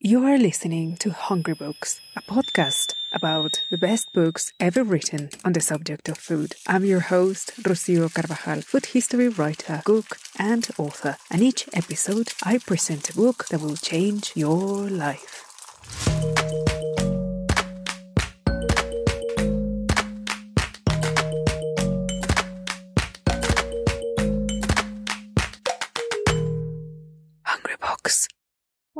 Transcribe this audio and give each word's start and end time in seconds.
You 0.00 0.24
are 0.26 0.38
listening 0.38 0.96
to 0.98 1.10
Hungry 1.10 1.54
Books, 1.54 2.00
a 2.14 2.22
podcast 2.22 2.94
about 3.12 3.64
the 3.68 3.76
best 3.76 4.12
books 4.12 4.52
ever 4.60 4.84
written 4.84 5.30
on 5.44 5.54
the 5.54 5.60
subject 5.60 6.08
of 6.08 6.18
food. 6.18 6.54
I'm 6.68 6.84
your 6.84 7.00
host, 7.00 7.50
Rocio 7.64 8.08
Carvajal, 8.14 8.62
food 8.62 8.86
history 8.86 9.28
writer, 9.28 9.82
cook, 9.84 10.16
and 10.38 10.68
author. 10.78 11.16
And 11.32 11.42
each 11.42 11.68
episode, 11.72 12.28
I 12.44 12.58
present 12.58 13.10
a 13.10 13.16
book 13.16 13.48
that 13.48 13.60
will 13.60 13.74
change 13.74 14.34
your 14.36 14.88
life. 14.88 16.17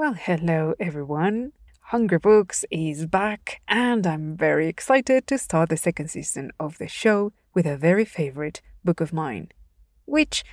Well, 0.08 0.16
hello 0.18 0.72
everyone. 0.80 1.52
Hungry 1.92 2.18
Books 2.18 2.64
is 2.70 3.04
back, 3.04 3.60
and 3.68 4.06
I'm 4.06 4.38
very 4.38 4.66
excited 4.66 5.26
to 5.26 5.36
start 5.36 5.68
the 5.68 5.76
second 5.76 6.08
season 6.08 6.50
of 6.58 6.78
the 6.78 6.88
show 6.88 7.34
with 7.52 7.66
a 7.66 7.76
very 7.76 8.06
favorite 8.06 8.62
book 8.82 9.02
of 9.02 9.12
mine. 9.12 9.50
Which, 10.06 10.44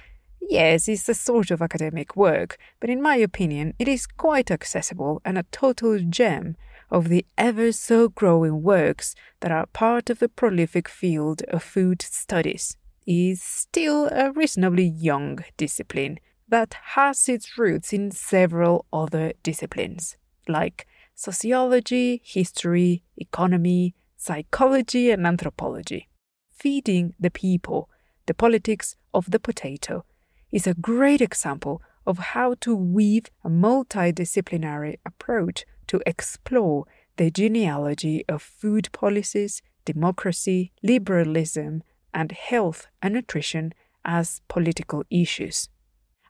yes, 0.41 0.89
is 0.89 1.07
a 1.07 1.13
sort 1.13 1.51
of 1.51 1.61
academic 1.61 2.17
work, 2.17 2.57
but 2.81 2.89
in 2.89 3.01
my 3.01 3.15
opinion, 3.15 3.75
it 3.79 3.87
is 3.87 4.07
quite 4.07 4.51
accessible 4.51 5.21
and 5.23 5.37
a 5.37 5.45
total 5.53 5.99
gem 5.99 6.57
of 6.91 7.07
the 7.07 7.25
ever 7.37 7.71
so 7.71 8.09
growing 8.09 8.61
works 8.61 9.15
that 9.39 9.53
are 9.53 9.67
part 9.67 10.09
of 10.09 10.19
the 10.19 10.27
prolific 10.27 10.89
field 10.89 11.43
of 11.43 11.63
food 11.63 12.01
studies. 12.01 12.75
Is 13.07 13.41
still 13.41 14.09
a 14.11 14.33
reasonably 14.33 14.85
young 14.85 15.45
discipline 15.55 16.19
that 16.47 16.75
has 16.95 17.27
its 17.27 17.57
roots 17.57 17.91
in 17.93 18.11
several 18.11 18.85
other 18.93 19.33
disciplines, 19.43 20.17
like 20.47 20.87
sociology, 21.15 22.21
history, 22.23 23.03
economy, 23.17 23.95
psychology, 24.17 25.11
and 25.11 25.25
anthropology. 25.25 26.09
Feeding 26.51 27.13
the 27.19 27.31
people, 27.31 27.89
the 28.27 28.33
politics 28.33 28.95
of 29.13 29.31
the 29.31 29.39
potato, 29.39 30.05
is 30.51 30.67
a 30.67 30.73
great 30.73 31.21
example 31.21 31.81
of 32.05 32.17
how 32.17 32.55
to 32.61 32.75
weave 32.75 33.25
a 33.43 33.49
multidisciplinary 33.49 34.97
approach 35.05 35.65
to 35.87 36.01
explore 36.05 36.85
the 37.17 37.31
genealogy 37.31 38.23
of 38.27 38.41
food 38.41 38.89
policies, 38.91 39.61
democracy, 39.85 40.71
liberalism, 40.83 41.83
and 42.13 42.31
health 42.31 42.87
and 43.01 43.13
nutrition 43.13 43.73
as 44.03 44.41
political 44.47 45.03
issues. 45.09 45.69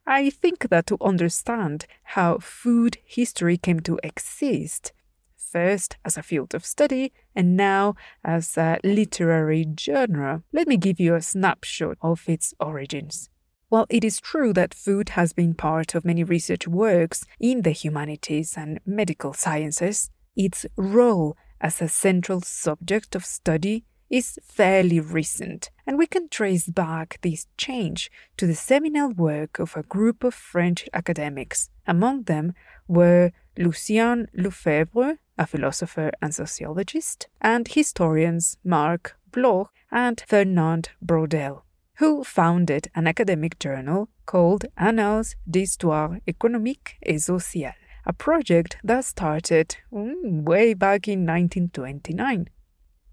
I 0.07 0.29
think 0.29 0.69
that 0.69 0.85
to 0.87 0.97
understand 1.01 1.87
how 2.03 2.37
food 2.37 2.97
history 3.03 3.57
came 3.57 3.79
to 3.81 3.99
exist, 4.03 4.93
first 5.35 5.97
as 6.05 6.15
a 6.15 6.23
field 6.23 6.53
of 6.53 6.65
study 6.65 7.11
and 7.35 7.57
now 7.57 7.95
as 8.23 8.55
a 8.57 8.77
literary 8.83 9.65
genre, 9.79 10.43
let 10.53 10.67
me 10.67 10.77
give 10.77 10.99
you 10.99 11.15
a 11.15 11.21
snapshot 11.21 11.97
of 12.01 12.27
its 12.27 12.53
origins. 12.59 13.29
While 13.69 13.87
it 13.89 14.03
is 14.03 14.19
true 14.19 14.53
that 14.53 14.75
food 14.75 15.09
has 15.09 15.33
been 15.33 15.55
part 15.55 15.95
of 15.95 16.05
many 16.05 16.23
research 16.23 16.67
works 16.67 17.25
in 17.39 17.63
the 17.63 17.71
humanities 17.71 18.55
and 18.55 18.79
medical 18.85 19.33
sciences, 19.33 20.11
its 20.35 20.67
role 20.75 21.35
as 21.59 21.81
a 21.81 21.87
central 21.87 22.41
subject 22.41 23.15
of 23.15 23.25
study 23.25 23.85
is 24.09 24.39
fairly 24.43 24.99
recent, 24.99 25.69
and 25.85 25.97
we 25.97 26.07
can 26.07 26.29
trace 26.29 26.67
back 26.67 27.19
this 27.21 27.47
change 27.57 28.11
to 28.37 28.45
the 28.45 28.55
seminal 28.55 29.11
work 29.11 29.59
of 29.59 29.75
a 29.75 29.83
group 29.83 30.23
of 30.23 30.33
French 30.33 30.87
academics. 30.93 31.69
Among 31.87 32.23
them 32.23 32.53
were 32.87 33.31
Lucien 33.57 34.27
Lefebvre, 34.33 35.17
a 35.37 35.47
philosopher 35.47 36.11
and 36.21 36.33
sociologist, 36.33 37.27
and 37.41 37.67
historians 37.67 38.57
Marc 38.63 39.17
Bloch 39.31 39.71
and 39.91 40.23
Fernand 40.27 40.89
Braudel, 41.03 41.63
who 41.95 42.23
founded 42.23 42.89
an 42.95 43.07
academic 43.07 43.59
journal 43.59 44.09
called 44.25 44.65
Annales 44.77 45.35
d'Histoire 45.49 46.19
économique 46.27 46.97
et 47.03 47.21
sociale, 47.21 47.75
a 48.05 48.13
project 48.13 48.77
that 48.83 49.05
started 49.05 49.77
mm, 49.91 50.43
way 50.43 50.73
back 50.73 51.07
in 51.07 51.25
1929. 51.25 52.49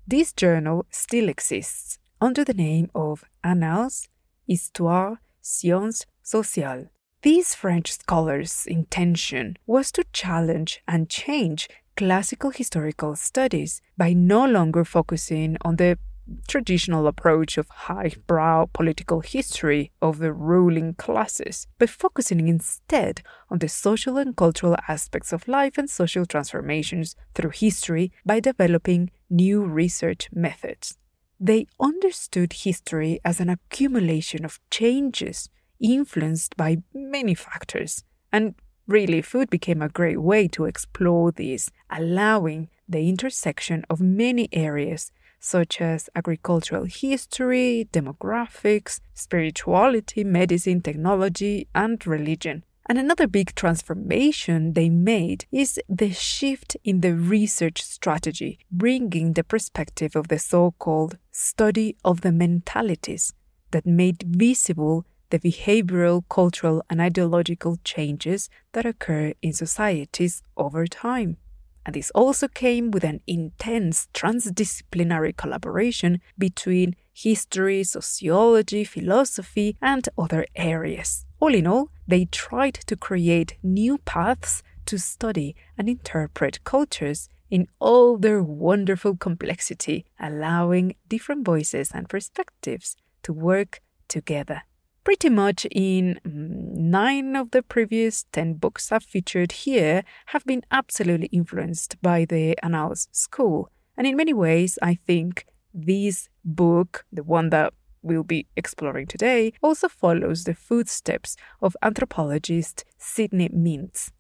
This 0.07 0.33
journal 0.33 0.87
still 0.91 1.29
exists 1.29 1.99
under 2.21 2.45
the 2.45 2.55
name 2.55 2.91
of 2.95 3.25
Annales, 3.45 4.09
Histoire, 4.49 5.21
Sciences 5.41 6.07
Sociales. 6.23 6.89
These 7.23 7.55
French 7.55 7.93
scholars' 7.93 8.67
intention 8.67 9.57
was 9.67 9.93
to 9.93 10.05
challenge 10.13 10.83
and 10.89 11.09
change 11.09 11.69
classical 11.97 12.51
historical 12.51 13.15
studies 13.15 13.81
by 13.97 14.13
no 14.13 14.45
longer 14.45 14.85
focusing 14.85 15.57
on 15.63 15.77
the 15.77 15.99
traditional 16.49 17.07
approach 17.07 17.59
of 17.59 17.69
highbrow 17.69 18.67
political 18.73 19.21
history 19.21 19.93
of 20.01 20.19
the 20.19 20.33
ruling 20.33 20.95
classes, 20.95 21.67
but 21.79 21.91
focusing 21.91 22.49
instead 22.49 23.23
on 23.51 23.59
the 23.59 23.69
social 23.69 24.17
and 24.17 24.37
cultural 24.37 24.77
aspects 24.89 25.33
of 25.33 25.49
life 25.49 25.79
and 25.79 25.89
social 25.89 26.27
transformations 26.27 27.17
through 27.35 27.51
history 27.51 28.13
by 28.25 28.41
developing 28.41 29.11
new 29.31 29.65
research 29.65 30.29
methods. 30.33 30.99
They 31.41 31.67
understood 31.81 32.53
history 32.53 33.21
as 33.25 33.41
an 33.41 33.49
accumulation 33.49 34.45
of 34.45 34.61
changes 34.71 35.49
influenced 35.81 36.57
by 36.57 36.79
many 36.95 37.35
factors, 37.35 38.05
and 38.31 38.55
really, 38.87 39.23
food 39.23 39.51
became 39.51 39.83
a 39.83 39.89
great 39.89 40.21
way 40.21 40.49
to 40.49 40.67
explore 40.67 41.33
these, 41.33 41.71
allowing 41.91 42.69
the 42.89 43.09
intersection 43.09 43.85
of 43.91 44.01
many 44.01 44.49
areas 44.53 45.11
such 45.43 45.81
as 45.81 46.09
agricultural 46.15 46.85
history, 46.85 47.89
demographics, 47.93 49.01
spirituality, 49.13 50.23
medicine, 50.25 50.81
technology, 50.81 51.67
and 51.75 52.07
religion. 52.07 52.65
And 52.87 52.99
another 52.99 53.27
big 53.27 53.55
transformation 53.55 54.73
they 54.73 54.89
made 54.89 55.47
is 55.51 55.81
the 55.89 56.13
shift 56.13 56.77
in 56.85 57.01
the 57.01 57.15
research 57.15 57.83
strategy, 57.83 58.59
bringing 58.71 59.33
the 59.33 59.45
perspective 59.45 60.17
of 60.17 60.29
the 60.29 60.39
so 60.39 60.75
called 60.79 61.19
study 61.31 61.97
of 62.05 62.23
the 62.23 62.33
mentalities 62.33 63.35
that 63.73 63.87
made 63.87 64.25
visible 64.27 65.05
the 65.31 65.39
behavioral, 65.39 66.23
cultural, 66.29 66.83
and 66.91 67.01
ideological 67.01 67.79
changes 67.85 68.51
that 68.73 68.85
occur 68.85 69.33
in 69.41 69.53
societies 69.55 70.43
over 70.59 70.87
time. 70.87 71.39
And 71.85 71.95
this 71.95 72.11
also 72.15 72.49
came 72.49 72.91
with 72.91 73.05
an 73.05 73.21
intense 73.27 74.09
transdisciplinary 74.15 75.37
collaboration 75.37 76.21
between 76.39 76.95
history, 77.13 77.83
sociology, 77.85 78.85
philosophy, 78.85 79.77
and 79.83 80.09
other 80.17 80.47
areas. 80.55 81.27
All 81.41 81.55
in 81.55 81.67
all, 81.67 81.91
they 82.07 82.27
tried 82.27 82.75
to 82.87 82.97
create 82.97 83.59
new 83.63 83.99
paths 83.99 84.63
to 84.87 84.99
study 84.99 85.55
and 85.77 85.89
interpret 85.89 86.63
cultures 86.65 87.29
in 87.51 87.67
all 87.81 88.17
their 88.17 88.43
wonderful 88.43 89.17
complexity, 89.17 90.07
allowing 90.19 90.95
different 91.09 91.45
voices 91.45 91.91
and 91.93 92.09
perspectives 92.09 92.97
to 93.23 93.33
work 93.33 93.81
together. 94.09 94.63
Pretty 95.05 95.31
much 95.31 95.67
in 95.73 96.21
mm, 96.25 96.77
nine 96.77 97.35
of 97.35 97.51
the 97.51 97.63
previous 97.63 98.25
10 98.33 98.55
books 98.55 98.93
I've 98.93 99.03
featured 99.03 99.51
here 99.51 100.05
have 100.27 100.45
been 100.45 100.63
absolutely 100.71 101.27
influenced 101.33 102.01
by 102.01 102.25
the 102.25 102.57
Annales 102.63 103.09
school. 103.11 103.69
And 103.97 104.07
in 104.07 104.17
many 104.17 104.33
ways, 104.33 104.79
I 104.81 104.95
think 104.95 105.47
this 105.75 106.29
book, 106.45 107.05
the 107.13 107.25
one 107.25 107.51
that 107.51 107.75
we'll 108.03 108.23
be 108.23 108.47
exploring 108.57 109.09
today, 109.09 109.53
also 109.61 109.89
follows 109.89 110.45
the 110.45 110.55
footsteps 110.55 111.37
of 111.61 111.77
anthropologist 111.83 112.85
Sidney 112.97 113.49
Mintz 113.49 114.13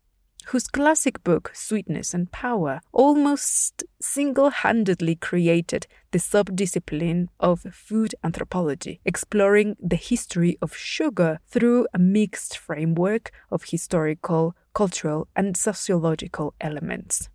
whose 0.46 0.66
classic 0.66 1.22
book, 1.24 1.50
Sweetness 1.54 2.14
and 2.14 2.30
Power, 2.30 2.80
almost 2.92 3.84
single 4.00 4.50
handedly 4.50 5.14
created 5.14 5.86
the 6.10 6.18
subdiscipline 6.18 7.28
of 7.40 7.60
food 7.72 8.14
anthropology, 8.22 9.00
exploring 9.04 9.76
the 9.80 9.96
history 9.96 10.58
of 10.60 10.76
sugar 10.76 11.38
through 11.48 11.86
a 11.94 11.98
mixed 11.98 12.58
framework 12.58 13.30
of 13.50 13.64
historical, 13.64 14.54
cultural, 14.74 15.28
and 15.34 15.56
sociological 15.56 16.54
elements. 16.60 17.28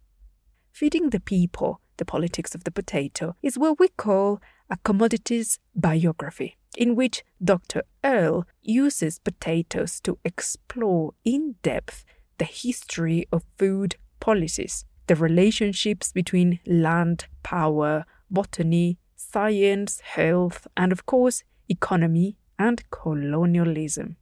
Feeding 0.72 1.10
the 1.10 1.20
people, 1.20 1.82
the 1.98 2.06
politics 2.06 2.54
of 2.54 2.64
the 2.64 2.72
potato, 2.72 3.36
is 3.42 3.58
what 3.58 3.80
we 3.80 3.88
call 3.88 4.40
a 4.70 4.78
commodities 4.84 5.60
biography, 5.76 6.58
in 6.76 6.96
which 6.96 7.24
Dr. 7.44 7.84
Earle 8.04 8.46
uses 8.62 9.20
potatoes 9.20 10.00
to 10.02 10.20
explore 10.24 11.14
in 11.24 11.56
depth 11.64 12.06
the 12.38 12.46
history 12.46 13.28
of 13.32 13.44
food 13.58 13.96
policies, 14.20 14.86
the 15.08 15.16
relationships 15.16 16.12
between 16.12 16.60
land, 16.66 17.26
power, 17.44 18.06
botany, 18.30 18.98
science, 19.16 20.00
health, 20.02 20.68
and 20.76 20.92
of 20.92 21.06
course, 21.06 21.44
economy 21.70 22.38
and 22.60 22.84
colonialism. 22.92 24.18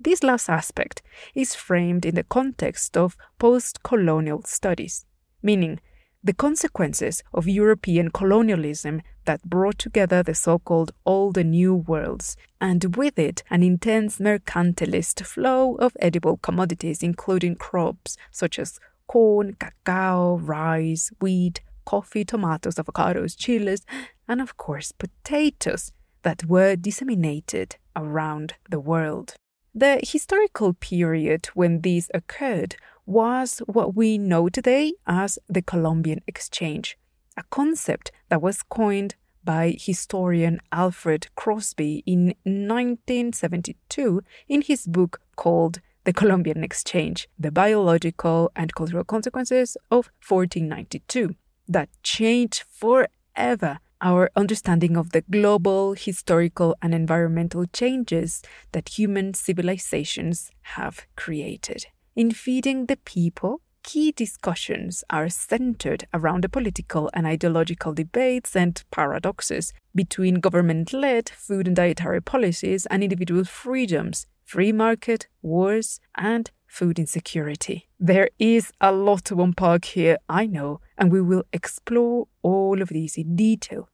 This 0.00 0.22
last 0.22 0.48
aspect 0.48 1.02
is 1.34 1.54
framed 1.54 2.06
in 2.06 2.14
the 2.14 2.22
context 2.22 2.96
of 2.96 3.16
post 3.38 3.82
colonial 3.82 4.42
studies, 4.44 5.04
meaning 5.42 5.80
the 6.22 6.32
consequences 6.32 7.22
of 7.34 7.48
European 7.48 8.10
colonialism 8.10 9.02
that 9.28 9.42
brought 9.44 9.78
together 9.78 10.22
the 10.22 10.34
so 10.34 10.58
called 10.58 10.90
Old 11.04 11.36
and 11.36 11.50
New 11.50 11.74
Worlds, 11.74 12.34
and 12.62 12.96
with 12.96 13.18
it 13.18 13.42
an 13.50 13.62
intense 13.62 14.18
mercantilist 14.18 15.22
flow 15.22 15.74
of 15.74 15.94
edible 16.00 16.38
commodities, 16.38 17.02
including 17.02 17.54
crops 17.54 18.16
such 18.30 18.58
as 18.58 18.80
corn, 19.06 19.54
cacao, 19.60 20.38
rice, 20.38 21.12
wheat, 21.20 21.60
coffee, 21.84 22.24
tomatoes, 22.24 22.76
avocados, 22.76 23.36
chiles, 23.36 23.84
and 24.26 24.40
of 24.40 24.56
course 24.56 24.92
potatoes 24.92 25.92
that 26.22 26.46
were 26.46 26.74
disseminated 26.74 27.76
around 27.94 28.54
the 28.70 28.80
world. 28.80 29.34
The 29.74 30.00
historical 30.02 30.72
period 30.72 31.50
when 31.52 31.82
these 31.82 32.10
occurred 32.14 32.76
was 33.04 33.58
what 33.66 33.94
we 33.94 34.18
know 34.18 34.48
today 34.48 34.94
as 35.06 35.38
the 35.48 35.62
Columbian 35.62 36.20
Exchange, 36.26 36.97
a 37.38 37.44
concept 37.50 38.10
that 38.28 38.42
was 38.42 38.62
coined 38.64 39.14
by 39.44 39.76
historian 39.78 40.60
Alfred 40.72 41.28
Crosby 41.36 42.02
in 42.04 42.34
1972 42.44 44.22
in 44.48 44.60
his 44.62 44.86
book 44.86 45.20
called 45.36 45.80
The 46.04 46.12
Columbian 46.12 46.64
Exchange 46.64 47.28
The 47.38 47.52
Biological 47.52 48.50
and 48.56 48.74
Cultural 48.74 49.04
Consequences 49.04 49.76
of 49.90 50.10
1492, 50.26 51.36
that 51.68 51.88
changed 52.02 52.64
forever 52.68 53.78
our 54.00 54.30
understanding 54.36 54.96
of 54.96 55.10
the 55.10 55.22
global, 55.22 55.94
historical, 55.94 56.76
and 56.82 56.94
environmental 56.94 57.64
changes 57.72 58.42
that 58.72 58.98
human 58.98 59.34
civilizations 59.34 60.50
have 60.76 61.06
created. 61.16 61.86
In 62.14 62.32
feeding 62.32 62.86
the 62.86 62.96
people, 62.96 63.60
key 63.88 64.12
discussions 64.12 65.02
are 65.08 65.30
centered 65.30 66.06
around 66.12 66.44
the 66.44 66.48
political 66.50 67.08
and 67.14 67.26
ideological 67.26 67.94
debates 67.94 68.54
and 68.54 68.84
paradoxes 68.90 69.72
between 69.94 70.40
government 70.40 70.92
led 70.92 71.30
food 71.30 71.66
and 71.66 71.74
dietary 71.74 72.20
policies 72.20 72.84
and 72.90 73.02
individual 73.02 73.44
freedoms, 73.44 74.26
free 74.44 74.72
market, 74.72 75.26
wars, 75.40 76.00
and 76.14 76.50
food 76.66 76.98
insecurity. 76.98 77.88
There 77.98 78.28
is 78.38 78.72
a 78.78 78.92
lot 78.92 79.24
to 79.24 79.40
unpack 79.40 79.86
here, 79.86 80.18
I 80.28 80.44
know, 80.44 80.80
and 80.98 81.10
we 81.10 81.22
will 81.22 81.44
explore 81.54 82.28
all 82.42 82.82
of 82.82 82.90
these 82.90 83.16
in 83.16 83.36
detail. 83.36 83.88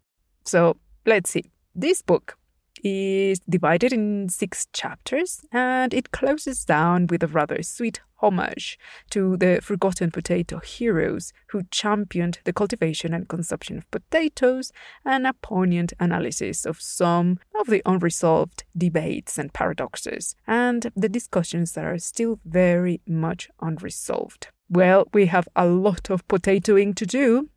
So 0.44 0.76
let's 1.06 1.30
see. 1.30 1.52
This 1.72 2.02
book 2.02 2.36
is 2.84 3.40
divided 3.48 3.92
in 3.92 4.28
six 4.28 4.66
chapters 4.72 5.40
and 5.50 5.94
it 5.94 6.12
closes 6.12 6.64
down 6.64 7.06
with 7.06 7.22
a 7.22 7.26
rather 7.26 7.62
sweet 7.62 8.00
homage 8.18 8.78
to 9.10 9.36
the 9.38 9.60
forgotten 9.62 10.10
potato 10.10 10.58
heroes 10.58 11.32
who 11.48 11.62
championed 11.70 12.38
the 12.44 12.52
cultivation 12.52 13.12
and 13.12 13.28
consumption 13.28 13.78
of 13.78 13.90
potatoes 13.90 14.70
and 15.04 15.26
a 15.26 15.32
poignant 15.32 15.92
analysis 15.98 16.64
of 16.64 16.80
some 16.80 17.38
of 17.58 17.66
the 17.66 17.82
unresolved 17.86 18.64
debates 18.76 19.38
and 19.38 19.52
paradoxes 19.52 20.36
and 20.46 20.92
the 20.94 21.08
discussions 21.08 21.72
that 21.72 21.84
are 21.84 21.98
still 21.98 22.38
very 22.44 23.00
much 23.06 23.50
unresolved. 23.60 24.48
Well, 24.68 25.08
we 25.12 25.26
have 25.26 25.48
a 25.56 25.66
lot 25.66 26.10
of 26.10 26.26
potatoing 26.28 26.94
to 26.96 27.06
do, 27.06 27.48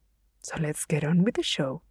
so 0.41 0.55
let's 0.59 0.85
get 0.85 1.03
on 1.03 1.23
with 1.23 1.35
the 1.35 1.43
show. 1.43 1.81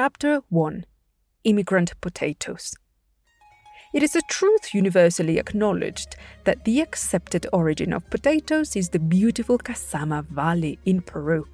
Chapter 0.00 0.42
1 0.50 0.84
Immigrant 1.42 2.00
Potatoes. 2.00 2.72
It 3.92 4.04
is 4.04 4.14
a 4.14 4.22
truth 4.30 4.72
universally 4.72 5.40
acknowledged 5.40 6.14
that 6.44 6.64
the 6.64 6.80
accepted 6.80 7.48
origin 7.52 7.92
of 7.92 8.08
potatoes 8.08 8.76
is 8.76 8.90
the 8.90 9.00
beautiful 9.00 9.58
Casama 9.58 10.24
Valley 10.28 10.78
in 10.84 11.02
Peru, 11.02 11.48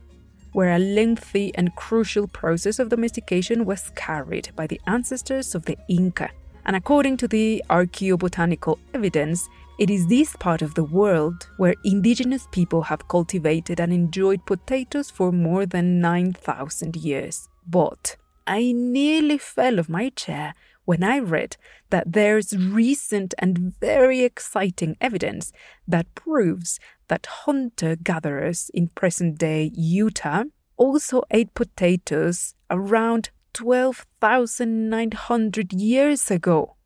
where 0.53 0.75
a 0.75 0.79
lengthy 0.79 1.55
and 1.55 1.75
crucial 1.75 2.29
process 2.29 2.79
of 2.79 2.91
domestication 2.91 3.65
was 3.65 3.91
carried 3.95 4.51
by 4.55 4.67
the 4.67 4.79
ancestors 4.87 5.55
of 5.55 5.65
the 5.65 5.79
Inca. 5.89 6.29
And 6.67 6.77
according 6.77 7.17
to 7.19 7.29
the 7.29 7.65
archaeobotanical 7.71 8.79
evidence, 8.93 9.49
it 9.79 9.89
is 9.89 10.07
this 10.07 10.37
part 10.37 10.61
of 10.61 10.75
the 10.75 10.85
world 10.85 11.49
where 11.57 11.77
indigenous 11.87 12.47
people 12.53 12.83
have 12.83 13.09
cultivated 13.09 13.81
and 13.81 13.91
enjoyed 13.91 14.45
potatoes 14.45 15.11
for 15.11 15.33
more 15.33 15.65
than 15.65 15.99
9,000 16.03 16.95
years. 16.97 17.49
But 17.67 18.17
I 18.47 18.73
nearly 18.73 19.39
fell 19.39 19.81
off 19.81 19.89
my 19.89 20.11
chair 20.11 20.55
when 20.85 21.03
I 21.03 21.19
read 21.19 21.57
that 21.91 22.13
there's 22.13 22.57
recent 22.57 23.35
and 23.39 23.75
very 23.81 24.23
exciting 24.23 24.97
evidence 25.01 25.51
that 25.89 26.15
proves 26.15 26.79
that 27.09 27.27
hunter 27.27 27.97
gatherers 27.97 28.71
in 28.75 28.89
present 28.89 29.39
day 29.39 29.71
Utah 29.75 30.45
also 30.77 31.23
ate 31.31 31.55
potatoes 31.55 32.55
around 32.71 33.31
12,900 33.55 35.73
years 35.73 36.31
ago. 36.31 36.77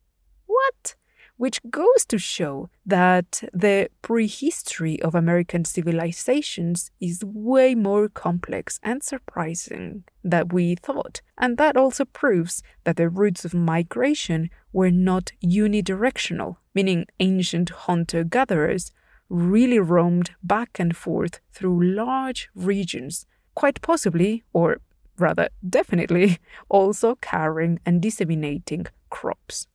What? 0.45 0.95
Which 1.39 1.61
goes 1.69 2.03
to 2.05 2.17
show 2.17 2.69
that 2.85 3.41
the 3.53 3.89
prehistory 4.01 5.01
of 5.01 5.15
American 5.15 5.63
civilizations 5.63 6.91
is 6.99 7.23
way 7.23 7.73
more 7.73 8.09
complex 8.09 8.77
and 8.83 9.01
surprising 9.01 10.03
than 10.21 10.49
we 10.49 10.75
thought. 10.75 11.21
And 11.37 11.57
that 11.57 11.77
also 11.77 12.03
proves 12.03 12.61
that 12.83 12.97
the 12.97 13.07
routes 13.07 13.45
of 13.45 13.53
migration 13.53 14.49
were 14.73 14.91
not 14.91 15.31
unidirectional, 15.41 16.57
meaning 16.75 17.05
ancient 17.21 17.69
hunter 17.69 18.25
gatherers 18.25 18.91
really 19.29 19.79
roamed 19.79 20.31
back 20.43 20.77
and 20.77 20.93
forth 20.93 21.39
through 21.53 21.81
large 21.81 22.49
regions, 22.53 23.25
quite 23.55 23.81
possibly, 23.81 24.43
or 24.51 24.81
rather 25.17 25.47
definitely, 25.69 26.37
also 26.69 27.15
carrying 27.15 27.79
and 27.85 28.01
disseminating 28.01 28.87
crops. 29.09 29.67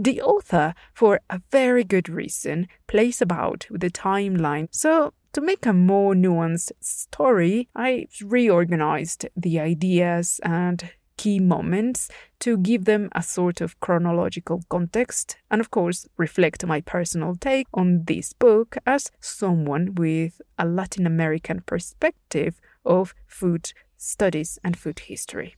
The 0.00 0.22
author, 0.22 0.72
for 0.94 1.20
a 1.28 1.42
very 1.50 1.84
good 1.84 2.08
reason, 2.08 2.68
plays 2.86 3.20
about 3.20 3.66
with 3.70 3.82
the 3.82 3.90
timeline. 3.90 4.68
So, 4.70 5.12
to 5.34 5.42
make 5.42 5.66
a 5.66 5.74
more 5.74 6.14
nuanced 6.14 6.72
story, 6.80 7.68
I 7.76 8.06
reorganized 8.24 9.28
the 9.36 9.60
ideas 9.60 10.40
and 10.42 10.88
key 11.18 11.38
moments 11.38 12.08
to 12.38 12.56
give 12.56 12.86
them 12.86 13.10
a 13.12 13.22
sort 13.22 13.60
of 13.60 13.78
chronological 13.80 14.62
context 14.70 15.36
and, 15.50 15.60
of 15.60 15.70
course, 15.70 16.08
reflect 16.16 16.64
my 16.64 16.80
personal 16.80 17.36
take 17.36 17.66
on 17.74 18.04
this 18.04 18.32
book 18.32 18.78
as 18.86 19.10
someone 19.20 19.94
with 19.96 20.40
a 20.58 20.64
Latin 20.64 21.06
American 21.06 21.60
perspective 21.60 22.58
of 22.86 23.12
food 23.26 23.74
studies 23.98 24.58
and 24.64 24.78
food 24.78 25.00
history. 25.00 25.56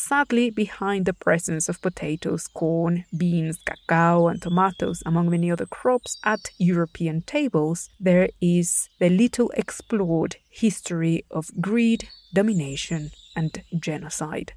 Sadly, 0.00 0.50
behind 0.50 1.06
the 1.06 1.12
presence 1.12 1.68
of 1.68 1.82
potatoes, 1.82 2.46
corn, 2.46 3.04
beans, 3.16 3.58
cacao, 3.66 4.28
and 4.28 4.40
tomatoes, 4.40 5.02
among 5.04 5.28
many 5.28 5.50
other 5.50 5.66
crops, 5.66 6.18
at 6.22 6.52
European 6.56 7.22
tables, 7.22 7.90
there 7.98 8.28
is 8.40 8.88
the 9.00 9.10
little 9.10 9.50
explored 9.56 10.36
history 10.48 11.24
of 11.32 11.50
greed, 11.60 12.08
domination, 12.32 13.10
and 13.34 13.64
genocide. 13.76 14.52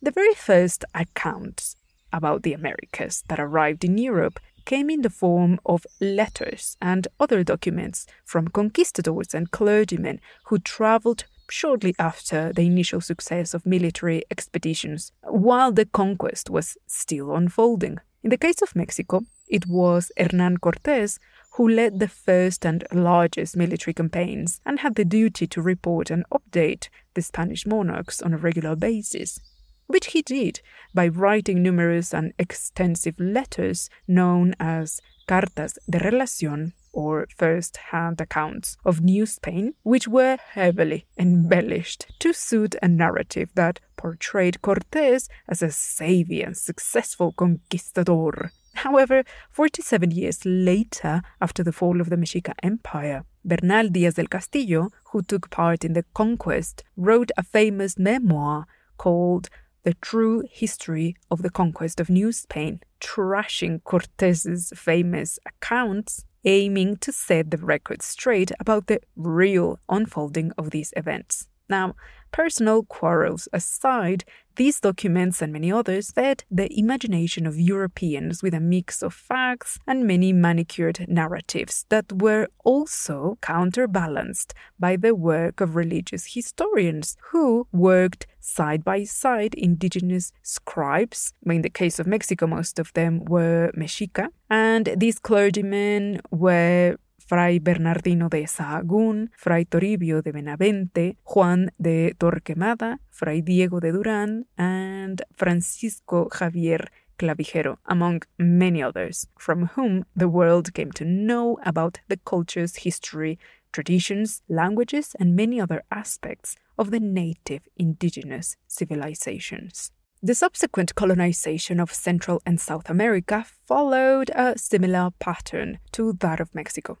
The 0.00 0.12
very 0.12 0.34
first 0.34 0.84
accounts 0.94 1.74
about 2.12 2.44
the 2.44 2.52
Americas 2.52 3.24
that 3.28 3.40
arrived 3.40 3.84
in 3.84 3.98
Europe 3.98 4.38
came 4.64 4.88
in 4.88 5.02
the 5.02 5.10
form 5.10 5.58
of 5.66 5.84
letters 6.00 6.76
and 6.80 7.08
other 7.18 7.42
documents 7.42 8.06
from 8.24 8.46
conquistadors 8.46 9.34
and 9.34 9.50
clergymen 9.50 10.20
who 10.44 10.60
traveled 10.60 11.24
shortly 11.50 11.94
after 11.98 12.52
the 12.52 12.66
initial 12.66 13.00
success 13.00 13.54
of 13.54 13.66
military 13.66 14.22
expeditions, 14.30 15.12
while 15.22 15.72
the 15.72 15.86
conquest 15.86 16.50
was 16.50 16.76
still 16.86 17.34
unfolding. 17.34 17.98
In 18.22 18.30
the 18.30 18.38
case 18.38 18.62
of 18.62 18.76
Mexico, 18.76 19.22
it 19.48 19.66
was 19.66 20.12
Hernan 20.16 20.58
Cortes 20.58 21.18
who 21.58 21.68
led 21.68 21.98
the 21.98 22.08
first 22.08 22.64
and 22.64 22.84
largest 22.92 23.56
military 23.56 23.92
campaigns 23.92 24.60
and 24.64 24.78
had 24.78 24.94
the 24.94 25.04
duty 25.04 25.46
to 25.46 25.60
report 25.60 26.10
and 26.10 26.24
update 26.30 26.88
the 27.14 27.22
Spanish 27.22 27.66
monarchs 27.66 28.22
on 28.22 28.32
a 28.32 28.38
regular 28.38 28.76
basis, 28.76 29.40
which 29.88 30.06
he 30.08 30.22
did 30.22 30.60
by 30.94 31.08
writing 31.08 31.62
numerous 31.62 32.14
and 32.14 32.32
extensive 32.38 33.18
letters 33.18 33.90
known 34.06 34.54
as 34.60 35.00
Cartas 35.26 35.78
de 35.90 35.98
Relación 35.98 36.74
or 36.98 37.28
first 37.36 37.76
hand 37.92 38.20
accounts 38.20 38.76
of 38.84 39.00
New 39.00 39.24
Spain, 39.24 39.74
which 39.84 40.08
were 40.08 40.36
heavily 40.54 41.06
embellished 41.16 42.06
to 42.18 42.32
suit 42.32 42.74
a 42.82 42.88
narrative 42.88 43.50
that 43.54 43.78
portrayed 43.96 44.60
Cortes 44.62 45.28
as 45.48 45.62
a 45.62 45.70
savvy 45.70 46.42
and 46.42 46.56
successful 46.56 47.30
conquistador. 47.30 48.50
However, 48.74 49.22
47 49.50 50.10
years 50.10 50.44
later, 50.44 51.22
after 51.40 51.62
the 51.62 51.72
fall 51.72 52.00
of 52.00 52.10
the 52.10 52.16
Mexica 52.16 52.54
Empire, 52.64 53.24
Bernal 53.44 53.88
Diaz 53.90 54.14
del 54.14 54.26
Castillo, 54.26 54.90
who 55.12 55.22
took 55.22 55.50
part 55.50 55.84
in 55.84 55.92
the 55.92 56.04
conquest, 56.14 56.82
wrote 56.96 57.30
a 57.36 57.44
famous 57.44 57.96
memoir 57.96 58.66
called 58.96 59.48
The 59.84 59.94
True 59.94 60.42
History 60.50 61.14
of 61.30 61.42
the 61.42 61.50
Conquest 61.50 62.00
of 62.00 62.10
New 62.10 62.32
Spain, 62.32 62.80
trashing 63.00 63.84
Cortez's 63.84 64.72
famous 64.74 65.38
accounts, 65.46 66.24
aiming 66.48 66.96
to 66.96 67.12
set 67.12 67.50
the 67.50 67.58
record 67.58 68.00
straight 68.00 68.50
about 68.58 68.86
the 68.86 69.00
real 69.16 69.78
unfolding 69.90 70.50
of 70.56 70.70
these 70.70 70.94
events. 70.96 71.46
Now, 71.68 71.94
personal 72.30 72.84
quarrels 72.84 73.48
aside, 73.52 74.24
these 74.56 74.80
documents 74.80 75.40
and 75.40 75.52
many 75.52 75.70
others 75.70 76.10
fed 76.10 76.44
the 76.50 76.68
imagination 76.76 77.46
of 77.46 77.60
Europeans 77.60 78.42
with 78.42 78.54
a 78.54 78.60
mix 78.60 79.02
of 79.02 79.14
facts 79.14 79.78
and 79.86 80.04
many 80.06 80.32
manicured 80.32 81.06
narratives 81.08 81.86
that 81.90 82.12
were 82.12 82.48
also 82.64 83.38
counterbalanced 83.40 84.54
by 84.78 84.96
the 84.96 85.14
work 85.14 85.60
of 85.60 85.76
religious 85.76 86.34
historians 86.34 87.16
who 87.30 87.68
worked 87.72 88.26
side 88.40 88.82
by 88.82 89.04
side 89.04 89.54
indigenous 89.54 90.32
scribes. 90.42 91.32
In 91.46 91.62
the 91.62 91.70
case 91.70 92.00
of 92.00 92.06
Mexico, 92.06 92.46
most 92.46 92.78
of 92.78 92.92
them 92.94 93.24
were 93.26 93.70
Mexica, 93.76 94.28
and 94.50 94.92
these 94.96 95.18
clergymen 95.20 96.20
were 96.30 96.96
Fray 97.28 97.58
Bernardino 97.58 98.30
de 98.30 98.46
Sahagún, 98.46 99.30
Fray 99.36 99.66
Toribio 99.66 100.22
de 100.22 100.32
Benavente, 100.32 101.18
Juan 101.24 101.70
de 101.76 102.14
Torquemada, 102.16 103.00
Fray 103.10 103.42
Diego 103.42 103.80
de 103.80 103.92
Durán, 103.92 104.46
and 104.56 105.20
Francisco 105.36 106.30
Javier 106.30 106.88
Clavijero, 107.18 107.80
among 107.84 108.22
many 108.38 108.82
others, 108.82 109.28
from 109.38 109.66
whom 109.76 110.06
the 110.16 110.26
world 110.26 110.72
came 110.72 110.90
to 110.92 111.04
know 111.04 111.58
about 111.66 112.00
the 112.08 112.16
cultures, 112.16 112.76
history, 112.76 113.38
traditions, 113.72 114.40
languages, 114.48 115.14
and 115.20 115.36
many 115.36 115.60
other 115.60 115.82
aspects 115.90 116.56
of 116.78 116.90
the 116.90 117.00
native 117.00 117.68
indigenous 117.76 118.56
civilizations. 118.66 119.92
The 120.22 120.34
subsequent 120.34 120.94
colonization 120.94 121.78
of 121.78 121.92
Central 121.92 122.40
and 122.46 122.58
South 122.58 122.88
America 122.88 123.44
followed 123.66 124.30
a 124.34 124.56
similar 124.56 125.10
pattern 125.18 125.78
to 125.92 126.14
that 126.20 126.40
of 126.40 126.54
Mexico 126.54 126.96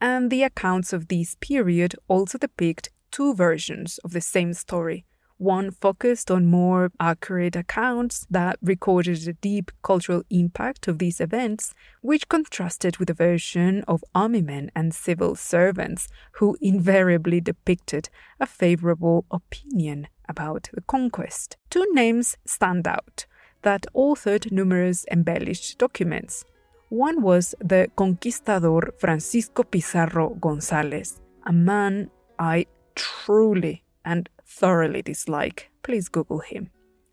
and 0.00 0.30
the 0.30 0.42
accounts 0.42 0.92
of 0.92 1.08
this 1.08 1.36
period 1.40 1.94
also 2.08 2.38
depict 2.38 2.90
two 3.10 3.34
versions 3.34 3.98
of 3.98 4.12
the 4.12 4.20
same 4.20 4.52
story. 4.52 5.04
One 5.38 5.70
focused 5.70 6.32
on 6.32 6.46
more 6.46 6.90
accurate 6.98 7.54
accounts 7.54 8.26
that 8.28 8.58
recorded 8.60 9.18
the 9.18 9.34
deep 9.34 9.70
cultural 9.82 10.24
impact 10.30 10.88
of 10.88 10.98
these 10.98 11.20
events, 11.20 11.74
which 12.00 12.28
contrasted 12.28 12.96
with 12.96 13.06
the 13.06 13.14
version 13.14 13.84
of 13.86 14.04
army 14.16 14.42
men 14.42 14.72
and 14.74 14.92
civil 14.92 15.36
servants 15.36 16.08
who 16.32 16.56
invariably 16.60 17.40
depicted 17.40 18.08
a 18.40 18.46
favorable 18.46 19.26
opinion 19.30 20.08
about 20.28 20.70
the 20.74 20.80
conquest. 20.80 21.56
Two 21.70 21.86
names 21.92 22.36
stand 22.44 22.88
out 22.88 23.26
that 23.62 23.86
authored 23.94 24.50
numerous 24.50 25.06
embellished 25.10 25.78
documents. 25.78 26.44
One 26.90 27.20
was 27.20 27.54
the 27.60 27.90
conquistador 27.96 28.94
Francisco 28.96 29.62
Pizarro 29.62 30.30
Gonzalez, 30.40 31.20
a 31.44 31.52
man 31.52 32.10
I 32.38 32.64
truly 32.94 33.84
and 34.06 34.30
thoroughly 34.46 35.02
dislike. 35.02 35.70
Please 35.82 36.08
Google 36.08 36.38
him. 36.38 36.70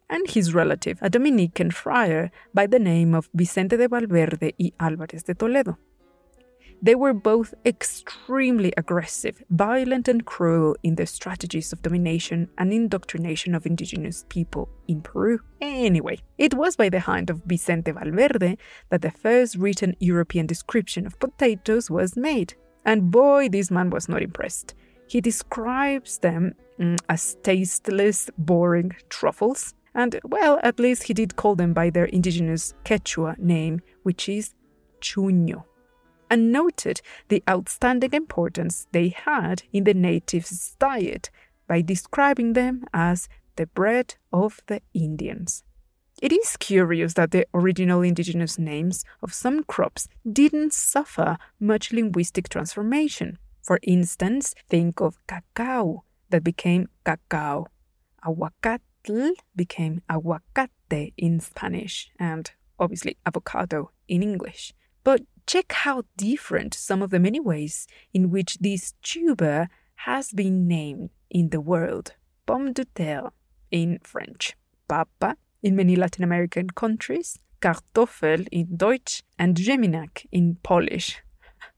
And 0.09 0.29
his 0.29 0.53
relative, 0.53 0.97
a 1.01 1.09
Dominican 1.09 1.71
friar 1.71 2.31
by 2.53 2.67
the 2.67 2.79
name 2.79 3.13
of 3.13 3.29
Vicente 3.33 3.75
de 3.75 3.89
Valverde 3.89 4.55
y 4.57 4.71
Álvarez 4.79 5.25
de 5.25 5.35
Toledo. 5.35 5.77
They 6.81 6.95
were 6.95 7.13
both 7.13 7.53
extremely 7.65 8.73
aggressive, 8.77 9.41
violent, 9.49 10.07
and 10.07 10.25
cruel 10.25 10.75
in 10.83 10.95
their 10.95 11.05
strategies 11.05 11.73
of 11.73 11.81
domination 11.81 12.49
and 12.57 12.71
indoctrination 12.71 13.55
of 13.55 13.65
indigenous 13.65 14.25
people 14.29 14.69
in 14.87 15.01
Peru. 15.01 15.39
Anyway, 15.61 16.19
it 16.37 16.53
was 16.53 16.75
by 16.75 16.89
the 16.89 16.99
hand 16.99 17.29
of 17.29 17.41
Vicente 17.45 17.91
Valverde 17.91 18.57
that 18.89 19.01
the 19.01 19.11
first 19.11 19.55
written 19.55 19.95
European 19.99 20.45
description 20.45 21.07
of 21.07 21.19
potatoes 21.19 21.89
was 21.89 22.15
made. 22.15 22.53
And 22.85 23.09
boy, 23.09 23.49
this 23.49 23.71
man 23.71 23.89
was 23.89 24.07
not 24.07 24.21
impressed. 24.21 24.75
He 25.07 25.21
describes 25.21 26.19
them 26.19 26.53
mm, 26.79 26.99
as 27.09 27.37
tasteless, 27.41 28.29
boring 28.37 28.95
truffles. 29.09 29.73
And, 29.95 30.19
well, 30.25 30.59
at 30.61 30.79
least 30.79 31.03
he 31.03 31.13
did 31.13 31.35
call 31.35 31.55
them 31.55 31.73
by 31.73 31.89
their 31.89 32.05
indigenous 32.05 32.73
Quechua 32.83 33.39
name, 33.39 33.81
which 34.03 34.27
is 34.29 34.53
chuño 35.01 35.63
and 36.35 36.51
noted 36.51 36.99
the 37.29 37.41
outstanding 37.49 38.11
importance 38.11 38.87
they 38.91 39.07
had 39.07 39.63
in 39.71 39.85
the 39.85 39.93
natives' 39.93 40.75
diet 40.79 41.29
by 41.65 41.81
describing 41.81 42.51
them 42.51 42.83
as 42.93 43.29
the 43.55 43.67
bread 43.67 44.15
of 44.33 44.59
the 44.67 44.81
Indians. 44.93 45.63
It 46.21 46.33
is 46.33 46.57
curious 46.57 47.13
that 47.13 47.31
the 47.31 47.45
original 47.53 48.01
indigenous 48.01 48.59
names 48.59 49.05
of 49.23 49.33
some 49.33 49.63
crops 49.63 50.09
didn't 50.29 50.73
suffer 50.73 51.37
much 51.57 51.93
linguistic 51.93 52.49
transformation. 52.49 53.37
For 53.63 53.79
instance, 53.83 54.55
think 54.67 54.99
of 54.99 55.17
cacao 55.27 56.03
that 56.31 56.43
became 56.43 56.89
cacao. 57.05 57.67
Aguacatl 58.25 59.31
became 59.55 60.01
aguacate 60.09 61.13
in 61.15 61.39
Spanish, 61.39 62.11
and 62.19 62.51
obviously 62.77 63.15
avocado 63.25 63.91
in 64.09 64.21
English. 64.21 64.73
But 65.05 65.21
check 65.47 65.71
how 65.71 66.03
different 66.17 66.73
some 66.73 67.01
of 67.01 67.11
the 67.11 67.19
many 67.19 67.39
ways 67.39 67.87
in 68.13 68.31
which 68.31 68.57
this 68.59 68.93
tuber 69.01 69.69
has 70.07 70.31
been 70.31 70.67
named 70.67 71.09
in 71.29 71.49
the 71.49 71.61
world. 71.61 72.13
Pomme 72.45 72.73
de 72.73 72.85
terre 72.85 73.31
in 73.71 73.99
French, 74.03 74.55
papa 74.87 75.37
in 75.63 75.75
many 75.75 75.95
Latin 75.95 76.23
American 76.23 76.69
countries, 76.69 77.39
Kartoffel 77.61 78.47
in 78.51 78.77
Deutsch, 78.77 79.23
and 79.39 79.55
ziemniak 79.57 80.25
in 80.31 80.57
Polish. 80.61 81.23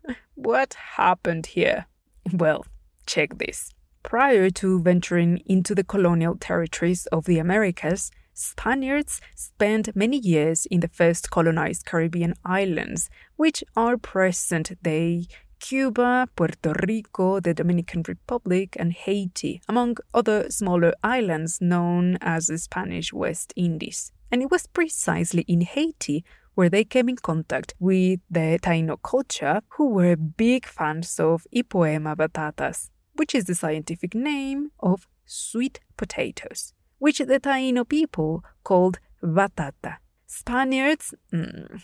what 0.36 0.76
happened 0.98 1.48
here? 1.48 1.86
Well, 2.34 2.66
check 3.06 3.38
this. 3.38 3.74
Prior 4.04 4.50
to 4.52 4.82
venturing 4.82 5.42
into 5.46 5.74
the 5.74 5.84
colonial 5.84 6.36
territories 6.36 7.06
of 7.08 7.26
the 7.26 7.40
Americas, 7.40 8.12
Spaniards 8.38 9.20
spent 9.34 9.96
many 9.96 10.20
years 10.20 10.68
in 10.68 10.82
the 10.82 10.88
first 10.88 11.32
colonized 11.32 11.88
Caribbean 11.88 12.36
islands, 12.46 13.10
which 13.36 13.64
are 13.76 13.98
present 13.98 14.72
day 14.84 15.26
Cuba, 15.60 16.28
Puerto 16.36 16.76
Rico, 16.88 17.40
the 17.40 17.56
Dominican 17.56 18.04
Republic, 18.08 18.78
and 18.80 18.94
Haiti, 18.94 19.60
among 19.68 19.98
other 20.14 20.52
smaller 20.52 20.94
islands 21.04 21.60
known 21.60 22.20
as 22.22 22.46
the 22.46 22.60
Spanish 22.60 23.12
West 23.12 23.54
Indies. 23.56 24.12
And 24.32 24.44
it 24.44 24.52
was 24.52 24.68
precisely 24.68 25.42
in 25.48 25.62
Haiti 25.62 26.24
where 26.54 26.70
they 26.70 26.84
came 26.84 27.10
in 27.10 27.16
contact 27.16 27.74
with 27.80 28.20
the 28.30 28.60
Taino 28.62 29.02
culture, 29.02 29.62
who 29.70 29.90
were 29.90 30.16
big 30.16 30.68
fans 30.68 31.20
of 31.20 31.48
Ipomoea 31.56 32.16
batatas, 32.16 32.92
which 33.16 33.34
is 33.34 33.46
the 33.46 33.56
scientific 33.56 34.14
name 34.14 34.70
of 34.80 35.08
sweet 35.26 35.80
potatoes 35.98 36.76
which 37.00 37.20
the 37.20 37.40
Taino 37.40 37.88
people 37.88 38.44
called 38.64 39.00
batata. 39.24 39.98
Spaniards, 40.26 41.14
mm, 41.34 41.82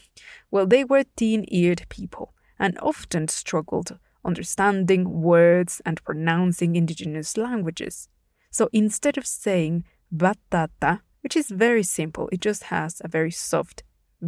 well, 0.51 0.65
they 0.65 0.83
were 0.83 1.05
teen 1.15 1.45
eared 1.47 1.85
people 1.89 2.33
and 2.59 2.77
often 2.79 3.27
struggled 3.27 3.97
understanding 4.25 5.21
words 5.21 5.81
and 5.85 6.03
pronouncing 6.03 6.75
indigenous 6.75 7.37
languages. 7.37 8.07
So 8.51 8.69
instead 8.71 9.17
of 9.17 9.25
saying 9.25 9.83
batata, 10.15 11.01
which 11.21 11.35
is 11.35 11.49
very 11.49 11.83
simple, 11.83 12.29
it 12.31 12.41
just 12.41 12.63
has 12.65 13.01
a 13.03 13.07
very 13.07 13.31
soft 13.31 13.83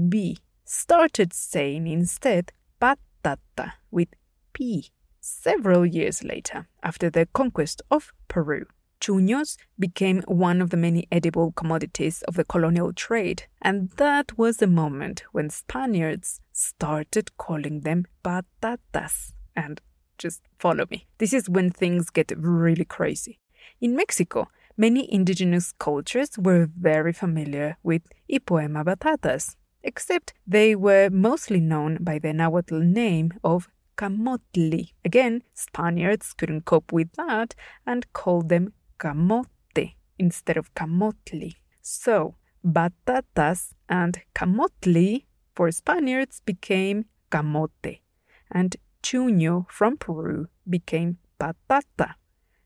B, 0.10 0.38
started 0.64 1.34
saying 1.34 1.88
instead 1.88 2.52
patata 2.82 3.74
with 3.92 4.10
P 4.54 4.92
several 5.20 5.86
years 5.86 6.24
later 6.24 6.68
after 6.84 7.10
the 7.10 7.26
conquest 7.34 7.82
of 7.90 8.14
Peru 8.28 8.66
chuños 9.00 9.58
became 9.78 10.22
one 10.28 10.62
of 10.62 10.70
the 10.70 10.78
many 10.78 11.08
edible 11.12 11.52
commodities 11.52 12.22
of 12.24 12.36
the 12.36 12.46
colonial 12.46 12.94
trade, 12.94 13.44
and 13.62 13.90
that 13.98 14.38
was 14.38 14.58
the 14.58 14.68
moment 14.68 15.24
when 15.32 15.50
Spaniards 15.50 16.42
started 16.52 17.36
calling 17.38 17.82
them 17.82 18.06
patatas. 18.24 19.34
And 19.56 19.82
just 20.18 20.42
follow 20.60 20.86
me. 20.90 21.08
This 21.18 21.34
is 21.34 21.50
when 21.50 21.70
things 21.70 22.10
get 22.10 22.32
really 22.38 22.86
crazy. 22.86 23.40
In 23.82 23.96
Mexico, 23.96 24.48
many 24.78 25.12
indigenous 25.12 25.74
cultures 25.80 26.38
were 26.38 26.70
very 26.78 27.14
familiar 27.14 27.78
with 27.84 28.02
Ipomoea 28.32 28.84
batatas, 28.84 29.56
except 29.84 30.34
they 30.48 30.76
were 30.76 31.10
mostly 31.10 31.60
known 31.60 31.98
by 32.02 32.20
the 32.20 32.34
Nahuatl 32.34 32.80
name 32.80 33.34
of 33.44 33.68
camotli. 33.98 34.94
Again, 35.04 35.44
Spaniards 35.54 36.34
couldn't 36.34 36.66
cope 36.66 36.92
with 36.92 37.12
that 37.14 37.56
and 37.86 38.12
called 38.14 38.50
them 38.50 38.74
camote 39.00 39.96
instead 40.18 40.58
of 40.58 40.74
camotli. 40.74 41.56
So, 41.82 42.36
batatas 42.64 43.74
and 43.90 44.22
camotli 44.34 45.26
for 45.56 45.72
Spaniards 45.72 46.42
became 46.46 47.06
camote, 47.32 48.00
and 48.52 48.76
chuño 49.04 49.70
from 49.70 49.98
Peru 49.98 50.48
became 50.70 51.18
patata. 51.40 52.16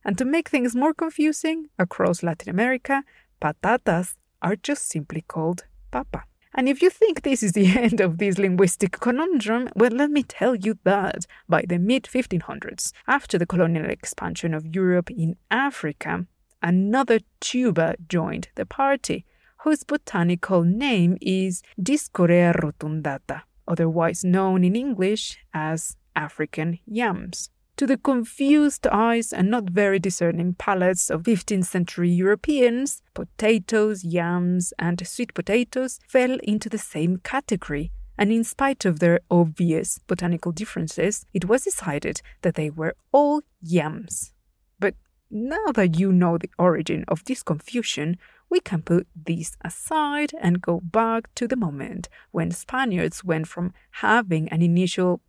And 0.06 0.18
to 0.18 0.26
make 0.26 0.50
things 0.50 0.76
more 0.76 0.94
confusing, 0.94 1.68
across 1.78 2.24
Latin 2.24 2.50
America, 2.50 3.04
patatas 3.42 4.16
are 4.42 4.56
just 4.56 4.88
simply 4.88 5.22
called 5.22 5.66
papa. 5.92 6.24
And 6.60 6.68
if 6.68 6.82
you 6.82 6.90
think 6.90 7.22
this 7.22 7.42
is 7.42 7.54
the 7.54 7.68
end 7.78 8.02
of 8.02 8.18
this 8.18 8.38
linguistic 8.38 9.00
conundrum, 9.00 9.70
well, 9.78 9.92
let 9.92 10.12
me 10.12 10.24
tell 10.24 10.56
you 10.56 10.78
that 10.84 11.26
by 11.48 11.64
the 11.66 11.80
mid 11.80 12.04
1500s, 12.04 12.92
after 13.08 13.38
the 13.38 13.46
colonial 13.46 13.90
expansion 13.90 14.54
of 14.54 14.76
Europe 14.76 15.10
in 15.10 15.38
Africa, 15.50 16.26
another 16.62 17.20
tuber 17.40 17.96
joined 18.10 18.50
the 18.56 18.66
party, 18.66 19.24
whose 19.60 19.86
botanical 19.86 20.64
name 20.66 21.18
is 21.22 21.64
Dioscorea 21.82 22.54
rotundata, 22.62 23.44
otherwise 23.66 24.26
known 24.26 24.66
in 24.66 24.76
English 24.76 25.38
as 25.54 25.96
African 26.14 26.80
yams. 26.86 27.52
To 27.80 27.88
the 27.88 27.96
confused 27.96 28.88
eyes 28.88 29.32
and 29.32 29.50
not 29.50 29.70
very 29.70 30.00
discerning 30.00 30.54
palates 30.56 31.10
of 31.10 31.24
15th 31.24 31.64
century 31.64 32.10
Europeans, 32.10 33.02
potatoes, 33.14 34.04
yams, 34.04 34.74
and 34.78 35.08
sweet 35.08 35.34
potatoes 35.34 35.98
fell 36.06 36.38
into 36.44 36.68
the 36.68 36.78
same 36.78 37.22
category, 37.24 37.94
and 38.18 38.34
in 38.34 38.44
spite 38.44 38.84
of 38.84 39.00
their 39.00 39.22
obvious 39.32 39.98
botanical 40.08 40.52
differences, 40.52 41.26
it 41.34 41.46
was 41.46 41.64
decided 41.64 42.22
that 42.42 42.56
they 42.56 42.70
were 42.70 42.96
all 43.14 43.44
yams. 43.62 44.34
But 44.78 44.96
now 45.32 45.72
that 45.74 45.98
you 45.98 46.12
know 46.12 46.38
the 46.38 46.50
origin 46.60 47.06
of 47.08 47.24
this 47.24 47.42
confusion, 47.42 48.18
we 48.50 48.60
can 48.60 48.82
put 48.82 49.08
this 49.16 49.56
aside 49.64 50.34
and 50.42 50.62
go 50.62 50.82
back 50.84 51.34
to 51.36 51.48
the 51.48 51.56
moment 51.56 52.10
when 52.32 52.52
Spaniards 52.52 53.24
went 53.24 53.48
from 53.48 53.72
having 53.92 54.50
an 54.50 54.62
initial 54.62 55.22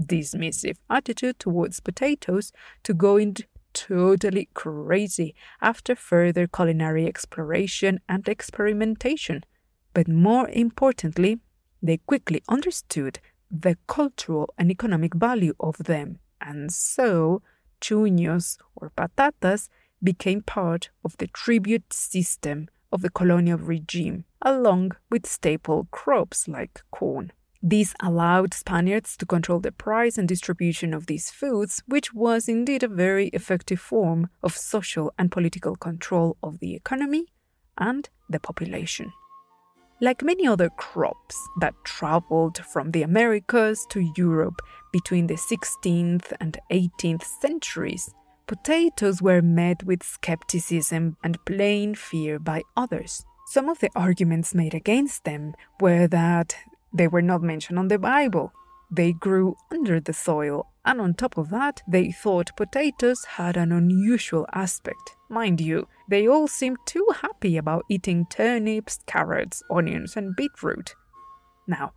dismissive 0.00 0.76
attitude 0.88 1.38
towards 1.38 1.80
potatoes 1.80 2.52
to 2.82 2.94
going 2.94 3.36
totally 3.72 4.48
crazy 4.54 5.34
after 5.60 5.94
further 5.94 6.46
culinary 6.46 7.06
exploration 7.06 8.00
and 8.08 8.28
experimentation. 8.28 9.44
But 9.94 10.08
more 10.08 10.48
importantly, 10.50 11.40
they 11.82 11.98
quickly 11.98 12.42
understood 12.48 13.18
the 13.50 13.76
cultural 13.86 14.52
and 14.56 14.70
economic 14.70 15.14
value 15.14 15.54
of 15.60 15.76
them, 15.78 16.18
and 16.40 16.72
so 16.72 17.42
chuños 17.80 18.56
or 18.76 18.90
patatas 18.96 19.68
became 20.02 20.42
part 20.42 20.90
of 21.04 21.16
the 21.18 21.26
tribute 21.26 21.92
system 21.92 22.68
of 22.90 23.02
the 23.02 23.10
colonial 23.10 23.58
regime, 23.58 24.24
along 24.40 24.92
with 25.10 25.26
staple 25.26 25.88
crops 25.90 26.48
like 26.48 26.82
corn. 26.90 27.32
This 27.64 27.94
allowed 28.00 28.54
Spaniards 28.54 29.16
to 29.18 29.26
control 29.26 29.60
the 29.60 29.70
price 29.70 30.18
and 30.18 30.26
distribution 30.26 30.92
of 30.92 31.06
these 31.06 31.30
foods, 31.30 31.80
which 31.86 32.12
was 32.12 32.48
indeed 32.48 32.82
a 32.82 32.88
very 32.88 33.28
effective 33.28 33.78
form 33.78 34.30
of 34.42 34.56
social 34.56 35.12
and 35.16 35.30
political 35.30 35.76
control 35.76 36.36
of 36.42 36.58
the 36.58 36.74
economy 36.74 37.26
and 37.78 38.10
the 38.28 38.40
population. 38.40 39.12
Like 40.00 40.24
many 40.24 40.44
other 40.44 40.70
crops 40.70 41.36
that 41.60 41.74
traveled 41.84 42.58
from 42.72 42.90
the 42.90 43.02
Americas 43.02 43.86
to 43.90 44.12
Europe 44.16 44.60
between 44.92 45.28
the 45.28 45.34
16th 45.34 46.32
and 46.40 46.58
18th 46.72 47.22
centuries, 47.40 48.12
potatoes 48.48 49.22
were 49.22 49.40
met 49.40 49.84
with 49.84 50.02
skepticism 50.02 51.16
and 51.22 51.38
plain 51.44 51.94
fear 51.94 52.40
by 52.40 52.62
others. 52.76 53.24
Some 53.46 53.68
of 53.68 53.78
the 53.78 53.90
arguments 53.94 54.52
made 54.52 54.74
against 54.74 55.22
them 55.22 55.54
were 55.80 56.08
that 56.08 56.56
they 56.92 57.08
were 57.08 57.22
not 57.22 57.42
mentioned 57.42 57.78
on 57.78 57.88
the 57.88 57.98
Bible. 57.98 58.52
They 58.90 59.12
grew 59.12 59.56
under 59.70 60.00
the 60.00 60.12
soil, 60.12 60.66
and 60.84 61.00
on 61.00 61.14
top 61.14 61.38
of 61.38 61.48
that, 61.50 61.82
they 61.88 62.12
thought 62.12 62.56
potatoes 62.56 63.24
had 63.24 63.56
an 63.56 63.72
unusual 63.72 64.46
aspect. 64.52 65.16
Mind 65.30 65.60
you, 65.60 65.88
they 66.08 66.28
all 66.28 66.46
seemed 66.46 66.78
too 66.84 67.06
happy 67.22 67.56
about 67.56 67.86
eating 67.88 68.26
turnips, 68.26 68.98
carrots, 69.06 69.62
onions, 69.70 70.16
and 70.16 70.36
beetroot. 70.36 70.94
Now, 71.66 71.92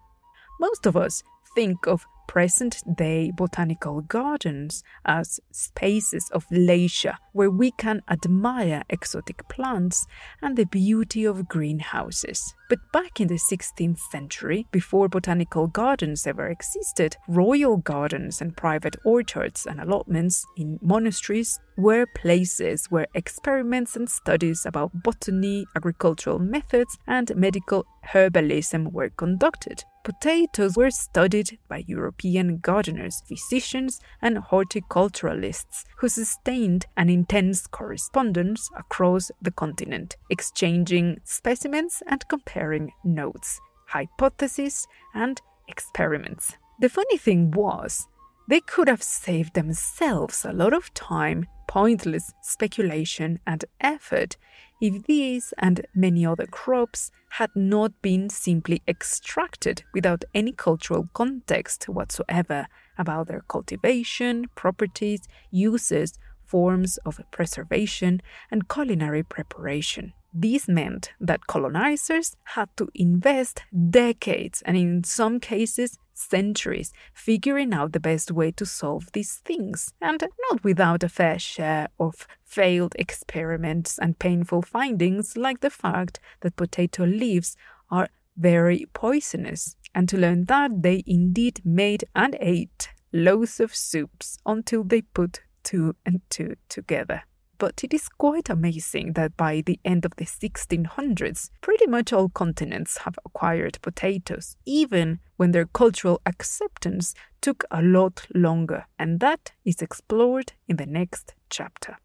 most 0.59 0.85
of 0.85 0.95
us 0.95 1.21
think 1.55 1.85
of 1.85 2.05
present 2.27 2.81
day 2.95 3.31
botanical 3.35 4.01
gardens 4.01 4.83
as 5.05 5.39
spaces 5.51 6.29
of 6.31 6.45
leisure 6.51 7.17
where 7.33 7.51
we 7.51 7.71
can 7.71 8.01
admire 8.09 8.83
exotic 8.89 9.47
plants 9.47 10.05
and 10.41 10.57
the 10.57 10.65
beauty 10.65 11.25
of 11.25 11.47
greenhouses. 11.47 12.53
But 12.67 12.91
back 12.91 13.21
in 13.21 13.27
the 13.27 13.35
16th 13.35 13.99
century, 13.99 14.65
before 14.71 15.07
botanical 15.07 15.67
gardens 15.67 16.25
ever 16.25 16.47
existed, 16.47 17.15
royal 17.27 17.77
gardens 17.77 18.41
and 18.41 18.57
private 18.57 18.95
orchards 19.05 19.67
and 19.67 19.79
allotments 19.79 20.43
in 20.57 20.79
monasteries 20.81 21.59
were 21.77 22.07
places 22.15 22.87
where 22.89 23.07
experiments 23.13 23.95
and 23.95 24.09
studies 24.09 24.65
about 24.65 25.03
botany, 25.03 25.65
agricultural 25.75 26.39
methods, 26.39 26.97
and 27.05 27.35
medical 27.35 27.85
herbalism 28.07 28.91
were 28.91 29.09
conducted. 29.09 29.83
Potatoes 30.05 30.77
were 30.77 30.91
studied 30.91 31.57
by 31.67 31.83
European 31.87 32.59
gardeners, 32.59 33.23
physicians, 33.27 33.99
and 34.21 34.37
horticulturalists 34.37 35.83
who 35.97 36.07
sustained 36.07 36.85
an 36.95 37.09
intense 37.09 37.65
correspondence 37.65 38.69
across 38.77 39.31
the 39.41 39.49
continent, 39.49 40.15
exchanging 40.29 41.19
specimens 41.23 42.03
and 42.07 42.27
comparing 42.55 42.89
notes, 43.03 43.59
hypotheses, 43.87 44.87
and 45.13 45.41
experiments. 45.67 46.57
The 46.79 46.87
funny 46.87 47.17
thing 47.17 47.51
was, 47.51 48.07
they 48.47 48.61
could 48.61 48.87
have 48.87 49.03
saved 49.03 49.55
themselves 49.55 50.45
a 50.45 50.53
lot 50.53 50.73
of 50.73 50.93
time, 50.93 51.47
pointless 51.67 52.31
speculation, 52.41 53.39
and 53.45 53.65
effort 53.81 54.37
if 54.79 55.03
these 55.03 55.53
and 55.57 55.85
many 55.93 56.25
other 56.25 56.45
crops 56.45 57.11
had 57.31 57.49
not 57.55 57.91
been 58.01 58.29
simply 58.29 58.81
extracted 58.87 59.83
without 59.93 60.23
any 60.33 60.53
cultural 60.53 61.09
context 61.13 61.89
whatsoever 61.89 62.67
about 62.97 63.27
their 63.27 63.43
cultivation, 63.49 64.45
properties, 64.55 65.27
uses, 65.51 66.13
forms 66.45 66.97
of 67.05 67.19
preservation, 67.31 68.21
and 68.49 68.69
culinary 68.69 69.23
preparation. 69.23 70.13
This 70.37 70.67
meant 70.67 71.13
that 71.21 71.47
colonizers 71.47 72.35
had 72.43 72.67
to 72.75 72.89
invest 72.93 73.63
decades 73.89 74.61
and, 74.65 74.75
in 74.75 75.05
some 75.05 75.39
cases, 75.39 75.97
centuries 76.13 76.91
figuring 77.13 77.73
out 77.73 77.93
the 77.93 78.01
best 78.01 78.31
way 78.31 78.51
to 78.51 78.65
solve 78.65 79.09
these 79.13 79.35
things, 79.45 79.93
and 80.01 80.21
not 80.49 80.61
without 80.61 81.03
a 81.03 81.09
fair 81.09 81.39
share 81.39 81.87
of 82.01 82.27
failed 82.43 82.95
experiments 82.99 83.97
and 83.97 84.19
painful 84.19 84.61
findings, 84.61 85.37
like 85.37 85.61
the 85.61 85.69
fact 85.69 86.19
that 86.41 86.57
potato 86.57 87.05
leaves 87.05 87.55
are 87.89 88.09
very 88.35 88.87
poisonous, 88.91 89.77
and 89.93 90.09
to 90.09 90.17
learn 90.17 90.43
that 90.45 90.83
they 90.83 91.01
indeed 91.07 91.61
made 91.63 92.03
and 92.13 92.35
ate 92.41 92.89
loads 93.13 93.61
of 93.61 93.73
soups 93.73 94.37
until 94.45 94.83
they 94.83 95.01
put 95.01 95.39
two 95.63 95.95
and 96.05 96.19
two 96.29 96.57
together. 96.67 97.23
But 97.57 97.83
it 97.83 97.93
is 97.93 98.09
quite 98.09 98.49
amazing 98.49 99.13
that 99.13 99.37
by 99.37 99.61
the 99.65 99.79
end 99.85 100.05
of 100.05 100.15
the 100.17 100.25
1600s, 100.25 101.49
pretty 101.61 101.87
much 101.87 102.11
all 102.11 102.29
continents 102.29 102.97
have 102.99 103.17
acquired 103.25 103.79
potatoes, 103.81 104.57
even 104.65 105.19
when 105.37 105.51
their 105.51 105.65
cultural 105.65 106.21
acceptance 106.25 107.13
took 107.41 107.63
a 107.71 107.81
lot 107.81 108.27
longer. 108.33 108.85
And 108.99 109.19
that 109.19 109.53
is 109.63 109.81
explored 109.81 110.53
in 110.67 110.77
the 110.77 110.85
next 110.85 111.33
chapter. 111.49 111.97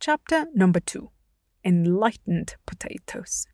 Chapter 0.00 0.46
number 0.54 0.80
two 0.80 1.10
Enlightened 1.64 2.56
Potatoes. 2.66 3.46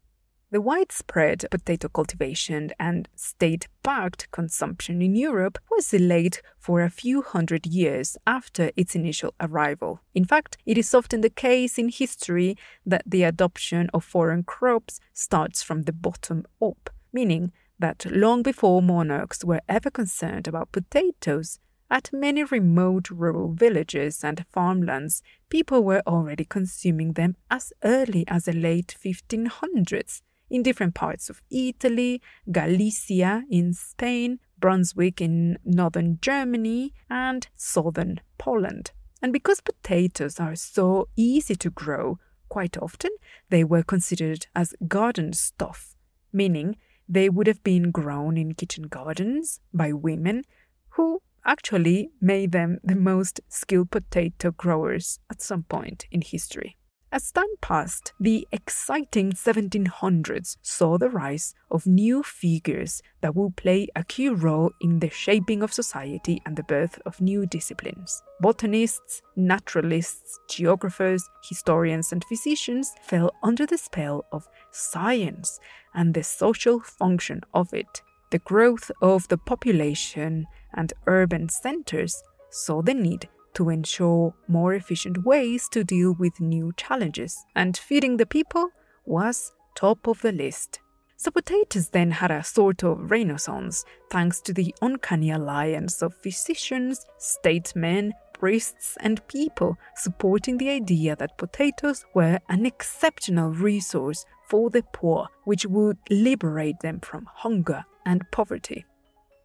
The 0.54 0.60
widespread 0.60 1.46
potato 1.50 1.88
cultivation 1.88 2.70
and 2.78 3.08
state 3.16 3.66
backed 3.82 4.30
consumption 4.30 5.02
in 5.02 5.16
Europe 5.16 5.58
was 5.68 5.88
delayed 5.88 6.38
for 6.60 6.80
a 6.80 6.90
few 6.90 7.22
hundred 7.22 7.66
years 7.66 8.16
after 8.24 8.70
its 8.76 8.94
initial 8.94 9.34
arrival. 9.40 10.02
In 10.14 10.24
fact, 10.24 10.56
it 10.64 10.78
is 10.78 10.94
often 10.94 11.22
the 11.22 11.28
case 11.28 11.76
in 11.76 11.88
history 11.88 12.56
that 12.86 13.02
the 13.04 13.24
adoption 13.24 13.90
of 13.92 14.04
foreign 14.04 14.44
crops 14.44 15.00
starts 15.12 15.60
from 15.60 15.82
the 15.82 15.92
bottom 15.92 16.46
up, 16.62 16.88
meaning 17.12 17.50
that 17.80 18.06
long 18.06 18.44
before 18.44 18.80
monarchs 18.80 19.44
were 19.44 19.60
ever 19.68 19.90
concerned 19.90 20.46
about 20.46 20.70
potatoes, 20.70 21.58
at 21.90 22.12
many 22.12 22.44
remote 22.44 23.10
rural 23.10 23.52
villages 23.54 24.22
and 24.22 24.46
farmlands, 24.52 25.20
people 25.48 25.82
were 25.82 26.02
already 26.06 26.44
consuming 26.44 27.14
them 27.14 27.34
as 27.50 27.72
early 27.82 28.24
as 28.28 28.44
the 28.44 28.52
late 28.52 28.96
1500s 29.04 30.22
in 30.54 30.62
different 30.62 30.94
parts 30.94 31.28
of 31.28 31.42
Italy, 31.50 32.22
Galicia 32.52 33.42
in 33.50 33.72
Spain, 33.72 34.38
Brunswick 34.56 35.20
in 35.20 35.58
northern 35.64 36.18
Germany, 36.22 36.92
and 37.10 37.48
southern 37.56 38.20
Poland. 38.38 38.92
And 39.20 39.32
because 39.32 39.60
potatoes 39.60 40.38
are 40.38 40.54
so 40.54 41.08
easy 41.16 41.56
to 41.56 41.70
grow, 41.70 42.20
quite 42.48 42.78
often 42.78 43.10
they 43.50 43.64
were 43.64 43.82
considered 43.82 44.46
as 44.54 44.76
garden 44.86 45.32
stuff, 45.32 45.96
meaning 46.32 46.76
they 47.08 47.28
would 47.28 47.48
have 47.48 47.64
been 47.64 47.90
grown 47.90 48.36
in 48.36 48.54
kitchen 48.54 48.84
gardens 48.84 49.58
by 49.72 49.92
women 49.92 50.44
who 50.90 51.20
actually 51.44 52.10
made 52.20 52.52
them 52.52 52.78
the 52.84 52.94
most 52.94 53.40
skilled 53.48 53.90
potato 53.90 54.52
growers 54.52 55.18
at 55.28 55.42
some 55.42 55.64
point 55.64 56.06
in 56.12 56.20
history. 56.20 56.76
As 57.14 57.31
time 57.31 57.44
passed, 57.61 58.12
the 58.18 58.44
exciting 58.50 59.31
1700s 59.31 60.57
saw 60.62 60.98
the 60.98 61.09
rise 61.09 61.55
of 61.70 61.87
new 61.87 62.24
figures 62.24 63.03
that 63.20 63.37
would 63.37 63.55
play 63.55 63.87
a 63.94 64.03
key 64.03 64.31
role 64.31 64.72
in 64.81 64.98
the 64.98 65.11
shaping 65.11 65.62
of 65.62 65.72
society 65.72 66.42
and 66.44 66.57
the 66.57 66.64
birth 66.64 66.98
of 67.07 67.20
new 67.20 67.46
disciplines. 67.46 68.20
Botanists, 68.40 69.22
naturalists, 69.37 70.40
geographers, 70.48 71.22
historians, 71.48 72.11
and 72.11 72.24
physicians 72.24 72.92
fell 73.05 73.31
under 73.44 73.64
the 73.64 73.79
spell 73.79 74.24
of 74.33 74.48
science 74.72 75.61
and 75.94 76.14
the 76.14 76.24
social 76.24 76.81
function 76.81 77.42
of 77.55 77.72
it. 77.72 78.03
The 78.33 78.40
growth 78.40 78.90
of 79.00 79.29
the 79.29 79.38
population 79.38 80.46
and 80.74 80.92
urban 81.07 81.48
centers 81.48 82.20
saw 82.50 82.83
the 82.83 82.94
need 82.94 83.29
to 83.54 83.70
ensure 83.70 84.34
more 84.48 84.74
efficient 84.74 85.24
ways 85.24 85.68
to 85.70 85.84
deal 85.84 86.14
with 86.18 86.40
new 86.40 86.72
challenges, 86.76 87.44
and 87.54 87.76
feeding 87.76 88.16
the 88.16 88.26
people 88.26 88.70
was 89.04 89.52
top 89.74 90.06
of 90.06 90.20
the 90.20 90.32
list. 90.32 90.80
So 91.16 91.30
potatoes 91.30 91.88
then 91.88 92.10
had 92.10 92.30
a 92.30 92.44
sort 92.44 92.82
of 92.82 93.10
renaissance 93.10 93.84
thanks 94.10 94.40
to 94.42 94.52
the 94.52 94.74
uncanny 94.82 95.30
alliance 95.30 96.02
of 96.02 96.14
physicians, 96.14 97.06
statesmen, 97.18 98.12
priests, 98.32 98.98
and 99.00 99.26
people 99.28 99.78
supporting 99.96 100.58
the 100.58 100.70
idea 100.70 101.16
that 101.16 101.38
potatoes 101.38 102.04
were 102.14 102.40
an 102.48 102.66
exceptional 102.66 103.50
resource 103.50 104.26
for 104.48 104.70
the 104.70 104.82
poor, 104.92 105.28
which 105.44 105.64
would 105.64 105.96
liberate 106.10 106.80
them 106.80 107.00
from 107.00 107.26
hunger 107.32 107.84
and 108.04 108.22
poverty. 108.30 108.84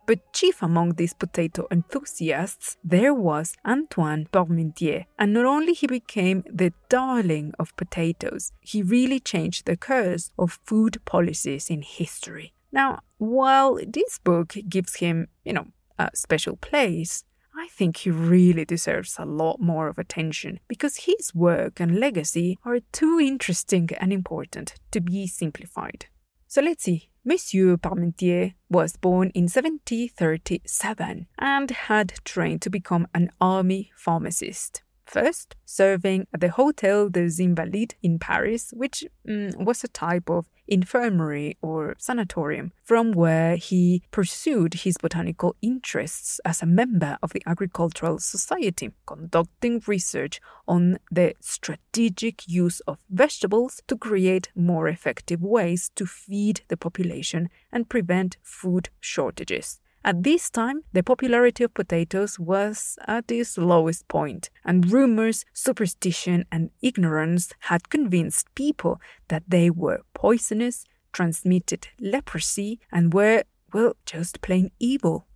But 0.09 0.33
chief 0.33 0.63
among 0.63 0.95
these 0.95 1.13
potato 1.13 1.67
enthusiasts, 1.69 2.77
there 2.83 3.13
was 3.13 3.55
Antoine 3.63 4.25
Parmentier, 4.33 5.05
and 5.19 5.33
not 5.33 5.45
only 5.45 5.73
he 5.73 5.85
became 5.85 6.43
the 6.51 6.73
darling 6.89 7.53
of 7.59 7.75
potatoes, 7.75 8.51
he 8.59 8.81
really 8.81 9.19
changed 9.19 9.67
the 9.67 9.77
course 9.77 10.31
of 10.39 10.57
food 10.65 10.97
policies 11.05 11.69
in 11.69 11.83
history. 11.83 12.53
Now, 12.71 13.01
while 13.19 13.77
this 13.87 14.17
book 14.17 14.55
gives 14.67 14.95
him, 14.95 15.27
you 15.45 15.53
know, 15.53 15.67
a 15.99 16.09
special 16.15 16.55
place, 16.55 17.23
I 17.55 17.67
think 17.67 17.97
he 17.97 18.09
really 18.09 18.65
deserves 18.65 19.15
a 19.19 19.25
lot 19.25 19.59
more 19.59 19.89
of 19.89 19.99
attention 19.99 20.59
because 20.67 21.05
his 21.05 21.35
work 21.35 21.79
and 21.79 21.99
legacy 21.99 22.57
are 22.65 22.79
too 22.91 23.19
interesting 23.19 23.89
and 23.99 24.11
important 24.11 24.73
to 24.89 25.01
be 25.01 25.27
simplified. 25.27 26.07
So 26.49 26.61
let's 26.63 26.83
see 26.83 27.09
Monsieur 27.23 27.77
Parmentier 27.77 28.55
was 28.71 28.97
born 28.97 29.29
in 29.35 29.43
1737 29.43 31.27
and 31.37 31.69
had 31.69 32.13
trained 32.25 32.63
to 32.63 32.71
become 32.71 33.07
an 33.13 33.29
army 33.39 33.91
pharmacist. 33.95 34.81
First, 35.09 35.55
serving 35.65 36.27
at 36.35 36.39
the 36.39 36.49
Hotel 36.49 37.09
des 37.09 37.41
Invalides 37.41 37.95
in 38.03 38.19
Paris, 38.19 38.71
which 38.75 39.03
mm, 39.27 39.55
was 39.57 39.83
a 39.83 39.87
type 39.87 40.29
of 40.29 40.45
infirmary 40.67 41.57
or 41.63 41.95
sanatorium, 41.97 42.73
from 42.83 43.13
where 43.13 43.55
he 43.55 44.03
pursued 44.11 44.75
his 44.75 44.97
botanical 44.97 45.55
interests 45.63 46.39
as 46.45 46.61
a 46.61 46.67
member 46.67 47.17
of 47.23 47.33
the 47.33 47.41
Agricultural 47.47 48.19
Society, 48.19 48.91
conducting 49.07 49.81
research 49.87 50.39
on 50.67 50.99
the 51.09 51.33
strategic 51.39 52.47
use 52.47 52.79
of 52.81 52.99
vegetables 53.09 53.81
to 53.87 53.97
create 53.97 54.49
more 54.55 54.87
effective 54.87 55.41
ways 55.41 55.89
to 55.95 56.05
feed 56.05 56.61
the 56.67 56.77
population 56.77 57.49
and 57.71 57.89
prevent 57.89 58.37
food 58.43 58.89
shortages. 58.99 59.79
At 60.03 60.23
this 60.23 60.49
time, 60.49 60.83
the 60.93 61.03
popularity 61.03 61.63
of 61.65 61.73
potatoes 61.73 62.39
was 62.39 62.97
at 63.05 63.29
its 63.29 63.57
lowest 63.57 64.07
point, 64.07 64.49
and 64.63 64.89
rumors, 64.91 65.45
superstition, 65.53 66.45
and 66.51 66.71
ignorance 66.81 67.51
had 67.61 67.89
convinced 67.89 68.53
people 68.55 69.01
that 69.27 69.43
they 69.47 69.69
were 69.69 70.01
poisonous, 70.13 70.85
transmitted 71.11 71.89
leprosy, 71.99 72.79
and 72.91 73.13
were, 73.13 73.43
well, 73.73 73.95
just 74.05 74.41
plain 74.41 74.71
evil. 74.79 75.27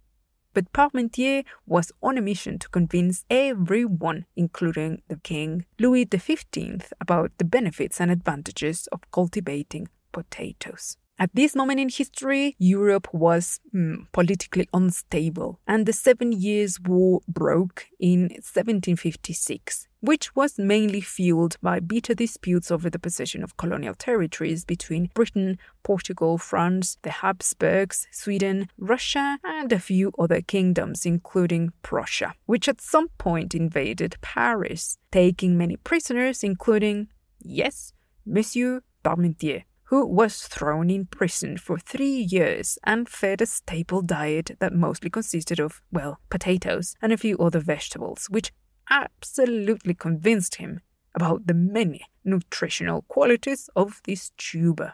But 0.54 0.72
Parmentier 0.72 1.44
was 1.66 1.92
on 2.02 2.18
a 2.18 2.22
mission 2.22 2.58
to 2.60 2.70
convince 2.70 3.26
everyone, 3.30 4.26
including 4.36 5.02
the 5.10 5.18
king, 5.18 5.66
Louis 5.80 6.08
XV, 6.10 6.90
about 7.02 7.32
the 7.38 7.44
benefits 7.44 8.00
and 8.00 8.12
advantages 8.12 8.88
of 8.92 9.02
cultivating 9.12 9.90
potatoes. 10.12 10.98
At 11.20 11.30
this 11.36 11.56
moment 11.56 11.80
in 11.80 11.90
history, 11.90 12.56
Europe 12.58 13.08
was 13.14 13.60
mm, 13.74 14.08
politically 14.14 14.68
unstable, 14.74 15.60
and 15.68 15.86
the 15.86 15.94
Seven 15.94 16.32
Years' 16.32 16.80
War 16.80 17.22
broke 17.28 17.86
in 18.00 18.22
1756, 18.30 19.88
which 20.00 20.36
was 20.36 20.58
mainly 20.58 21.02
fueled 21.02 21.58
by 21.62 21.80
bitter 21.80 22.16
disputes 22.16 22.72
over 22.72 22.90
the 22.90 22.98
possession 22.98 23.44
of 23.44 23.58
colonial 23.58 23.94
territories 23.94 24.66
between 24.66 25.12
Britain, 25.14 25.60
Portugal, 25.84 26.40
France, 26.40 26.98
the 27.04 27.12
Habsburgs, 27.12 28.08
Sweden, 28.12 28.68
Russia, 28.80 29.38
and 29.44 29.72
a 29.72 29.80
few 29.80 30.12
other 30.18 30.42
kingdoms, 30.42 31.06
including 31.06 31.74
Prussia, 31.84 32.34
which 32.48 32.68
at 32.68 32.82
some 32.82 33.10
point 33.20 33.54
invaded 33.54 34.16
Paris, 34.22 34.98
taking 35.12 35.60
many 35.60 35.78
prisoners, 35.78 36.44
including, 36.44 37.08
yes, 37.40 37.94
Monsieur 38.26 38.82
Parmentier 39.04 39.64
who 39.94 40.08
was 40.08 40.48
thrown 40.48 40.90
in 40.90 41.06
prison 41.06 41.56
for 41.56 41.78
three 41.78 42.28
years 42.32 42.80
and 42.84 43.08
fed 43.08 43.40
a 43.40 43.46
staple 43.46 44.02
diet 44.02 44.50
that 44.60 44.74
mostly 44.74 45.08
consisted 45.08 45.60
of, 45.60 45.84
well, 45.92 46.20
potatoes 46.32 46.96
and 47.00 47.14
a 47.14 47.18
few 47.18 47.38
other 47.38 47.60
vegetables, 47.60 48.26
which 48.32 48.52
absolutely 48.90 49.94
convinced 49.94 50.56
him 50.56 50.80
about 51.14 51.46
the 51.46 51.54
many 51.54 52.02
nutritional 52.24 53.04
qualities 53.04 53.70
of 53.76 54.02
this 54.06 54.32
tuber. 54.36 54.94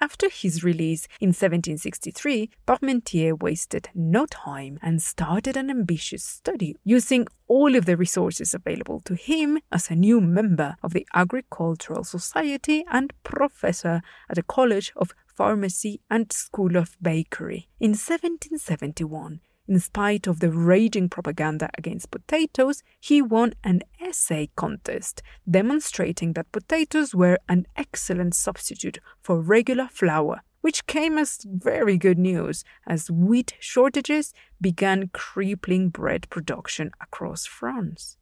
After 0.00 0.28
his 0.28 0.62
release 0.62 1.08
in 1.20 1.30
1763, 1.30 2.50
Parmentier 2.66 3.36
wasted 3.40 3.88
no 3.94 4.26
time 4.26 4.78
and 4.80 5.02
started 5.02 5.56
an 5.56 5.70
ambitious 5.70 6.22
study 6.22 6.76
using 6.84 7.26
all 7.48 7.74
of 7.74 7.84
the 7.84 7.96
resources 7.96 8.54
available 8.54 9.00
to 9.00 9.16
him 9.16 9.58
as 9.72 9.90
a 9.90 9.96
new 9.96 10.20
member 10.20 10.76
of 10.84 10.92
the 10.92 11.06
Agricultural 11.14 12.04
Society 12.04 12.84
and 12.90 13.12
professor 13.24 14.00
at 14.30 14.36
the 14.36 14.44
College 14.44 14.92
of 14.94 15.14
Pharmacy 15.26 16.00
and 16.08 16.32
School 16.32 16.76
of 16.76 16.96
Bakery. 17.02 17.68
In 17.80 17.90
1771, 17.90 19.40
in 19.68 19.78
spite 19.78 20.26
of 20.26 20.40
the 20.40 20.50
raging 20.50 21.08
propaganda 21.08 21.68
against 21.76 22.10
potatoes, 22.10 22.82
he 22.98 23.20
won 23.20 23.52
an 23.62 23.82
essay 24.00 24.48
contest 24.56 25.22
demonstrating 25.48 26.32
that 26.32 26.50
potatoes 26.50 27.14
were 27.14 27.38
an 27.48 27.66
excellent 27.76 28.34
substitute 28.34 28.98
for 29.20 29.40
regular 29.40 29.88
flour, 29.90 30.40
which 30.62 30.86
came 30.86 31.18
as 31.18 31.38
very 31.44 31.96
good 31.98 32.18
news 32.18 32.64
as 32.86 33.10
wheat 33.10 33.54
shortages 33.60 34.32
began 34.60 35.08
crippling 35.12 35.90
bread 35.90 36.28
production 36.30 36.90
across 37.00 37.46
France. 37.46 38.16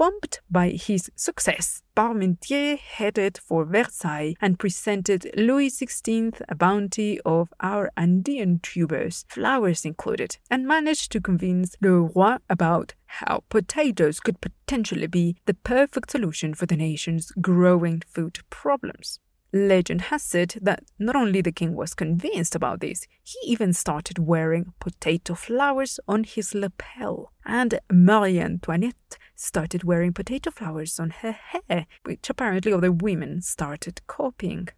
Bumped 0.00 0.40
by 0.50 0.70
his 0.70 1.10
success, 1.14 1.82
Parmentier 1.94 2.78
headed 2.78 3.36
for 3.36 3.66
Versailles 3.66 4.34
and 4.40 4.58
presented 4.58 5.30
Louis 5.36 5.68
XVI 5.68 6.40
a 6.48 6.54
bounty 6.54 7.20
of 7.26 7.52
our 7.60 7.90
Andean 7.98 8.60
tubers, 8.60 9.26
flowers 9.28 9.84
included, 9.84 10.38
and 10.50 10.66
managed 10.66 11.12
to 11.12 11.20
convince 11.20 11.76
Le 11.82 11.90
Roi 11.90 12.38
about 12.48 12.94
how 13.04 13.44
potatoes 13.50 14.20
could 14.20 14.40
potentially 14.40 15.06
be 15.06 15.36
the 15.44 15.52
perfect 15.52 16.12
solution 16.12 16.54
for 16.54 16.64
the 16.64 16.78
nation's 16.78 17.30
growing 17.32 18.02
food 18.08 18.38
problems. 18.48 19.20
Legend 19.52 20.02
has 20.02 20.34
it 20.34 20.56
that 20.62 20.84
not 20.98 21.16
only 21.16 21.40
the 21.40 21.50
king 21.50 21.74
was 21.74 21.94
convinced 21.94 22.54
about 22.54 22.80
this, 22.80 23.06
he 23.22 23.38
even 23.50 23.72
started 23.72 24.18
wearing 24.18 24.72
potato 24.78 25.34
flowers 25.34 25.98
on 26.06 26.24
his 26.24 26.54
lapel. 26.54 27.32
And 27.44 27.80
Marie 27.90 28.38
Antoinette 28.38 29.18
started 29.34 29.82
wearing 29.82 30.12
potato 30.12 30.50
flowers 30.50 31.00
on 31.00 31.10
her 31.10 31.32
hair, 31.32 31.86
which 32.04 32.30
apparently 32.30 32.72
other 32.72 32.92
women 32.92 33.42
started 33.42 34.06
copying. 34.06 34.68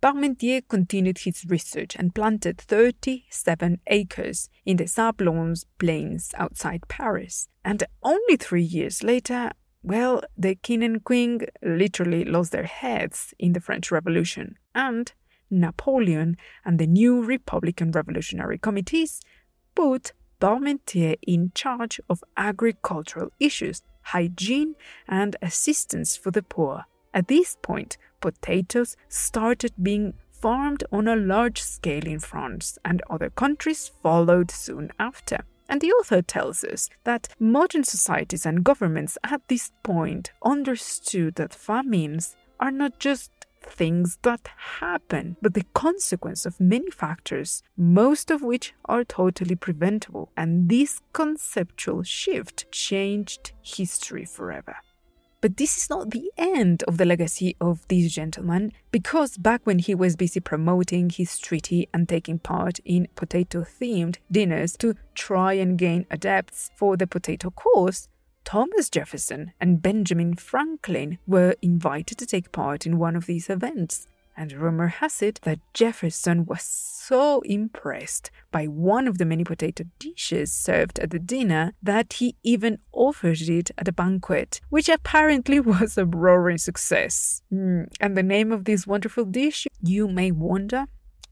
Parmentier 0.00 0.62
continued 0.66 1.18
his 1.18 1.44
research 1.46 1.94
and 1.94 2.14
planted 2.14 2.58
37 2.58 3.80
acres 3.88 4.48
in 4.64 4.78
the 4.78 4.84
Sablons 4.84 5.66
plains 5.78 6.32
outside 6.38 6.88
Paris. 6.88 7.48
And 7.64 7.84
only 8.02 8.36
three 8.36 8.62
years 8.62 9.02
later, 9.02 9.50
well, 9.82 10.22
the 10.36 10.54
king 10.56 10.82
and 10.82 11.02
queen 11.02 11.46
literally 11.62 12.24
lost 12.24 12.52
their 12.52 12.64
heads 12.64 13.34
in 13.38 13.52
the 13.52 13.60
French 13.60 13.90
Revolution, 13.90 14.56
and 14.74 15.12
Napoleon 15.50 16.36
and 16.64 16.78
the 16.78 16.86
new 16.86 17.22
Republican 17.22 17.90
Revolutionary 17.90 18.58
Committees 18.58 19.20
put 19.74 20.12
Parmentier 20.40 21.16
in 21.22 21.52
charge 21.54 22.00
of 22.08 22.24
agricultural 22.36 23.30
issues, 23.38 23.82
hygiene, 24.02 24.74
and 25.08 25.36
assistance 25.42 26.16
for 26.16 26.30
the 26.30 26.42
poor. 26.42 26.84
At 27.12 27.28
this 27.28 27.56
point, 27.60 27.98
potatoes 28.20 28.96
started 29.08 29.72
being 29.82 30.14
farmed 30.30 30.84
on 30.90 31.08
a 31.08 31.16
large 31.16 31.60
scale 31.60 32.06
in 32.06 32.20
France, 32.20 32.78
and 32.84 33.02
other 33.10 33.30
countries 33.30 33.90
followed 34.02 34.50
soon 34.50 34.90
after. 34.98 35.44
And 35.70 35.80
the 35.80 35.92
author 35.92 36.20
tells 36.20 36.64
us 36.64 36.90
that 37.04 37.28
modern 37.38 37.84
societies 37.84 38.44
and 38.44 38.64
governments 38.64 39.16
at 39.22 39.46
this 39.46 39.70
point 39.84 40.32
understood 40.44 41.36
that 41.36 41.54
famines 41.54 42.34
are 42.58 42.72
not 42.72 42.98
just 42.98 43.30
things 43.62 44.18
that 44.22 44.48
happen, 44.80 45.36
but 45.40 45.54
the 45.54 45.64
consequence 45.72 46.44
of 46.44 46.58
many 46.58 46.90
factors, 46.90 47.62
most 47.76 48.32
of 48.32 48.42
which 48.42 48.74
are 48.86 49.04
totally 49.04 49.54
preventable. 49.54 50.32
And 50.36 50.68
this 50.68 51.00
conceptual 51.12 52.02
shift 52.02 52.72
changed 52.72 53.52
history 53.62 54.24
forever. 54.24 54.76
But 55.40 55.56
this 55.56 55.78
is 55.78 55.88
not 55.88 56.10
the 56.10 56.30
end 56.36 56.82
of 56.82 56.98
the 56.98 57.06
legacy 57.06 57.56
of 57.60 57.88
this 57.88 58.12
gentleman, 58.12 58.72
because 58.90 59.38
back 59.38 59.62
when 59.64 59.78
he 59.78 59.94
was 59.94 60.14
busy 60.14 60.40
promoting 60.40 61.08
his 61.08 61.38
treaty 61.38 61.88
and 61.94 62.06
taking 62.06 62.38
part 62.38 62.78
in 62.84 63.08
potato 63.14 63.62
themed 63.62 64.18
dinners 64.30 64.76
to 64.78 64.94
try 65.14 65.54
and 65.54 65.78
gain 65.78 66.04
adepts 66.10 66.70
for 66.76 66.96
the 66.96 67.06
potato 67.06 67.50
cause, 67.50 68.08
Thomas 68.44 68.90
Jefferson 68.90 69.52
and 69.60 69.80
Benjamin 69.80 70.34
Franklin 70.34 71.18
were 71.26 71.54
invited 71.62 72.18
to 72.18 72.26
take 72.26 72.52
part 72.52 72.84
in 72.84 72.98
one 72.98 73.16
of 73.16 73.26
these 73.26 73.48
events. 73.48 74.06
And 74.40 74.52
rumor 74.52 74.86
has 74.86 75.20
it 75.20 75.38
that 75.42 75.58
Jefferson 75.74 76.46
was 76.46 76.62
so 76.62 77.42
impressed 77.42 78.30
by 78.50 78.64
one 78.64 79.06
of 79.06 79.18
the 79.18 79.26
many 79.26 79.44
potato 79.44 79.84
dishes 79.98 80.50
served 80.50 80.98
at 80.98 81.10
the 81.10 81.18
dinner 81.18 81.74
that 81.82 82.14
he 82.14 82.36
even 82.42 82.78
offered 82.90 83.42
it 83.42 83.70
at 83.76 83.86
a 83.86 83.92
banquet, 83.92 84.62
which 84.70 84.88
apparently 84.88 85.60
was 85.74 85.98
a 85.98 86.06
roaring 86.06 86.56
success. 86.56 87.42
Mm. 87.52 87.88
And 88.00 88.16
the 88.16 88.22
name 88.22 88.50
of 88.50 88.64
this 88.64 88.86
wonderful 88.86 89.26
dish, 89.26 89.66
you 89.82 90.08
may 90.08 90.30
wonder? 90.30 90.86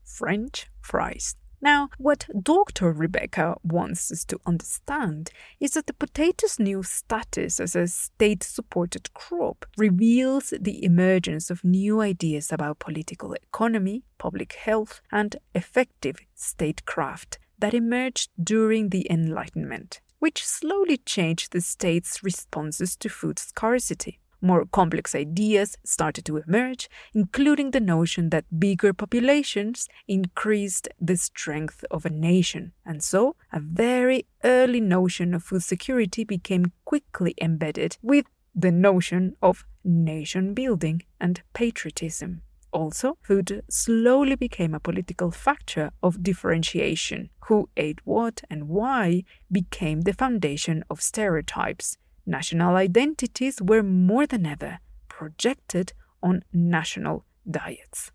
French 0.05 0.67
fries. 0.83 1.35
Now, 1.61 1.89
what 1.99 2.27
Dr. 2.41 2.93
Rebecca 2.93 3.57
wants 3.65 4.13
us 4.13 4.25
to 4.27 4.39
understand 4.47 5.31
is 5.59 5.73
that 5.73 5.89
the 5.89 5.93
potato's 5.93 6.59
new 6.61 6.85
status 6.85 7.59
as 7.59 7.75
a 7.75 7.89
state 7.89 8.45
supported 8.45 9.13
crop 9.13 9.67
reveals 9.77 10.55
the 10.61 10.85
emergence 10.85 11.51
of 11.51 11.65
new 11.65 12.01
ideas 12.01 12.53
about 12.53 12.79
political 12.79 13.33
economy, 13.33 14.05
public 14.19 14.53
health, 14.53 15.01
and 15.11 15.37
effective 15.55 16.17
statecraft 16.35 17.39
that 17.59 17.75
emerged 17.75 18.31
during 18.43 18.91
the 18.91 19.11
Enlightenment, 19.11 20.01
which 20.21 20.47
slowly 20.47 20.99
changed 20.99 21.53
the 21.53 21.61
state's 21.61 22.23
responses 22.23 22.95
to 22.97 23.09
food 23.09 23.39
scarcity. 23.39 24.21
More 24.41 24.65
complex 24.67 25.15
ideas 25.15 25.77
started 25.85 26.25
to 26.27 26.37
emerge, 26.37 26.89
including 27.13 27.73
the 27.73 27.81
notion 27.81 28.31
that 28.31 28.61
bigger 28.61 28.93
populations 28.93 29.89
increased 30.07 30.89
the 31.01 31.17
strength 31.17 31.85
of 31.91 32.07
a 32.07 32.11
nation. 32.11 32.73
And 32.87 33.03
so, 33.03 33.35
a 33.53 33.61
very 33.61 34.27
early 34.45 34.81
notion 34.81 35.35
of 35.35 35.43
food 35.43 35.65
security 35.65 36.25
became 36.25 36.73
quickly 36.85 37.35
embedded 37.41 37.97
with 38.03 38.27
the 38.55 38.71
notion 38.71 39.35
of 39.43 39.65
nation 39.85 40.55
building 40.55 41.03
and 41.21 41.43
patriotism. 41.53 42.43
Also, 42.73 43.17
food 43.23 43.63
slowly 43.71 44.37
became 44.37 44.75
a 44.75 44.81
political 44.81 45.31
factor 45.31 45.91
of 46.03 46.23
differentiation. 46.23 47.31
Who 47.47 47.71
ate 47.77 48.01
what 48.05 48.43
and 48.51 48.69
why 48.69 49.25
became 49.51 50.03
the 50.03 50.13
foundation 50.13 50.85
of 50.91 51.01
stereotypes 51.01 51.97
national 52.29 52.77
identities 52.77 53.61
were 53.61 53.83
more 53.83 54.27
than 54.27 54.47
ever 54.47 54.79
projected 55.09 55.93
on 56.23 56.45
national 56.53 57.25
diets. 57.51 58.13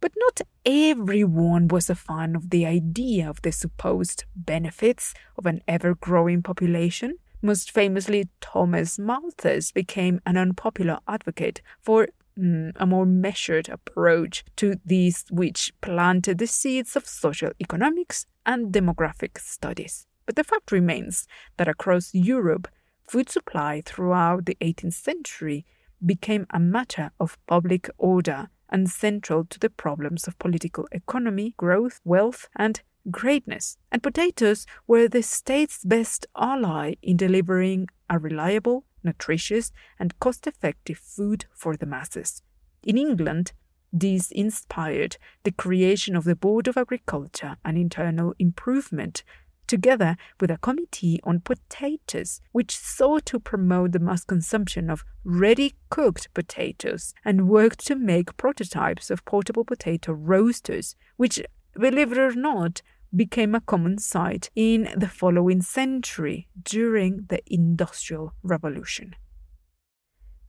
But 0.00 0.12
not 0.16 0.40
everyone 0.64 1.68
was 1.68 1.90
a 1.90 1.94
fan 1.94 2.34
of 2.34 2.50
the 2.50 2.64
idea 2.64 3.28
of 3.28 3.42
the 3.42 3.52
supposed 3.52 4.24
benefits 4.34 5.12
of 5.36 5.44
an 5.44 5.60
ever 5.68 5.94
growing 5.94 6.42
population. 6.42 7.16
Most 7.42 7.70
famously, 7.70 8.28
Thomas 8.40 8.98
Malthus 8.98 9.72
became 9.72 10.20
an 10.24 10.38
unpopular 10.38 10.98
advocate 11.06 11.60
for 11.80 12.08
mm, 12.38 12.72
a 12.76 12.86
more 12.86 13.06
measured 13.06 13.68
approach 13.68 14.44
to 14.56 14.76
these, 14.84 15.24
which 15.30 15.72
planted 15.82 16.38
the 16.38 16.46
seeds 16.46 16.96
of 16.96 17.06
social 17.06 17.50
economics 17.60 18.26
and 18.46 18.72
demographic 18.72 19.38
studies. 19.38 20.06
But 20.24 20.36
the 20.36 20.44
fact 20.44 20.72
remains 20.72 21.26
that 21.56 21.68
across 21.68 22.14
Europe, 22.14 22.68
food 23.10 23.28
supply 23.28 23.82
throughout 23.84 24.46
the 24.46 24.56
18th 24.60 24.92
century 24.92 25.66
became 26.06 26.46
a 26.50 26.60
matter 26.60 27.10
of 27.18 27.44
public 27.48 27.90
order 27.98 28.48
and 28.68 28.88
central 28.88 29.44
to 29.46 29.58
the 29.58 29.68
problems 29.68 30.28
of 30.28 30.38
political 30.38 30.86
economy, 30.92 31.52
growth, 31.56 32.00
wealth, 32.04 32.48
and 32.54 32.82
greatness. 33.10 33.76
And 33.90 34.00
potatoes 34.00 34.64
were 34.86 35.08
the 35.08 35.24
state's 35.24 35.82
best 35.84 36.24
ally 36.36 36.94
in 37.02 37.16
delivering 37.16 37.88
a 38.08 38.16
reliable, 38.20 38.84
nutritious, 39.02 39.72
and 39.98 40.18
cost 40.20 40.46
effective 40.46 40.98
food 40.98 41.46
for 41.52 41.76
the 41.76 41.86
masses. 41.86 42.42
In 42.84 42.96
England, 42.96 43.52
this 43.92 44.30
inspired 44.30 45.16
the 45.42 45.50
creation 45.50 46.14
of 46.14 46.22
the 46.22 46.36
Board 46.36 46.68
of 46.68 46.76
Agriculture 46.76 47.56
and 47.64 47.76
Internal 47.76 48.34
Improvement 48.38 49.24
together 49.70 50.16
with 50.40 50.50
a 50.50 50.58
committee 50.58 51.20
on 51.22 51.40
potatoes, 51.40 52.40
which 52.50 52.76
sought 52.76 53.24
to 53.26 53.38
promote 53.38 53.92
the 53.92 54.00
mass 54.00 54.24
consumption 54.24 54.90
of 54.90 55.04
ready 55.24 55.74
cooked 55.90 56.28
potatoes 56.34 57.14
and 57.24 57.48
worked 57.48 57.86
to 57.86 57.94
make 57.94 58.36
prototypes 58.36 59.10
of 59.10 59.24
portable 59.24 59.64
potato 59.64 60.12
roasters, 60.12 60.96
which, 61.16 61.40
believe 61.78 62.10
it 62.10 62.18
or 62.18 62.34
not, 62.34 62.82
became 63.14 63.54
a 63.54 63.60
common 63.60 63.96
sight 63.98 64.50
in 64.56 64.88
the 64.96 65.08
following 65.08 65.62
century 65.62 66.48
during 66.62 67.26
the 67.28 67.40
Industrial 67.46 68.32
Revolution. 68.42 69.14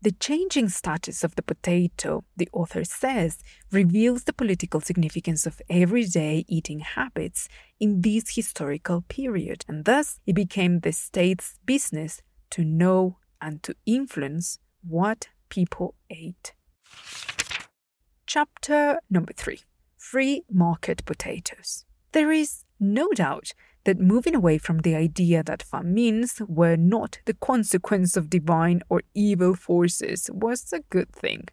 The 0.03 0.13
changing 0.13 0.69
status 0.69 1.23
of 1.23 1.35
the 1.35 1.43
potato, 1.43 2.23
the 2.35 2.49
author 2.53 2.83
says, 2.83 3.43
reveals 3.71 4.23
the 4.23 4.33
political 4.33 4.81
significance 4.81 5.45
of 5.45 5.61
everyday 5.69 6.43
eating 6.47 6.79
habits 6.79 7.47
in 7.79 8.01
this 8.01 8.35
historical 8.35 9.01
period, 9.01 9.63
and 9.67 9.85
thus 9.85 10.19
it 10.25 10.33
became 10.33 10.79
the 10.79 10.91
state's 10.91 11.59
business 11.67 12.23
to 12.49 12.63
know 12.63 13.17
and 13.39 13.61
to 13.61 13.75
influence 13.85 14.57
what 14.81 15.27
people 15.49 15.93
ate. 16.09 16.53
Chapter 18.25 19.01
number 19.07 19.33
three 19.33 19.59
Free 19.97 20.41
Market 20.51 21.05
Potatoes. 21.05 21.85
There 22.11 22.31
is 22.31 22.63
no 22.79 23.09
doubt 23.09 23.53
that 23.83 23.99
moving 23.99 24.35
away 24.35 24.57
from 24.57 24.79
the 24.79 24.95
idea 24.95 25.43
that 25.43 25.63
famines 25.63 26.41
were 26.47 26.75
not 26.75 27.19
the 27.25 27.33
consequence 27.33 28.15
of 28.15 28.29
divine 28.29 28.81
or 28.89 29.01
evil 29.13 29.55
forces 29.55 30.29
was 30.33 30.71
a 30.71 30.81
good 30.89 31.11
thing, 31.11 31.47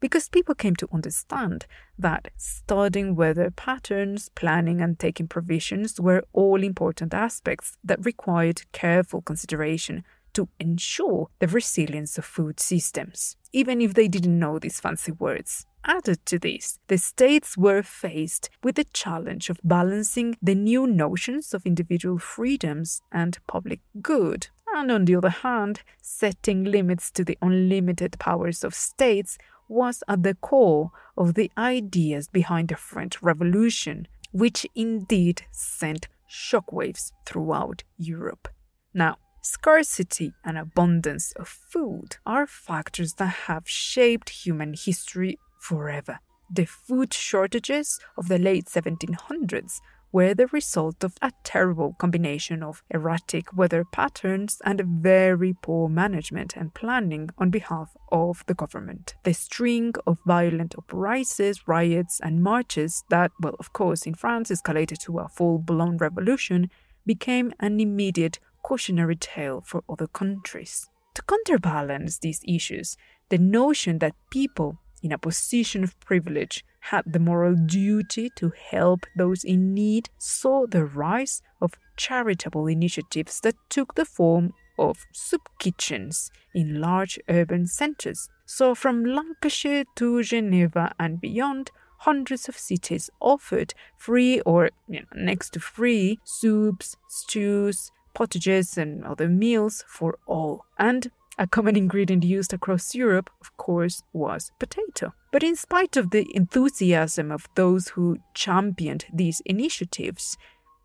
because 0.00 0.28
people 0.28 0.54
came 0.54 0.76
to 0.76 0.88
understand 0.92 1.66
that 1.98 2.28
studying 2.36 3.14
weather 3.14 3.50
patterns, 3.50 4.30
planning, 4.34 4.80
and 4.80 4.98
taking 4.98 5.28
provisions 5.28 6.00
were 6.00 6.24
all 6.32 6.62
important 6.62 7.12
aspects 7.12 7.76
that 7.84 8.04
required 8.04 8.62
careful 8.72 9.20
consideration 9.20 10.04
to 10.32 10.48
ensure 10.58 11.28
the 11.38 11.48
resilience 11.48 12.16
of 12.16 12.24
food 12.24 12.60
systems, 12.60 13.36
even 13.52 13.80
if 13.80 13.94
they 13.94 14.08
didn't 14.08 14.38
know 14.38 14.58
these 14.58 14.80
fancy 14.80 15.12
words. 15.12 15.66
Added 15.84 16.24
to 16.26 16.38
this, 16.38 16.78
the 16.88 16.98
states 16.98 17.56
were 17.56 17.82
faced 17.82 18.50
with 18.62 18.74
the 18.74 18.84
challenge 18.84 19.48
of 19.48 19.60
balancing 19.64 20.36
the 20.42 20.54
new 20.54 20.86
notions 20.86 21.54
of 21.54 21.64
individual 21.64 22.18
freedoms 22.18 23.00
and 23.10 23.38
public 23.46 23.80
good, 24.02 24.48
and 24.74 24.90
on 24.90 25.06
the 25.06 25.16
other 25.16 25.30
hand, 25.30 25.82
setting 26.02 26.64
limits 26.64 27.10
to 27.12 27.24
the 27.24 27.38
unlimited 27.40 28.18
powers 28.18 28.62
of 28.62 28.74
states 28.74 29.38
was 29.68 30.02
at 30.06 30.22
the 30.22 30.34
core 30.34 30.90
of 31.16 31.34
the 31.34 31.50
ideas 31.56 32.28
behind 32.28 32.68
the 32.68 32.76
French 32.76 33.22
Revolution, 33.22 34.06
which 34.32 34.66
indeed 34.74 35.42
sent 35.50 36.08
shockwaves 36.28 37.12
throughout 37.24 37.84
Europe. 37.96 38.48
Now, 38.92 39.16
Scarcity 39.42 40.34
and 40.44 40.58
abundance 40.58 41.32
of 41.32 41.48
food 41.48 42.18
are 42.26 42.46
factors 42.46 43.14
that 43.14 43.34
have 43.46 43.66
shaped 43.66 44.28
human 44.28 44.74
history 44.74 45.38
forever. 45.60 46.18
The 46.52 46.64
food 46.64 47.14
shortages 47.14 48.00
of 48.16 48.26
the 48.26 48.38
late 48.38 48.66
1700s 48.66 49.80
were 50.12 50.34
the 50.34 50.48
result 50.48 51.04
of 51.04 51.14
a 51.22 51.30
terrible 51.44 51.94
combination 51.98 52.62
of 52.62 52.82
erratic 52.90 53.56
weather 53.56 53.84
patterns 53.84 54.60
and 54.64 54.82
very 54.84 55.54
poor 55.62 55.88
management 55.88 56.56
and 56.56 56.74
planning 56.74 57.30
on 57.38 57.50
behalf 57.50 57.96
of 58.10 58.42
the 58.46 58.54
government. 58.54 59.14
The 59.22 59.34
string 59.34 59.94
of 60.06 60.18
violent 60.26 60.74
uprisings, 60.76 61.68
riots, 61.68 62.18
and 62.20 62.42
marches 62.42 63.04
that, 63.10 63.30
well, 63.40 63.54
of 63.60 63.72
course, 63.72 64.06
in 64.06 64.14
France 64.14 64.50
escalated 64.50 64.98
to 65.04 65.20
a 65.20 65.28
full 65.28 65.58
blown 65.58 65.96
revolution 65.98 66.70
became 67.06 67.52
an 67.60 67.78
immediate 67.78 68.40
cautionary 68.62 69.16
tale 69.16 69.62
for 69.64 69.84
other 69.88 70.06
countries. 70.08 70.88
To 71.14 71.22
counterbalance 71.22 72.18
these 72.18 72.40
issues, 72.46 72.96
the 73.30 73.38
notion 73.38 73.98
that 73.98 74.14
people 74.30 74.78
in 75.02 75.12
a 75.12 75.18
position 75.18 75.84
of 75.84 75.98
privilege, 76.00 76.64
had 76.80 77.04
the 77.06 77.18
moral 77.18 77.54
duty 77.54 78.30
to 78.36 78.52
help 78.70 79.06
those 79.16 79.44
in 79.44 79.74
need, 79.74 80.08
saw 80.18 80.66
the 80.66 80.84
rise 80.84 81.42
of 81.60 81.74
charitable 81.96 82.66
initiatives 82.66 83.40
that 83.40 83.56
took 83.68 83.94
the 83.94 84.04
form 84.04 84.52
of 84.78 85.06
soup 85.12 85.48
kitchens 85.58 86.30
in 86.54 86.80
large 86.80 87.18
urban 87.28 87.66
centers. 87.66 88.28
So, 88.46 88.74
from 88.74 89.04
Lancashire 89.04 89.84
to 89.96 90.22
Geneva 90.22 90.94
and 90.98 91.20
beyond, 91.20 91.70
hundreds 91.98 92.48
of 92.48 92.56
cities 92.56 93.10
offered 93.20 93.74
free 93.98 94.40
or 94.40 94.70
you 94.88 95.00
know, 95.00 95.06
next 95.14 95.52
to 95.52 95.60
free 95.60 96.18
soups, 96.24 96.96
stews, 97.08 97.92
potages, 98.14 98.78
and 98.78 99.04
other 99.04 99.28
meals 99.28 99.84
for 99.86 100.18
all. 100.26 100.64
And 100.78 101.10
a 101.40 101.46
common 101.46 101.74
ingredient 101.74 102.22
used 102.22 102.52
across 102.52 102.94
Europe, 102.94 103.30
of 103.40 103.56
course, 103.56 104.02
was 104.12 104.52
potato. 104.58 105.14
But 105.32 105.42
in 105.42 105.56
spite 105.56 105.96
of 105.96 106.10
the 106.10 106.26
enthusiasm 106.34 107.32
of 107.32 107.48
those 107.54 107.88
who 107.88 108.18
championed 108.34 109.06
these 109.10 109.40
initiatives, 109.46 110.36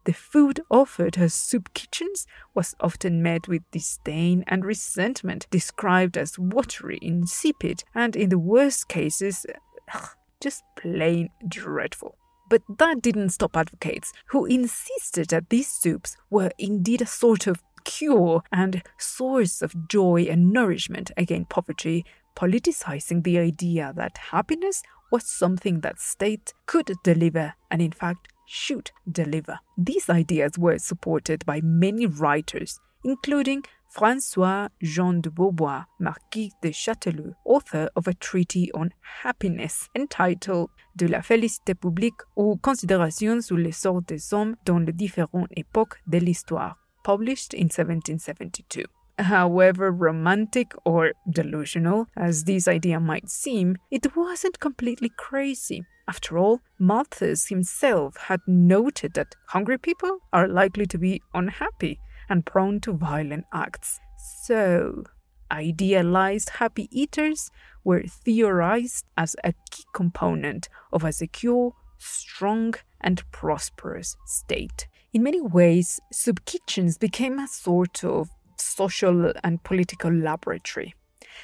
the 0.06 0.14
food 0.14 0.62
offered 0.72 1.18
as 1.18 1.34
soup 1.34 1.74
kitchens 1.74 2.26
was 2.54 2.74
often 2.80 3.22
met 3.22 3.50
with 3.50 3.70
disdain 3.72 4.46
and 4.48 4.64
resentment, 4.64 5.46
described 5.52 6.18
as 6.18 6.40
watery, 6.40 7.00
insipid, 7.02 7.84
and 7.94 8.16
in 8.16 8.30
the 8.30 8.40
worst 8.40 8.88
cases, 8.88 9.46
ugh, 9.94 10.10
just 10.42 10.64
plain 10.78 11.32
dreadful. 11.50 12.16
But 12.50 12.62
that 12.78 13.02
didn't 13.02 13.32
stop 13.32 13.58
advocates 13.58 14.14
who 14.28 14.46
insisted 14.46 15.30
that 15.30 15.50
these 15.50 15.68
soups 15.68 16.16
were 16.30 16.52
indeed 16.58 17.02
a 17.02 17.08
sort 17.08 17.46
of 17.46 17.62
cure 17.86 18.42
and 18.52 18.82
source 18.98 19.62
of 19.62 19.88
joy 19.88 20.28
and 20.30 20.52
nourishment 20.52 21.12
against 21.16 21.50
poverty, 21.50 22.04
politicizing 22.36 23.24
the 23.24 23.40
idea 23.40 23.94
that 23.96 24.18
happiness 24.18 24.84
was 25.12 25.26
something 25.26 25.80
that 25.82 26.00
state 26.00 26.54
could 26.66 26.92
deliver 27.04 27.54
and 27.72 27.82
in 27.82 27.92
fact 27.92 28.28
should 28.46 28.92
deliver. 29.12 29.60
These 29.78 30.10
ideas 30.10 30.58
were 30.58 30.78
supported 30.78 31.46
by 31.46 31.62
many 31.62 32.06
writers, 32.06 32.80
including 33.04 33.64
François 33.96 34.70
Jean 34.82 35.22
de 35.22 35.30
Beauvoir, 35.30 35.86
Marquis 36.00 36.52
de 36.62 36.72
Chastellux, 36.72 37.34
author 37.46 37.90
of 37.96 38.08
a 38.08 38.14
treatise 38.14 38.70
on 38.74 38.90
happiness 39.24 39.88
entitled 39.96 40.70
De 40.98 41.08
la 41.08 41.22
félicité 41.22 41.76
publique 41.76 42.22
ou 42.38 42.58
Considérations 42.58 43.42
sur 43.42 43.58
les 43.58 43.74
sorts 43.74 44.02
des 44.02 44.34
hommes 44.34 44.56
dans 44.66 44.80
les 44.80 44.94
différentes 44.94 45.50
époques 45.56 46.02
de 46.08 46.18
l'histoire, 46.20 46.78
published 47.06 47.54
in 47.54 47.66
1772. 47.66 48.84
However 49.20 49.92
romantic 49.92 50.74
or 50.86 51.14
delusional 51.30 52.08
as 52.18 52.44
this 52.44 52.68
idea 52.68 53.00
might 53.00 53.30
seem, 53.30 53.78
it 53.92 54.16
wasn't 54.16 54.60
completely 54.60 55.12
crazy. 55.16 55.84
After 56.08 56.40
all, 56.40 56.62
Malthus 56.80 57.48
himself 57.48 58.18
had 58.18 58.42
noted 58.48 59.14
that 59.14 59.36
hungry 59.50 59.78
people 59.78 60.18
are 60.34 60.48
likely 60.48 60.88
to 60.88 60.98
be 60.98 61.22
unhappy 61.34 62.00
and 62.28 62.46
prone 62.46 62.80
to 62.82 62.94
violent 62.94 63.46
acts. 63.54 64.00
So, 64.44 65.04
idealized 65.52 66.50
happy 66.62 66.90
eaters 66.92 67.52
were 67.84 68.04
theorized 68.26 69.06
as 69.16 69.36
a 69.44 69.54
key 69.70 69.86
component 69.94 70.70
of 70.92 71.04
a 71.04 71.14
secure, 71.14 71.74
strong, 72.00 72.74
and 73.00 73.24
prosperous 73.32 74.18
state. 74.26 74.88
In 75.16 75.24
many 75.24 75.40
ways, 75.40 76.02
soup 76.12 76.44
kitchens 76.44 76.98
became 76.98 77.40
a 77.40 77.48
sort 77.48 78.04
of 78.04 78.30
social 78.58 79.32
and 79.46 79.64
political 79.64 80.12
laboratory. 80.12 80.94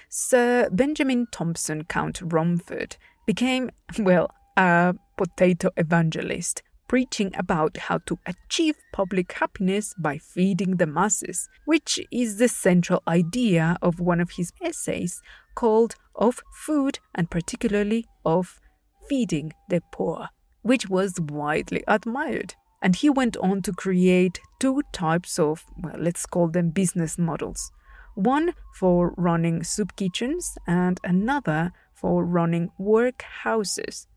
Sir 0.09 0.67
Benjamin 0.73 1.25
Thompson, 1.31 1.85
Count 1.85 2.19
Rumford, 2.21 2.97
became, 3.25 3.71
well, 3.99 4.29
a 4.57 4.93
potato 5.15 5.69
evangelist 5.77 6.63
preaching 6.89 7.31
about 7.37 7.77
how 7.77 7.99
to 7.99 8.19
achieve 8.25 8.75
public 8.91 9.31
happiness 9.31 9.93
by 9.97 10.17
feeding 10.17 10.75
the 10.75 10.85
masses, 10.85 11.47
which 11.63 11.97
is 12.11 12.39
the 12.39 12.49
central 12.49 13.01
idea 13.07 13.77
of 13.81 14.01
one 14.01 14.19
of 14.19 14.31
his 14.31 14.51
essays 14.61 15.21
called 15.55 15.95
Of 16.13 16.41
Food 16.51 16.99
and 17.15 17.31
particularly 17.31 18.05
of 18.25 18.59
Feeding 19.07 19.53
the 19.69 19.81
Poor, 19.93 20.27
which 20.61 20.89
was 20.89 21.21
widely 21.21 21.85
admired. 21.87 22.55
And 22.81 22.95
he 22.95 23.09
went 23.09 23.37
on 23.37 23.61
to 23.63 23.71
create 23.71 24.39
two 24.59 24.81
types 24.91 25.37
of, 25.37 25.65
well, 25.77 25.95
let's 25.97 26.25
call 26.25 26.47
them 26.47 26.69
business 26.69 27.17
models 27.17 27.71
one 28.15 28.53
for 28.73 29.13
running 29.17 29.63
soup 29.63 29.95
kitchens 29.95 30.57
and 30.67 30.99
another 31.03 31.71
for 31.93 32.25
running 32.25 32.71
workhouses, 32.79 34.07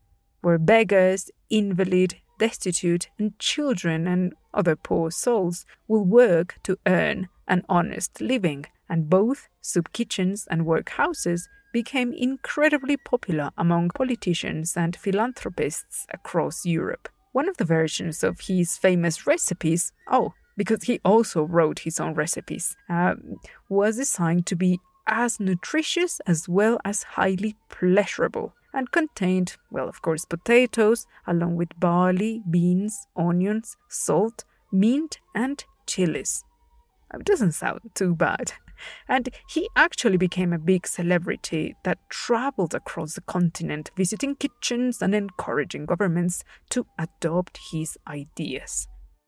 where 0.41 0.57
beggars, 0.57 1.29
invalid, 1.49 2.15
destitute, 2.39 3.09
and 3.17 3.37
children 3.39 4.07
and 4.07 4.33
other 4.53 4.75
poor 4.75 5.11
souls 5.11 5.65
will 5.87 6.03
work 6.03 6.55
to 6.63 6.77
earn 6.85 7.27
an 7.47 7.63
honest 7.69 8.19
living, 8.19 8.65
and 8.89 9.09
both 9.09 9.47
soup 9.61 9.91
kitchens 9.93 10.47
and 10.49 10.63
workhouses 10.63 11.43
became 11.71 12.13
incredibly 12.13 12.97
popular 12.97 13.51
among 13.57 13.89
politicians 13.89 14.75
and 14.75 14.95
philanthropists 14.95 16.05
across 16.11 16.65
Europe. 16.65 17.09
One 17.35 17.49
of 17.49 17.57
the 17.57 17.65
versions 17.65 18.23
of 18.23 18.39
his 18.39 18.77
famous 18.77 19.27
recipes, 19.27 19.91
oh, 20.09 20.33
because 20.55 20.83
he 20.83 21.01
also 21.03 21.43
wrote 21.43 21.79
his 21.79 21.99
own 21.99 22.13
recipes, 22.13 22.77
uh, 22.89 23.15
was 23.67 23.97
designed 23.97 24.45
to 24.45 24.55
be 24.55 24.79
as 25.05 25.37
nutritious 25.37 26.21
as 26.25 26.47
well 26.47 26.79
as 26.85 27.03
highly 27.03 27.57
pleasurable 27.67 28.53
and 28.73 28.89
contained, 28.89 29.57
well, 29.69 29.89
of 29.89 30.01
course, 30.01 30.23
potatoes, 30.23 31.07
along 31.27 31.57
with 31.57 31.77
barley, 31.77 32.41
beans, 32.49 33.05
onions, 33.17 33.75
salt, 33.89 34.45
mint, 34.71 35.19
and 35.35 35.65
chilies. 35.87 36.45
It 37.13 37.25
doesn't 37.25 37.51
sound 37.51 37.81
too 37.95 38.15
bad. 38.15 38.53
And 39.07 39.29
he 39.49 39.69
actually 39.75 40.17
became 40.17 40.53
a 40.53 40.59
big 40.59 40.87
celebrity 40.87 41.75
that 41.83 41.99
traveled 42.09 42.73
across 42.73 43.15
the 43.15 43.21
continent, 43.21 43.91
visiting 43.95 44.35
kitchens 44.35 45.01
and 45.01 45.13
encouraging 45.13 45.85
governments 45.85 46.43
to 46.69 46.85
adopt 46.97 47.59
his 47.71 47.97
ideas. 48.07 48.87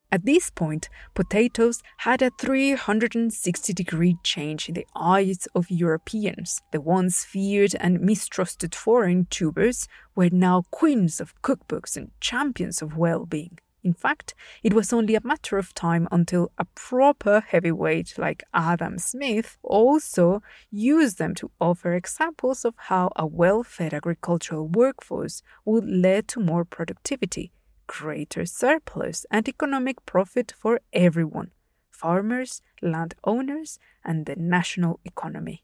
At 0.09 0.23
this 0.23 0.49
point, 0.49 0.87
potatoes 1.15 1.83
had 1.97 2.21
a 2.21 2.31
360 2.39 3.73
degree 3.73 4.15
change 4.23 4.69
in 4.69 4.75
the 4.75 4.87
eyes 4.95 5.47
of 5.53 5.69
Europeans. 5.69 6.61
The 6.71 6.79
once 6.79 7.25
feared 7.25 7.75
and 7.75 7.99
mistrusted 7.99 8.73
foreign 8.73 9.25
tubers 9.29 9.87
were 10.15 10.29
now 10.29 10.63
queens 10.71 11.19
of 11.19 11.39
cookbooks 11.41 11.97
and 11.97 12.11
champions 12.21 12.81
of 12.81 12.95
well 12.95 13.25
being. 13.25 13.59
In 13.83 13.93
fact, 13.93 14.33
it 14.63 14.73
was 14.73 14.91
only 14.91 15.15
a 15.15 15.21
matter 15.23 15.57
of 15.57 15.73
time 15.73 16.07
until 16.11 16.51
a 16.57 16.65
proper 16.75 17.39
heavyweight 17.39 18.17
like 18.17 18.43
Adam 18.53 18.97
Smith 18.97 19.57
also 19.63 20.41
used 20.71 21.17
them 21.17 21.35
to 21.35 21.51
offer 21.61 21.93
examples 21.93 22.65
of 22.65 22.73
how 22.77 23.11
a 23.15 23.25
well 23.25 23.63
fed 23.63 23.93
agricultural 23.93 24.67
workforce 24.67 25.41
would 25.63 25.85
lead 25.85 26.27
to 26.29 26.39
more 26.39 26.65
productivity 26.65 27.51
greater 27.87 28.45
surplus 28.45 29.25
and 29.31 29.47
economic 29.47 30.05
profit 30.05 30.53
for 30.55 30.81
everyone 30.93 31.51
farmers, 31.89 32.61
landowners, 32.79 33.79
and 34.05 34.27
the 34.27 34.35
national 34.35 34.99
economy. 35.03 35.63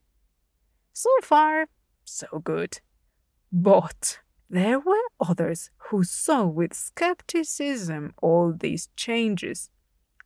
So 0.91 1.09
far, 1.21 1.67
so 2.03 2.41
good. 2.43 2.79
But 3.51 4.17
there 4.49 4.79
were 4.79 5.03
others 5.19 5.71
who 5.89 6.03
saw 6.03 6.45
with 6.45 6.73
skepticism 6.73 8.13
all 8.21 8.53
these 8.53 8.89
changes. 8.95 9.69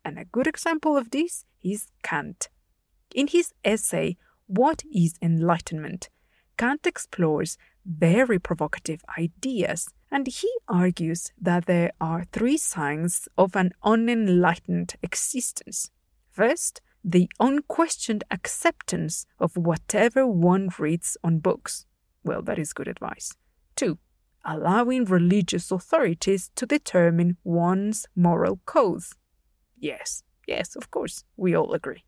And 0.03 0.17
a 0.17 0.25
good 0.25 0.47
example 0.47 0.97
of 0.97 1.11
this 1.11 1.45
is 1.63 1.87
Kant. 2.03 2.49
In 3.13 3.27
his 3.27 3.53
essay, 3.63 4.17
What 4.47 4.83
is 4.93 5.17
Enlightenment? 5.21 6.09
Kant 6.57 6.85
explores 6.85 7.57
very 7.85 8.39
provocative 8.39 9.01
ideas 9.17 9.89
and 10.11 10.27
he 10.27 10.49
argues 10.67 11.31
that 11.39 11.65
there 11.65 11.91
are 11.99 12.25
three 12.31 12.57
signs 12.57 13.27
of 13.37 13.55
an 13.55 13.71
unenlightened 13.83 14.95
existence. 15.03 15.91
First, 16.31 16.81
the 17.03 17.29
unquestioned 17.39 18.23
acceptance 18.31 19.25
of 19.39 19.57
whatever 19.57 20.25
one 20.27 20.69
reads 20.77 21.17
on 21.23 21.39
books. 21.39 21.85
Well, 22.23 22.41
that 22.43 22.59
is 22.59 22.73
good 22.73 22.87
advice. 22.87 23.33
Two, 23.75 23.97
allowing 24.47 25.05
religious 25.05 25.71
authorities 25.71 26.49
to 26.55 26.65
determine 26.65 27.37
one's 27.43 28.07
moral 28.15 28.59
codes. 28.65 29.13
Yes, 29.77 30.23
yes, 30.47 30.75
of 30.75 30.89
course, 30.89 31.23
we 31.35 31.55
all 31.55 31.73
agree. 31.73 32.03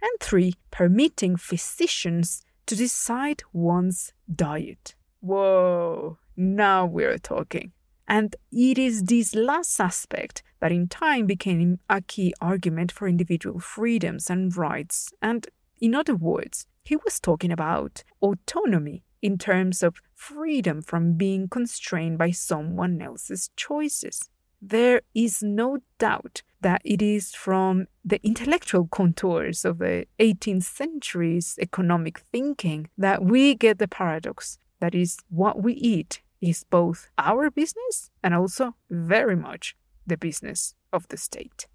And 0.00 0.20
three, 0.20 0.54
permitting 0.70 1.36
physicians 1.36 2.42
to 2.66 2.76
decide 2.76 3.42
one's 3.52 4.12
diet. 4.32 4.94
Whoa, 5.20 6.18
now 6.36 6.86
we're 6.86 7.18
talking. 7.18 7.72
And 8.06 8.36
it 8.52 8.78
is 8.78 9.04
this 9.04 9.34
last 9.34 9.80
aspect 9.80 10.42
that 10.60 10.72
in 10.72 10.88
time 10.88 11.26
became 11.26 11.80
a 11.88 12.00
key 12.00 12.32
argument 12.40 12.92
for 12.92 13.08
individual 13.08 13.58
freedoms 13.58 14.30
and 14.30 14.56
rights. 14.56 15.12
And 15.20 15.46
in 15.80 15.94
other 15.94 16.14
words, 16.14 16.66
he 16.84 16.96
was 16.96 17.20
talking 17.20 17.52
about 17.52 18.02
autonomy 18.22 19.04
in 19.20 19.36
terms 19.36 19.82
of 19.82 20.00
freedom 20.18 20.82
from 20.82 21.14
being 21.14 21.48
constrained 21.48 22.18
by 22.18 22.32
someone 22.32 23.00
else's 23.00 23.50
choices. 23.56 24.28
There 24.60 25.02
is 25.14 25.42
no 25.42 25.78
doubt 25.98 26.42
that 26.60 26.82
it 26.84 27.00
is 27.00 27.32
from 27.34 27.86
the 28.04 28.20
intellectual 28.26 28.88
contours 28.88 29.64
of 29.64 29.78
the 29.78 30.06
18th 30.18 30.64
century's 30.64 31.56
economic 31.60 32.18
thinking 32.18 32.88
that 32.98 33.24
we 33.24 33.54
get 33.54 33.78
the 33.78 33.86
paradox 33.86 34.58
that 34.80 34.94
is, 34.94 35.18
what 35.28 35.62
we 35.62 35.74
eat 35.74 36.20
is 36.40 36.64
both 36.64 37.10
our 37.16 37.50
business 37.50 38.10
and 38.22 38.34
also 38.34 38.74
very 38.90 39.36
much 39.36 39.76
the 40.06 40.16
business 40.16 40.74
of 40.92 41.06
the 41.08 41.16
state. 41.16 41.66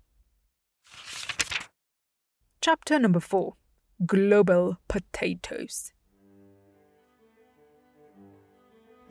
Chapter 2.62 3.00
number 3.00 3.20
four 3.20 3.56
Global 4.06 4.78
Potatoes. 4.88 5.94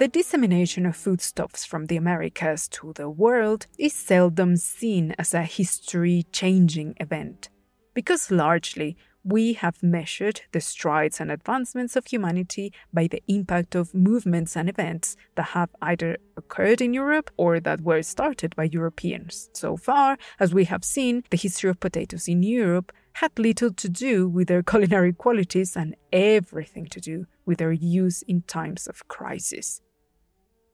The 0.02 0.08
dissemination 0.08 0.84
of 0.84 0.96
foodstuffs 0.96 1.64
from 1.64 1.86
the 1.86 1.96
Americas 1.96 2.66
to 2.70 2.92
the 2.92 3.08
world 3.08 3.68
is 3.78 3.92
seldom 3.94 4.56
seen 4.56 5.14
as 5.16 5.32
a 5.32 5.42
history 5.42 6.26
changing 6.32 6.96
event, 6.98 7.50
because 7.94 8.28
largely 8.28 8.96
we 9.22 9.52
have 9.52 9.80
measured 9.80 10.40
the 10.50 10.60
strides 10.60 11.20
and 11.20 11.30
advancements 11.30 11.94
of 11.94 12.04
humanity 12.04 12.72
by 12.92 13.06
the 13.06 13.22
impact 13.28 13.76
of 13.76 13.94
movements 13.94 14.56
and 14.56 14.68
events 14.68 15.14
that 15.36 15.50
have 15.50 15.70
either 15.80 16.16
occurred 16.36 16.80
in 16.80 16.92
Europe 16.92 17.30
or 17.36 17.60
that 17.60 17.82
were 17.82 18.02
started 18.02 18.56
by 18.56 18.64
Europeans. 18.64 19.50
So 19.52 19.76
far, 19.76 20.18
as 20.40 20.52
we 20.52 20.64
have 20.64 20.84
seen, 20.84 21.22
the 21.30 21.36
history 21.36 21.70
of 21.70 21.78
potatoes 21.78 22.26
in 22.26 22.42
Europe 22.42 22.90
had 23.12 23.38
little 23.38 23.72
to 23.74 23.88
do 23.88 24.28
with 24.28 24.48
their 24.48 24.62
culinary 24.72 25.12
qualities 25.12 25.76
and 25.76 25.94
everything 26.12 26.86
to 26.86 27.00
do 27.00 27.26
with 27.46 27.58
their 27.58 27.70
use 27.70 28.22
in 28.22 28.42
times 28.42 28.88
of 28.88 29.06
crisis. 29.06 29.80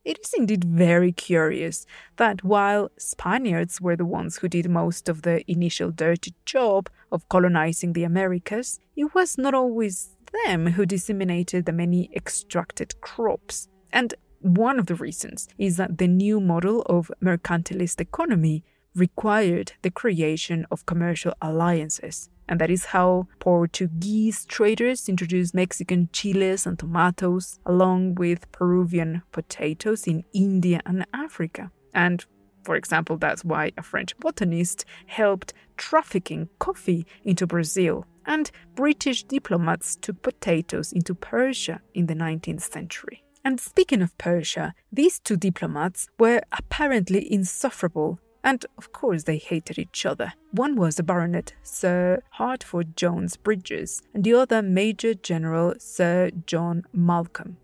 It 0.05 0.19
is 0.23 0.33
indeed 0.33 0.65
very 0.65 1.13
curious 1.13 1.85
that 2.17 2.43
while 2.43 2.91
Spaniards 2.99 3.81
were 3.81 3.97
the 3.97 4.07
ones 4.07 4.39
who 4.39 4.49
did 4.49 4.71
most 4.71 5.09
of 5.09 5.23
the 5.23 5.49
initial 5.51 5.91
dirty 5.91 6.35
job 6.47 6.89
of 7.13 7.29
colonizing 7.29 7.93
the 7.93 8.05
Americas, 8.05 8.81
it 8.97 9.15
was 9.15 9.37
not 9.37 9.55
always 9.55 10.11
them 10.45 10.69
who 10.69 10.87
disseminated 10.87 11.67
the 11.67 11.73
many 11.73 12.11
extracted 12.15 13.01
crops. 13.01 13.69
And 13.93 14.15
one 14.41 14.79
of 14.79 14.87
the 14.87 14.95
reasons 14.95 15.49
is 15.59 15.77
that 15.77 15.99
the 15.99 16.09
new 16.09 16.41
model 16.41 16.83
of 16.83 17.11
mercantilist 17.23 18.01
economy 18.01 18.65
required 18.95 19.73
the 19.83 19.91
creation 19.91 20.67
of 20.71 20.87
commercial 20.87 21.33
alliances 21.43 22.31
and 22.49 22.61
that 22.61 22.71
is 22.71 22.87
how 22.87 23.27
Portuguese 23.41 24.45
traders 24.47 25.09
introduced 25.09 25.55
Mexican 25.55 26.09
chiles 26.13 26.67
and 26.67 26.79
tomatoes, 26.79 27.59
along 27.67 28.15
with 28.17 28.51
Peruvian 28.53 29.23
potatoes 29.33 30.07
in 30.07 30.25
India 30.33 30.81
and 30.87 31.07
Africa. 31.13 31.71
And 31.95 32.25
for 32.65 32.77
example, 32.77 33.17
that's 33.17 33.45
why 33.45 33.73
a 33.77 33.83
French 33.83 34.17
botanist 34.19 34.85
helped 35.07 35.55
trafficking 35.77 36.49
coffee 36.59 37.07
into 37.25 37.47
Brazil, 37.47 38.05
and 38.27 38.51
British 38.75 39.25
diplomats 39.25 39.97
took 39.97 40.21
potatoes 40.23 40.93
into 40.93 41.15
Persia 41.15 41.81
in 41.95 42.07
the 42.07 42.15
19th 42.15 42.61
century. 42.61 43.25
And 43.45 43.59
speaking 43.59 44.03
of 44.03 44.19
Persia, 44.19 44.75
these 44.93 45.19
two 45.19 45.37
diplomats 45.37 46.09
were 46.19 46.43
apparently 46.53 47.33
insufferable 47.33 48.21
and 48.45 48.65
of 48.77 48.93
course, 48.93 49.25
they 49.25 49.39
hated 49.39 49.79
each 49.79 50.07
other. 50.07 50.33
One 50.53 50.77
was 50.77 50.99
a 50.99 51.03
baronet, 51.03 51.55
Sir 51.63 52.23
Harford 52.31 52.97
Jones 52.97 53.37
Brydges, 53.37 54.03
and 54.15 54.25
the 54.25 54.35
other 54.35 54.63
Major 54.63 55.15
General 55.15 55.75
Sir 55.79 56.31
John 56.47 56.85
Malcolm. 56.93 57.57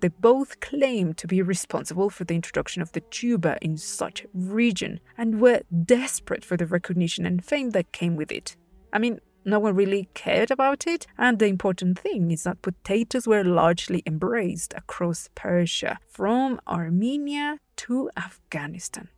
They 0.00 0.08
both 0.08 0.60
claimed 0.60 1.16
to 1.18 1.26
be 1.26 1.40
responsible 1.40 2.10
for 2.10 2.24
the 2.24 2.34
introduction 2.34 2.82
of 2.82 2.92
the 2.92 3.00
tuber 3.00 3.56
in 3.62 3.78
such 3.78 4.26
region 4.34 5.00
and 5.16 5.40
were 5.40 5.62
desperate 5.84 6.44
for 6.44 6.56
the 6.58 6.66
recognition 6.66 7.24
and 7.24 7.42
fame 7.42 7.70
that 7.70 7.92
came 7.92 8.14
with 8.14 8.30
it. 8.30 8.56
I 8.92 8.98
mean, 8.98 9.20
no 9.46 9.58
one 9.58 9.74
really 9.74 10.08
cared 10.14 10.50
about 10.50 10.86
it, 10.86 11.06
and 11.18 11.38
the 11.38 11.46
important 11.46 11.98
thing 11.98 12.30
is 12.30 12.44
that 12.44 12.62
potatoes 12.62 13.26
were 13.26 13.44
largely 13.44 14.02
embraced 14.06 14.72
across 14.74 15.28
Persia, 15.34 15.98
from 16.08 16.60
Armenia 16.66 17.58
to 17.76 18.10
Afghanistan. 18.16 19.08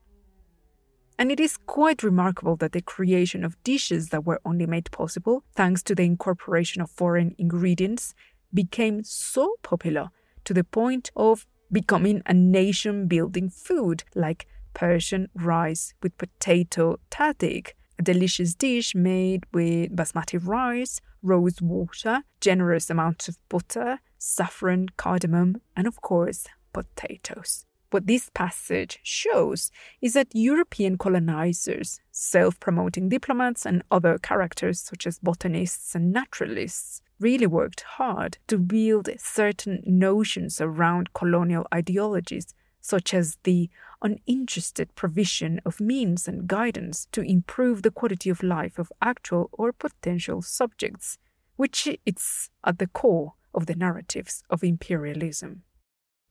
And 1.18 1.32
it 1.32 1.40
is 1.40 1.56
quite 1.56 2.02
remarkable 2.02 2.56
that 2.56 2.72
the 2.72 2.82
creation 2.82 3.44
of 3.44 3.62
dishes 3.64 4.10
that 4.10 4.26
were 4.26 4.40
only 4.44 4.66
made 4.66 4.90
possible 4.90 5.44
thanks 5.54 5.82
to 5.84 5.94
the 5.94 6.02
incorporation 6.02 6.82
of 6.82 6.90
foreign 6.90 7.34
ingredients 7.38 8.14
became 8.52 9.02
so 9.02 9.54
popular 9.62 10.10
to 10.44 10.52
the 10.52 10.64
point 10.64 11.10
of 11.16 11.46
becoming 11.72 12.22
a 12.26 12.34
nation 12.34 13.08
building 13.08 13.48
food 13.48 14.04
like 14.14 14.46
Persian 14.74 15.28
rice 15.34 15.94
with 16.02 16.16
potato 16.18 16.98
tahdig, 17.10 17.70
a 17.98 18.02
delicious 18.02 18.54
dish 18.54 18.94
made 18.94 19.44
with 19.52 19.96
basmati 19.96 20.38
rice, 20.38 21.00
rose 21.22 21.62
water, 21.62 22.22
generous 22.40 22.90
amounts 22.90 23.26
of 23.26 23.38
butter, 23.48 24.00
saffron, 24.18 24.88
cardamom, 24.96 25.62
and 25.74 25.86
of 25.86 26.02
course, 26.02 26.46
potatoes. 26.72 27.64
What 27.90 28.06
this 28.06 28.30
passage 28.30 28.98
shows 29.02 29.70
is 30.02 30.14
that 30.14 30.34
European 30.34 30.98
colonizers, 30.98 32.00
self 32.10 32.58
promoting 32.58 33.08
diplomats, 33.08 33.64
and 33.64 33.82
other 33.90 34.18
characters 34.18 34.80
such 34.80 35.06
as 35.06 35.20
botanists 35.20 35.94
and 35.94 36.12
naturalists 36.12 37.00
really 37.20 37.46
worked 37.46 37.82
hard 37.82 38.38
to 38.48 38.58
build 38.58 39.08
certain 39.18 39.82
notions 39.86 40.60
around 40.60 41.12
colonial 41.12 41.66
ideologies, 41.72 42.54
such 42.80 43.14
as 43.14 43.38
the 43.44 43.70
uninterested 44.02 44.94
provision 44.94 45.60
of 45.64 45.80
means 45.80 46.28
and 46.28 46.46
guidance 46.46 47.06
to 47.12 47.22
improve 47.22 47.82
the 47.82 47.90
quality 47.90 48.30
of 48.30 48.42
life 48.42 48.78
of 48.78 48.92
actual 49.00 49.48
or 49.52 49.72
potential 49.72 50.42
subjects, 50.42 51.18
which 51.56 51.88
is 52.04 52.50
at 52.64 52.78
the 52.78 52.86
core 52.88 53.34
of 53.54 53.66
the 53.66 53.74
narratives 53.74 54.42
of 54.50 54.62
imperialism. 54.62 55.62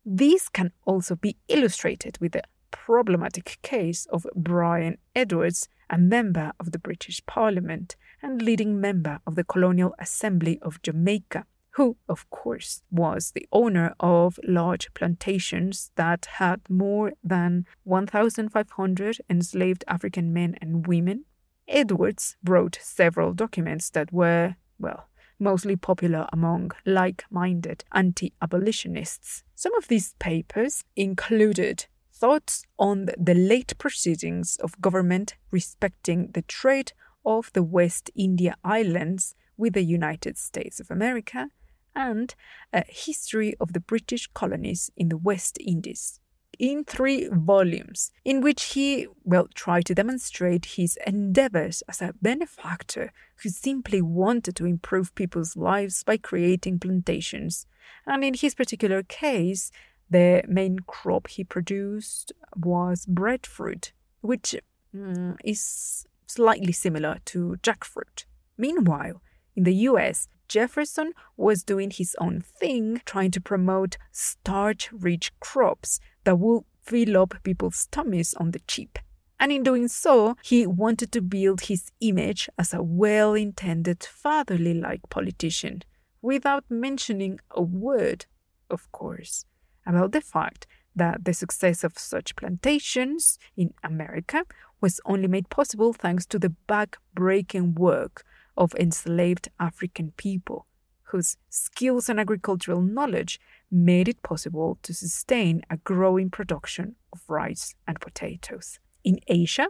These 0.05 0.49
can 0.49 0.71
also 0.85 1.15
be 1.15 1.37
illustrated 1.47 2.19
with 2.21 2.33
the 2.33 2.43
problematic 2.69 3.57
case 3.63 4.05
of 4.07 4.27
Bryan 4.35 4.99
Edwards, 5.15 5.67
a 5.89 5.97
member 5.97 6.51
of 6.59 6.71
the 6.71 6.79
British 6.79 7.25
Parliament 7.25 7.95
and 8.21 8.41
leading 8.41 8.79
member 8.79 9.19
of 9.25 9.33
the 9.33 9.43
Colonial 9.43 9.95
Assembly 9.97 10.59
of 10.61 10.81
Jamaica, 10.83 11.45
who, 11.71 11.97
of 12.07 12.29
course, 12.29 12.83
was 12.91 13.31
the 13.31 13.47
owner 13.51 13.95
of 13.99 14.39
large 14.47 14.93
plantations 14.93 15.91
that 15.95 16.25
had 16.37 16.61
more 16.69 17.13
than 17.23 17.65
1,500 17.83 19.17
enslaved 19.27 19.83
African 19.87 20.31
men 20.31 20.55
and 20.61 20.85
women. 20.85 21.25
Edwards 21.67 22.37
wrote 22.43 22.77
several 22.79 23.33
documents 23.33 23.89
that 23.89 24.13
were, 24.13 24.55
well, 24.77 25.09
mostly 25.39 25.75
popular 25.75 26.27
among 26.31 26.71
like 26.85 27.25
minded 27.29 27.83
anti 27.91 28.33
abolitionists. 28.41 29.43
Some 29.55 29.75
of 29.75 29.87
these 29.87 30.13
papers 30.19 30.83
included 30.95 31.85
thoughts 32.13 32.63
on 32.79 33.09
the 33.17 33.33
late 33.33 33.77
proceedings 33.77 34.57
of 34.57 34.79
government 34.81 35.35
respecting 35.51 36.31
the 36.31 36.41
trade 36.43 36.93
of 37.25 37.51
the 37.53 37.63
West 37.63 38.09
India 38.15 38.55
Islands 38.63 39.35
with 39.57 39.73
the 39.73 39.83
United 39.83 40.37
States 40.37 40.79
of 40.79 40.89
America 40.91 41.49
and 41.95 42.35
a 42.73 42.83
history 42.87 43.55
of 43.59 43.73
the 43.73 43.79
British 43.79 44.27
colonies 44.33 44.91
in 44.95 45.09
the 45.09 45.17
West 45.17 45.57
Indies 45.59 46.19
in 46.59 46.83
three 46.83 47.27
volumes, 47.31 48.11
in 48.23 48.41
which 48.41 48.63
he, 48.73 49.07
will 49.23 49.47
try 49.53 49.81
to 49.81 49.95
demonstrate 49.95 50.65
his 50.65 50.97
endeavors 51.07 51.81
as 51.89 52.01
a 52.01 52.13
benefactor 52.21 53.11
who 53.41 53.49
simply 53.49 54.01
wanted 54.01 54.55
to 54.55 54.65
improve 54.65 55.15
people's 55.15 55.55
lives 55.55 56.03
by 56.03 56.17
creating 56.17 56.79
plantations. 56.79 57.65
And 58.05 58.23
in 58.23 58.33
his 58.33 58.53
particular 58.55 59.03
case, 59.03 59.71
the 60.09 60.43
main 60.47 60.79
crop 60.79 61.27
he 61.27 61.43
produced 61.43 62.33
was 62.55 63.05
breadfruit, 63.05 63.93
which 64.21 64.55
mm, 64.95 65.35
is 65.43 66.05
slightly 66.27 66.71
similar 66.71 67.19
to 67.25 67.57
jackfruit. 67.61 68.25
Meanwhile, 68.57 69.21
in 69.55 69.63
the 69.63 69.73
US, 69.89 70.27
Jefferson 70.47 71.13
was 71.37 71.63
doing 71.63 71.91
his 71.91 72.15
own 72.19 72.41
thing, 72.41 73.01
trying 73.05 73.31
to 73.31 73.41
promote 73.41 73.97
starch 74.11 74.91
rich 74.91 75.31
crops 75.39 75.99
that 76.23 76.37
will 76.37 76.65
fill 76.81 77.17
up 77.17 77.35
people's 77.43 77.87
tummies 77.91 78.33
on 78.35 78.51
the 78.51 78.59
cheap. 78.67 78.99
And 79.39 79.51
in 79.51 79.63
doing 79.63 79.87
so, 79.87 80.37
he 80.43 80.65
wanted 80.65 81.11
to 81.11 81.21
build 81.21 81.61
his 81.61 81.91
image 81.99 82.49
as 82.57 82.73
a 82.73 82.81
well 82.81 83.33
intended, 83.33 84.03
fatherly 84.03 84.73
like 84.73 85.09
politician, 85.09 85.81
without 86.21 86.63
mentioning 86.69 87.39
a 87.51 87.61
word, 87.61 88.25
of 88.69 88.91
course, 88.91 89.45
about 89.85 90.13
the 90.13 90.21
fact 90.21 90.67
that 90.95 91.25
the 91.25 91.33
success 91.33 91.83
of 91.83 91.97
such 91.97 92.35
plantations 92.35 93.37
in 93.57 93.73
America 93.83 94.45
was 94.79 95.01
only 95.05 95.27
made 95.27 95.49
possible 95.49 95.91
thanks 95.91 96.25
to 96.27 96.39
the 96.39 96.49
back-breaking 96.49 97.75
work 97.75 98.23
of 98.57 98.73
enslaved 98.75 99.49
African 99.59 100.13
people, 100.17 100.67
whose 101.03 101.37
skills 101.49 102.09
and 102.09 102.19
agricultural 102.19 102.81
knowledge 102.81 103.39
made 103.71 104.07
it 104.07 104.21
possible 104.21 104.77
to 104.83 104.93
sustain 104.93 105.61
a 105.69 105.77
growing 105.77 106.29
production 106.29 106.95
of 107.11 107.21
rice 107.27 107.75
and 107.87 107.99
potatoes. 107.99 108.79
In 109.03 109.19
Asia, 109.27 109.67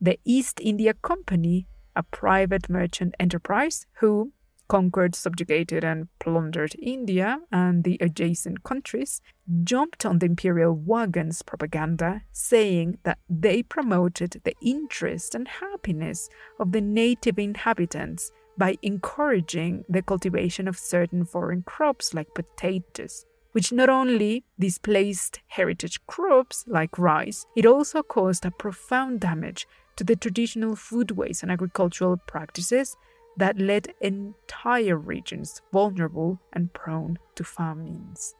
the 0.00 0.18
East 0.24 0.60
India 0.60 0.94
Company, 0.94 1.66
a 1.94 2.02
private 2.02 2.68
merchant 2.68 3.14
enterprise 3.20 3.86
who 4.00 4.32
conquered, 4.72 5.14
subjugated, 5.14 5.84
and 5.84 6.08
plundered 6.18 6.74
India 6.80 7.38
and 7.52 7.84
the 7.84 7.98
adjacent 8.00 8.62
countries, 8.62 9.20
jumped 9.64 10.06
on 10.06 10.18
the 10.18 10.24
imperial 10.24 10.72
wagon's 10.72 11.42
propaganda, 11.42 12.22
saying 12.32 12.96
that 13.02 13.18
they 13.28 13.62
promoted 13.62 14.40
the 14.44 14.54
interest 14.62 15.34
and 15.34 15.46
happiness 15.46 16.30
of 16.58 16.72
the 16.72 16.80
native 16.80 17.38
inhabitants 17.38 18.32
by 18.56 18.74
encouraging 18.80 19.84
the 19.90 20.00
cultivation 20.00 20.66
of 20.66 20.78
certain 20.78 21.26
foreign 21.26 21.62
crops 21.64 22.14
like 22.14 22.32
potatoes, 22.32 23.26
which 23.52 23.72
not 23.72 23.90
only 23.90 24.42
displaced 24.58 25.40
heritage 25.48 26.00
crops 26.06 26.64
like 26.66 26.98
rice, 26.98 27.44
it 27.54 27.66
also 27.66 28.02
caused 28.02 28.46
a 28.46 28.50
profound 28.50 29.20
damage 29.20 29.66
to 29.96 30.04
the 30.04 30.16
traditional 30.16 30.74
foodways 30.74 31.42
and 31.42 31.52
agricultural 31.52 32.16
practices 32.26 32.96
that 33.36 33.58
led 33.58 33.94
entire 34.00 34.96
regions 34.96 35.60
vulnerable 35.72 36.40
and 36.52 36.72
prone 36.72 37.18
to 37.34 37.44
famines. 37.44 38.34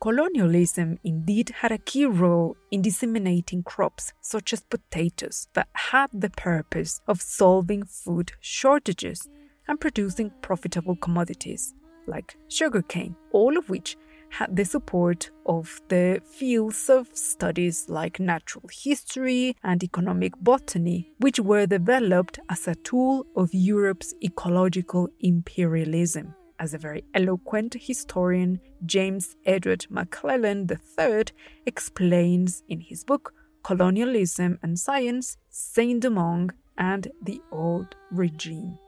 Colonialism 0.00 0.98
indeed 1.02 1.50
had 1.50 1.72
a 1.72 1.78
key 1.78 2.06
role 2.06 2.56
in 2.70 2.82
disseminating 2.82 3.64
crops 3.64 4.12
such 4.20 4.52
as 4.52 4.60
potatoes 4.60 5.48
that 5.54 5.68
had 5.72 6.08
the 6.12 6.30
purpose 6.30 7.00
of 7.08 7.20
solving 7.20 7.84
food 7.84 8.30
shortages 8.40 9.28
and 9.66 9.80
producing 9.80 10.30
profitable 10.40 10.94
commodities 10.96 11.74
like 12.06 12.36
sugarcane, 12.48 13.16
all 13.32 13.58
of 13.58 13.68
which 13.68 13.96
had 14.30 14.54
the 14.54 14.64
support 14.64 15.30
of 15.46 15.80
the 15.88 16.20
fields 16.24 16.88
of 16.88 17.08
studies 17.12 17.86
like 17.88 18.20
natural 18.20 18.64
history 18.70 19.56
and 19.62 19.82
economic 19.82 20.32
botany, 20.40 21.10
which 21.18 21.40
were 21.40 21.66
developed 21.66 22.38
as 22.48 22.68
a 22.68 22.74
tool 22.76 23.26
of 23.36 23.52
Europe's 23.52 24.14
ecological 24.22 25.08
imperialism. 25.20 26.34
As 26.60 26.74
a 26.74 26.78
very 26.78 27.04
eloquent 27.14 27.76
historian, 27.78 28.60
James 28.84 29.36
Edward 29.46 29.86
McClellan 29.90 30.68
III 30.68 31.24
explains 31.66 32.64
in 32.68 32.80
his 32.80 33.04
book 33.04 33.32
Colonialism 33.62 34.58
and 34.62 34.78
Science, 34.78 35.36
Saint-Domingue 35.50 36.52
and 36.76 37.08
the 37.22 37.40
Old 37.52 37.94
Regime. 38.10 38.78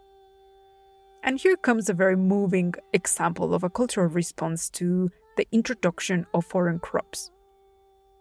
And 1.22 1.38
here 1.38 1.56
comes 1.56 1.88
a 1.88 1.94
very 1.94 2.16
moving 2.16 2.74
example 2.92 3.52
of 3.54 3.62
a 3.62 3.70
cultural 3.70 4.06
response 4.06 4.70
to 4.70 5.10
the 5.40 5.48
introduction 5.52 6.26
of 6.34 6.44
foreign 6.44 6.78
crops. 6.78 7.30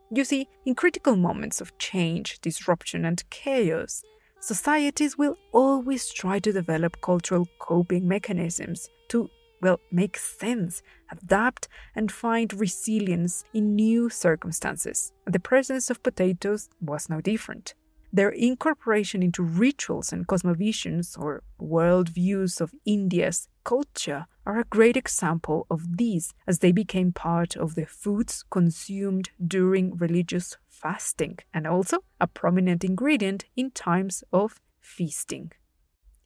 You 0.10 0.24
see, 0.24 0.48
in 0.66 0.74
critical 0.74 1.18
moments 1.18 1.60
of 1.60 1.78
change, 1.78 2.40
disruption, 2.40 3.04
and 3.04 3.30
chaos, 3.30 4.04
societies 4.40 5.18
will 5.18 5.36
always 5.52 6.14
try 6.14 6.40
to 6.40 6.54
develop 6.54 7.02
cultural 7.02 7.46
coping 7.60 8.08
mechanisms 8.08 8.90
to, 9.10 9.30
well, 9.62 9.82
make 9.92 10.16
sense, 10.18 10.82
adapt, 11.12 11.68
and 11.94 12.10
find 12.10 12.54
resilience 12.54 13.44
in 13.54 13.76
new 13.76 14.10
circumstances. 14.10 15.12
The 15.26 15.42
presence 15.42 15.90
of 15.90 16.02
potatoes 16.02 16.70
was 16.80 17.10
no 17.10 17.20
different. 17.20 17.74
Their 18.14 18.30
incorporation 18.30 19.22
into 19.22 19.44
rituals 19.44 20.14
and 20.14 20.26
cosmovisions 20.26 21.20
or 21.20 21.44
worldviews 21.62 22.62
of 22.62 22.74
India's 22.86 23.50
culture 23.66 24.26
are 24.50 24.58
a 24.58 24.64
great 24.64 24.98
example 24.98 25.68
of 25.70 25.98
these 25.98 26.34
as 26.48 26.58
they 26.58 26.72
became 26.72 27.12
part 27.12 27.56
of 27.56 27.76
the 27.76 27.86
foods 27.86 28.44
consumed 28.50 29.30
during 29.46 29.96
religious 29.96 30.58
fasting 30.68 31.38
and 31.54 31.68
also 31.68 32.00
a 32.20 32.26
prominent 32.26 32.84
ingredient 32.84 33.46
in 33.56 33.70
times 33.70 34.24
of 34.34 34.60
feasting. 34.82 35.52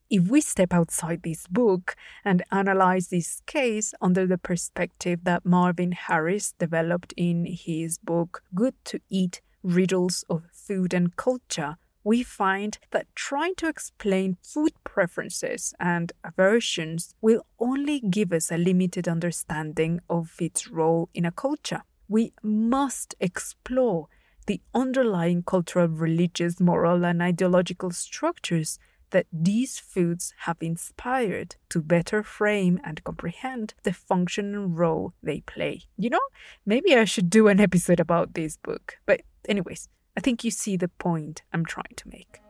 If 0.08 0.28
we 0.28 0.40
step 0.40 0.72
outside 0.72 1.22
this 1.22 1.46
book 1.48 1.96
and 2.24 2.42
analyze 2.50 3.08
this 3.08 3.42
case 3.44 3.92
under 4.00 4.26
the 4.26 4.38
perspective 4.38 5.24
that 5.24 5.44
Marvin 5.44 5.92
Harris 5.92 6.54
developed 6.58 7.12
in 7.18 7.44
his 7.44 7.98
book 7.98 8.42
Good 8.54 8.74
to 8.86 9.00
Eat 9.10 9.42
Riddles 9.62 10.24
of 10.30 10.44
Food 10.50 10.94
and 10.94 11.14
Culture, 11.16 11.76
we 12.04 12.22
find 12.22 12.78
that 12.90 13.06
trying 13.14 13.54
to 13.56 13.66
explain 13.66 14.36
food 14.42 14.72
preferences 14.84 15.74
and 15.80 16.12
aversions 16.22 17.14
will 17.20 17.46
only 17.58 17.98
give 18.00 18.32
us 18.32 18.52
a 18.52 18.58
limited 18.58 19.08
understanding 19.08 20.00
of 20.08 20.34
its 20.38 20.68
role 20.68 21.08
in 21.14 21.24
a 21.24 21.32
culture. 21.32 21.82
We 22.08 22.34
must 22.42 23.14
explore 23.18 24.08
the 24.46 24.60
underlying 24.74 25.42
cultural, 25.42 25.88
religious, 25.88 26.60
moral, 26.60 27.04
and 27.06 27.22
ideological 27.22 27.90
structures 27.92 28.78
that 29.10 29.26
these 29.32 29.78
foods 29.78 30.34
have 30.38 30.56
inspired 30.60 31.56
to 31.70 31.80
better 31.80 32.22
frame 32.22 32.80
and 32.84 33.02
comprehend 33.04 33.72
the 33.84 33.92
function 33.92 34.54
and 34.54 34.76
role 34.76 35.14
they 35.22 35.40
play. 35.40 35.82
You 35.96 36.10
know, 36.10 36.26
maybe 36.66 36.94
I 36.94 37.04
should 37.04 37.30
do 37.30 37.48
an 37.48 37.60
episode 37.60 38.00
about 38.00 38.34
this 38.34 38.58
book. 38.58 38.98
But, 39.06 39.22
anyways, 39.48 39.88
I 40.16 40.20
think 40.20 40.44
you 40.44 40.50
see 40.50 40.76
the 40.76 40.88
point 40.88 41.42
I'm 41.52 41.64
trying 41.64 41.94
to 41.96 42.08
make. 42.08 42.40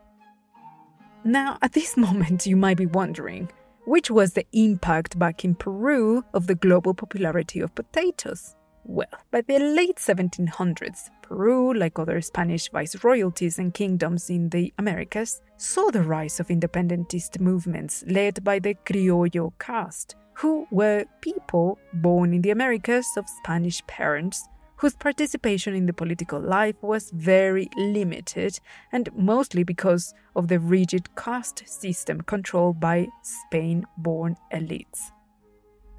Now, 1.24 1.58
at 1.62 1.72
this 1.72 1.96
moment, 2.06 2.46
you 2.46 2.56
might 2.56 2.76
be 2.76 2.86
wondering 2.86 3.50
which 3.84 4.10
was 4.10 4.32
the 4.32 4.46
impact 4.52 5.18
back 5.18 5.44
in 5.44 5.54
Peru 5.54 6.24
of 6.32 6.46
the 6.46 6.54
global 6.54 6.94
popularity 6.94 7.60
of 7.60 7.74
potatoes? 7.74 8.56
Well, 8.84 9.06
by 9.30 9.42
the 9.42 9.58
late 9.58 9.96
1700s, 9.96 11.10
Peru, 11.22 11.72
like 11.72 11.98
other 11.98 12.20
Spanish 12.20 12.70
viceroyalties 12.70 13.58
and 13.58 13.72
kingdoms 13.72 14.28
in 14.28 14.50
the 14.50 14.72
Americas, 14.78 15.40
saw 15.56 15.90
the 15.90 16.02
rise 16.02 16.38
of 16.38 16.50
independentist 16.50 17.40
movements 17.40 18.04
led 18.06 18.44
by 18.44 18.58
the 18.58 18.74
Criollo 18.86 19.52
caste, 19.58 20.16
who 20.34 20.66
were 20.70 21.04
people 21.22 21.78
born 21.94 22.34
in 22.34 22.42
the 22.42 22.50
Americas 22.50 23.06
of 23.16 23.28
Spanish 23.42 23.86
parents 23.86 24.48
whose 24.76 24.94
participation 24.94 25.74
in 25.74 25.86
the 25.86 25.92
political 25.92 26.40
life 26.40 26.76
was 26.82 27.10
very 27.10 27.68
limited, 27.76 28.58
and 28.92 29.08
mostly 29.14 29.62
because 29.62 30.14
of 30.34 30.48
the 30.48 30.58
rigid 30.58 31.14
caste 31.16 31.62
system 31.66 32.20
controlled 32.22 32.80
by 32.80 33.08
Spain 33.22 33.84
born 33.96 34.36
elites. 34.52 35.10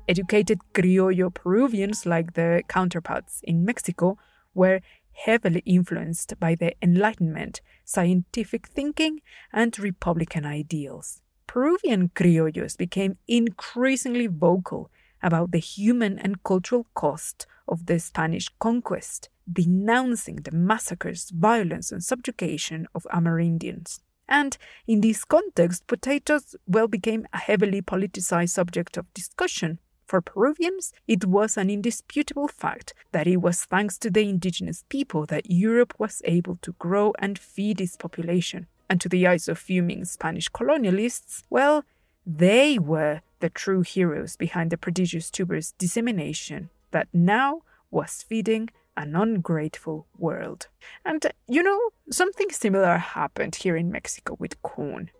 Educated 0.07 0.59
criollo 0.73 1.33
Peruvians, 1.33 2.05
like 2.05 2.33
their 2.33 2.61
counterparts 2.63 3.41
in 3.43 3.65
Mexico, 3.65 4.17
were 4.53 4.81
heavily 5.13 5.63
influenced 5.65 6.39
by 6.39 6.53
the 6.55 6.73
Enlightenment, 6.81 7.61
scientific 7.85 8.67
thinking, 8.67 9.21
and 9.51 9.79
Republican 9.79 10.45
ideals. 10.45 11.21
Peruvian 11.47 12.09
criollos 12.09 12.77
became 12.77 13.17
increasingly 13.27 14.27
vocal 14.27 14.91
about 15.25 15.51
the 15.51 15.57
human 15.57 16.19
and 16.19 16.43
cultural 16.43 16.85
cost 16.93 17.47
of 17.67 17.87
the 17.87 17.99
Spanish 17.99 18.47
conquest, 18.59 19.29
denouncing 19.51 20.37
the 20.37 20.51
massacres, 20.51 21.31
violence, 21.31 21.91
and 21.91 22.03
subjugation 22.03 22.87
of 22.93 23.07
Amerindians. 23.11 23.99
And 24.29 24.55
in 24.87 25.01
this 25.01 25.25
context, 25.25 25.87
potatoes 25.87 26.55
well 26.67 26.87
became 26.87 27.25
a 27.33 27.39
heavily 27.39 27.81
politicized 27.81 28.49
subject 28.49 28.97
of 28.97 29.11
discussion. 29.15 29.79
For 30.05 30.21
Peruvians, 30.21 30.93
it 31.07 31.25
was 31.25 31.57
an 31.57 31.71
indisputable 31.71 32.47
fact 32.47 32.93
that 33.11 33.25
it 33.25 33.37
was 33.37 33.65
thanks 33.65 33.97
to 33.99 34.11
the 34.11 34.29
indigenous 34.29 34.83
people 34.89 35.25
that 35.25 35.49
Europe 35.49 35.95
was 35.97 36.21
able 36.25 36.59
to 36.61 36.73
grow 36.73 37.13
and 37.17 37.39
feed 37.39 37.81
its 37.81 37.97
population. 37.97 38.67
And 38.87 39.01
to 39.01 39.09
the 39.09 39.25
eyes 39.25 39.47
of 39.47 39.57
fuming 39.57 40.05
Spanish 40.05 40.49
colonialists, 40.49 41.41
well, 41.49 41.83
they 42.25 42.77
were 42.77 43.21
the 43.45 43.49
true 43.51 43.83
heroes 43.83 44.35
behind 44.35 44.71
the 44.71 44.77
prodigious 44.85 45.29
tuber's 45.29 45.73
dissemination 45.73 46.71
that 46.89 47.07
now 47.13 47.61
was 47.91 48.25
feeding 48.27 48.67
an 48.97 49.15
ungrateful 49.15 50.07
world. 50.17 50.67
And 51.05 51.23
uh, 51.23 51.29
you 51.47 51.61
know, 51.61 51.79
something 52.09 52.49
similar 52.49 52.97
happened 52.97 53.57
here 53.57 53.75
in 53.75 53.91
Mexico 53.91 54.35
with 54.39 54.59
corn. 54.63 55.11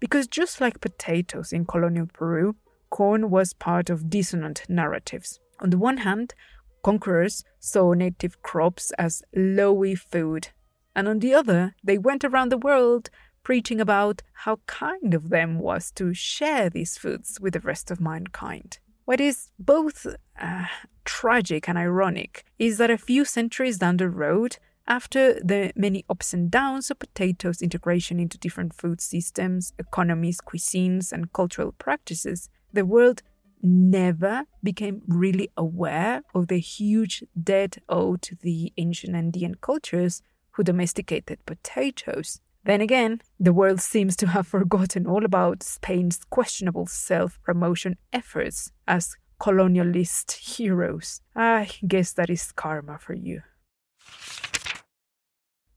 Because 0.00 0.26
just 0.26 0.60
like 0.60 0.80
potatoes 0.80 1.52
in 1.52 1.66
colonial 1.66 2.08
Peru, 2.12 2.56
corn 2.90 3.30
was 3.30 3.52
part 3.52 3.90
of 3.90 4.10
dissonant 4.10 4.62
narratives. 4.68 5.38
On 5.60 5.70
the 5.70 5.78
one 5.78 5.98
hand, 5.98 6.34
conquerors 6.82 7.44
saw 7.60 7.92
native 7.92 8.42
crops 8.42 8.90
as 8.98 9.22
lowy 9.36 9.96
food, 9.96 10.48
and 10.96 11.06
on 11.06 11.20
the 11.20 11.32
other, 11.32 11.76
they 11.84 11.96
went 11.96 12.24
around 12.24 12.50
the 12.50 12.58
world 12.58 13.08
preaching 13.42 13.80
about 13.80 14.22
how 14.32 14.60
kind 14.66 15.14
of 15.14 15.30
them 15.30 15.58
was 15.58 15.90
to 15.92 16.14
share 16.14 16.68
these 16.68 16.98
foods 16.98 17.38
with 17.40 17.54
the 17.54 17.60
rest 17.60 17.90
of 17.90 18.00
mankind. 18.00 18.78
What 19.04 19.20
is 19.20 19.50
both 19.58 20.06
uh, 20.38 20.66
tragic 21.04 21.68
and 21.68 21.78
ironic 21.78 22.44
is 22.58 22.76
that 22.78 22.90
a 22.90 22.98
few 22.98 23.24
centuries 23.24 23.78
down 23.78 23.96
the 23.96 24.10
road, 24.10 24.58
after 24.86 25.34
the 25.34 25.72
many 25.76 26.04
ups 26.08 26.32
and 26.32 26.50
downs 26.50 26.90
of 26.90 26.98
potatoes' 26.98 27.62
integration 27.62 28.18
into 28.20 28.38
different 28.38 28.74
food 28.74 29.00
systems, 29.00 29.72
economies, 29.78 30.40
cuisines, 30.40 31.12
and 31.12 31.32
cultural 31.32 31.72
practices, 31.72 32.48
the 32.72 32.84
world 32.84 33.22
never 33.62 34.44
became 34.62 35.02
really 35.06 35.50
aware 35.56 36.22
of 36.34 36.48
the 36.48 36.58
huge 36.58 37.24
debt 37.42 37.78
owed 37.88 38.22
to 38.22 38.36
the 38.36 38.72
ancient 38.76 39.14
Andean 39.14 39.56
cultures 39.56 40.22
who 40.52 40.62
domesticated 40.62 41.44
potatoes. 41.46 42.40
Then 42.68 42.82
again, 42.82 43.22
the 43.40 43.54
world 43.54 43.80
seems 43.80 44.14
to 44.16 44.26
have 44.26 44.46
forgotten 44.46 45.06
all 45.06 45.24
about 45.24 45.62
Spain's 45.62 46.20
questionable 46.28 46.84
self 46.84 47.40
promotion 47.42 47.96
efforts 48.12 48.70
as 48.86 49.16
colonialist 49.40 50.32
heroes. 50.32 51.22
I 51.34 51.70
guess 51.86 52.12
that 52.12 52.28
is 52.28 52.52
karma 52.52 52.98
for 52.98 53.14
you. 53.14 53.40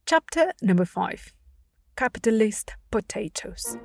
Chapter 0.05 0.51
number 0.61 0.83
5 0.83 1.33
Capitalist 1.95 2.75
Potatoes. 2.91 3.77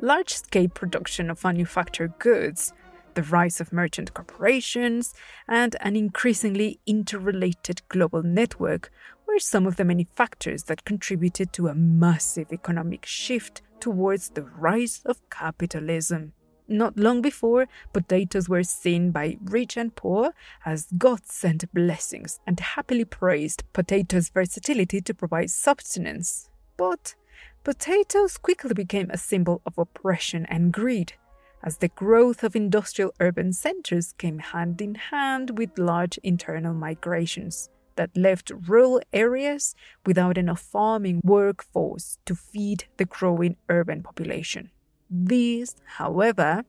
Large 0.00 0.36
scale 0.36 0.68
production 0.68 1.28
of 1.28 1.44
manufactured 1.44 2.18
goods, 2.18 2.72
the 3.14 3.22
rise 3.22 3.60
of 3.60 3.72
merchant 3.72 4.14
corporations, 4.14 5.14
and 5.48 5.76
an 5.80 5.96
increasingly 5.96 6.80
interrelated 6.86 7.82
global 7.88 8.22
network 8.22 8.90
were 9.26 9.38
some 9.38 9.66
of 9.66 9.76
the 9.76 9.84
many 9.84 10.04
factors 10.04 10.64
that 10.64 10.84
contributed 10.84 11.52
to 11.52 11.68
a 11.68 11.74
massive 11.74 12.52
economic 12.52 13.06
shift 13.06 13.62
towards 13.78 14.30
the 14.30 14.42
rise 14.42 15.00
of 15.04 15.20
capitalism. 15.30 16.32
Not 16.68 16.96
long 16.96 17.20
before, 17.20 17.66
potatoes 17.92 18.48
were 18.48 18.62
seen 18.62 19.10
by 19.10 19.38
rich 19.42 19.76
and 19.76 19.94
poor 19.94 20.32
as 20.64 20.86
God 20.96 21.26
sent 21.26 21.72
blessings 21.74 22.38
and 22.46 22.60
happily 22.60 23.04
praised 23.04 23.64
potatoes' 23.72 24.28
versatility 24.28 25.00
to 25.00 25.12
provide 25.12 25.50
subsistence. 25.50 26.48
But 26.76 27.16
potatoes 27.64 28.38
quickly 28.38 28.72
became 28.72 29.10
a 29.10 29.18
symbol 29.18 29.62
of 29.66 29.78
oppression 29.78 30.46
and 30.46 30.72
greed, 30.72 31.14
as 31.62 31.76
the 31.78 31.88
growth 31.88 32.42
of 32.42 32.56
industrial 32.56 33.12
urban 33.20 33.52
centers 33.52 34.14
came 34.18 34.38
hand 34.38 34.80
in 34.80 34.94
hand 34.94 35.58
with 35.58 35.78
large 35.78 36.18
internal 36.18 36.74
migrations 36.74 37.68
that 37.96 38.16
left 38.16 38.50
rural 38.66 39.00
areas 39.12 39.74
without 40.06 40.38
enough 40.38 40.60
farming 40.60 41.20
workforce 41.22 42.18
to 42.24 42.34
feed 42.34 42.84
the 42.96 43.04
growing 43.04 43.56
urban 43.68 44.02
population. 44.02 44.70
These, 45.10 45.76
however, 45.96 46.64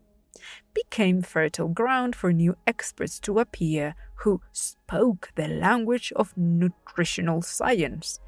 became 0.73 1.21
fertile 1.21 1.67
ground 1.67 2.15
for 2.15 2.33
new 2.33 2.55
experts 2.65 3.19
to 3.21 3.39
appear 3.39 3.95
who 4.15 4.41
spoke 4.51 5.31
the 5.35 5.47
language 5.47 6.11
of 6.15 6.35
nutritional 6.35 7.41
science 7.41 8.19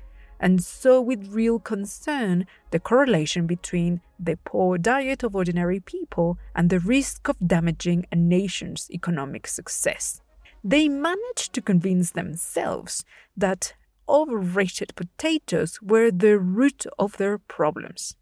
and 0.44 0.62
saw 0.62 1.00
with 1.00 1.34
real 1.34 1.58
concern 1.58 2.46
the 2.72 2.80
correlation 2.80 3.48
between 3.48 4.02
the 4.20 4.38
poor 4.44 4.78
diet 4.78 5.24
of 5.24 5.38
ordinary 5.38 5.80
people 5.80 6.38
and 6.54 6.70
the 6.70 6.82
risk 6.82 7.30
of 7.30 7.38
damaging 7.48 8.06
a 8.12 8.16
nation's 8.18 8.92
economic 8.92 9.48
success. 9.48 10.20
They 10.62 10.90
managed 10.90 11.54
to 11.54 11.62
convince 11.62 12.12
themselves 12.12 13.06
that 13.38 13.74
overrated 14.10 14.94
potatoes 14.98 15.82
were 15.82 16.12
the 16.12 16.38
root 16.38 16.86
of 17.00 17.16
their 17.16 17.38
problems. 17.38 18.18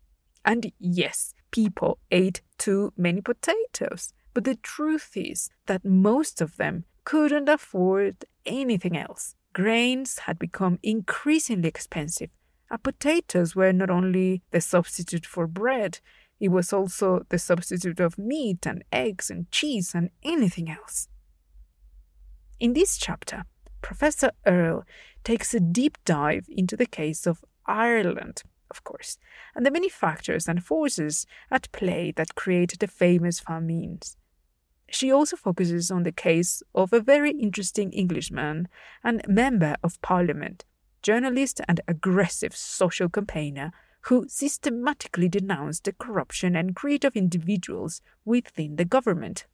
And 0.45 0.71
yes, 0.77 1.33
people 1.49 1.97
ate 2.11 2.41
too 2.59 2.93
many 2.95 3.21
potatoes. 3.21 4.13
But 4.35 4.43
the 4.43 4.55
truth 4.55 5.13
is 5.15 5.49
that 5.65 5.83
most 5.83 6.39
of 6.39 6.57
them 6.57 6.85
couldn't 7.03 7.49
afford 7.49 8.25
anything 8.45 8.95
else. 8.95 9.35
Grains 9.53 10.19
had 10.19 10.39
become 10.39 10.79
increasingly 10.81 11.67
expensive, 11.67 12.29
and 12.69 12.83
potatoes 12.83 13.55
were 13.55 13.73
not 13.73 13.89
only 13.89 14.43
the 14.51 14.61
substitute 14.61 15.25
for 15.25 15.47
bread, 15.47 15.99
it 16.39 16.49
was 16.49 16.73
also 16.73 17.25
the 17.29 17.39
substitute 17.39 17.99
of 17.99 18.17
meat 18.17 18.65
and 18.65 18.83
eggs 18.91 19.29
and 19.29 19.51
cheese 19.51 19.93
and 19.93 20.09
anything 20.23 20.69
else. 20.69 21.07
In 22.59 22.73
this 22.73 22.97
chapter, 22.97 23.45
Professor 23.81 24.31
Earle 24.45 24.83
takes 25.23 25.53
a 25.53 25.59
deep 25.59 25.97
dive 26.05 26.45
into 26.47 26.77
the 26.77 26.85
case 26.85 27.27
of 27.27 27.43
Ireland 27.65 28.43
of 28.71 28.83
course, 28.83 29.19
and 29.53 29.65
the 29.65 29.71
many 29.71 29.89
factors 29.89 30.47
and 30.47 30.63
forces 30.63 31.27
at 31.51 31.71
play 31.71 32.11
that 32.15 32.35
created 32.35 32.79
the 32.79 32.87
famous 32.87 33.39
famines. 33.39 34.17
She 34.91 35.11
also 35.11 35.37
focuses 35.37 35.89
on 35.89 36.03
the 36.03 36.11
case 36.11 36.61
of 36.75 36.93
a 36.93 36.99
very 36.99 37.31
interesting 37.31 37.91
Englishman 37.93 38.67
and 39.03 39.21
member 39.27 39.75
of 39.83 40.01
parliament, 40.01 40.65
journalist 41.01 41.61
and 41.67 41.79
aggressive 41.87 42.55
social 42.55 43.09
campaigner 43.09 43.71
who 44.05 44.25
systematically 44.27 45.29
denounced 45.29 45.85
the 45.85 45.93
corruption 45.93 46.55
and 46.55 46.75
greed 46.75 47.05
of 47.05 47.15
individuals 47.15 48.01
within 48.25 48.75
the 48.75 48.85
government. 48.85 49.45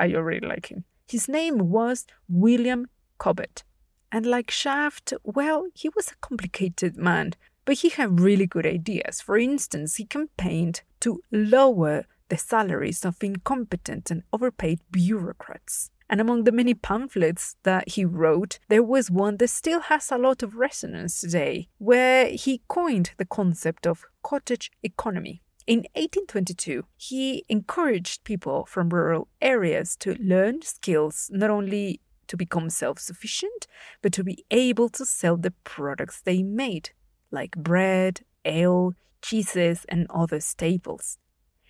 I 0.00 0.14
already 0.14 0.46
like 0.46 0.66
him. 0.66 0.84
His 1.08 1.28
name 1.28 1.58
was 1.70 2.06
William 2.28 2.86
Cobbett. 3.18 3.62
And 4.10 4.24
like 4.24 4.50
Shaft, 4.50 5.12
well, 5.24 5.66
he 5.74 5.88
was 5.90 6.08
a 6.08 6.16
complicated 6.20 6.96
man 6.96 7.34
but 7.64 7.78
he 7.78 7.88
had 7.88 8.20
really 8.20 8.46
good 8.46 8.66
ideas. 8.66 9.20
For 9.20 9.38
instance, 9.38 9.96
he 9.96 10.04
campaigned 10.04 10.82
to 11.00 11.22
lower 11.30 12.04
the 12.34 12.38
salaries 12.38 13.04
of 13.04 13.22
incompetent 13.22 14.10
and 14.10 14.24
overpaid 14.32 14.80
bureaucrats. 14.90 15.92
And 16.10 16.20
among 16.20 16.42
the 16.42 16.50
many 16.50 16.74
pamphlets 16.74 17.54
that 17.62 17.90
he 17.90 18.04
wrote, 18.04 18.58
there 18.68 18.82
was 18.82 19.08
one 19.08 19.36
that 19.36 19.50
still 19.50 19.82
has 19.82 20.10
a 20.10 20.18
lot 20.18 20.42
of 20.42 20.56
resonance 20.56 21.20
today, 21.20 21.68
where 21.78 22.26
he 22.26 22.62
coined 22.66 23.12
the 23.18 23.24
concept 23.24 23.86
of 23.86 24.04
cottage 24.24 24.72
economy. 24.82 25.42
In 25.68 25.86
1822, 25.94 26.84
he 26.96 27.44
encouraged 27.48 28.24
people 28.24 28.66
from 28.66 28.88
rural 28.88 29.28
areas 29.40 29.94
to 29.98 30.16
learn 30.20 30.62
skills 30.62 31.30
not 31.32 31.50
only 31.50 32.00
to 32.26 32.36
become 32.36 32.68
self 32.68 32.98
sufficient, 32.98 33.68
but 34.02 34.12
to 34.12 34.24
be 34.24 34.44
able 34.50 34.88
to 34.88 35.06
sell 35.06 35.36
the 35.36 35.52
products 35.62 36.20
they 36.20 36.42
made 36.42 36.90
like 37.30 37.56
bread, 37.56 38.22
ale, 38.44 38.94
cheeses, 39.22 39.86
and 39.88 40.08
other 40.10 40.40
staples. 40.40 41.18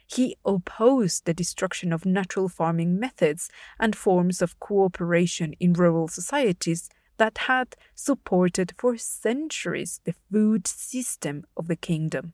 He 0.06 0.36
opposed 0.44 1.24
the 1.24 1.34
destruction 1.34 1.92
of 1.92 2.04
natural 2.04 2.48
farming 2.48 2.98
methods 2.98 3.48
and 3.78 3.96
forms 3.96 4.42
of 4.42 4.60
cooperation 4.60 5.54
in 5.58 5.72
rural 5.72 6.08
societies 6.08 6.88
that 7.16 7.38
had 7.38 7.76
supported 7.94 8.74
for 8.76 8.96
centuries 8.96 10.00
the 10.04 10.14
food 10.30 10.66
system 10.66 11.44
of 11.56 11.68
the 11.68 11.76
kingdom. 11.76 12.32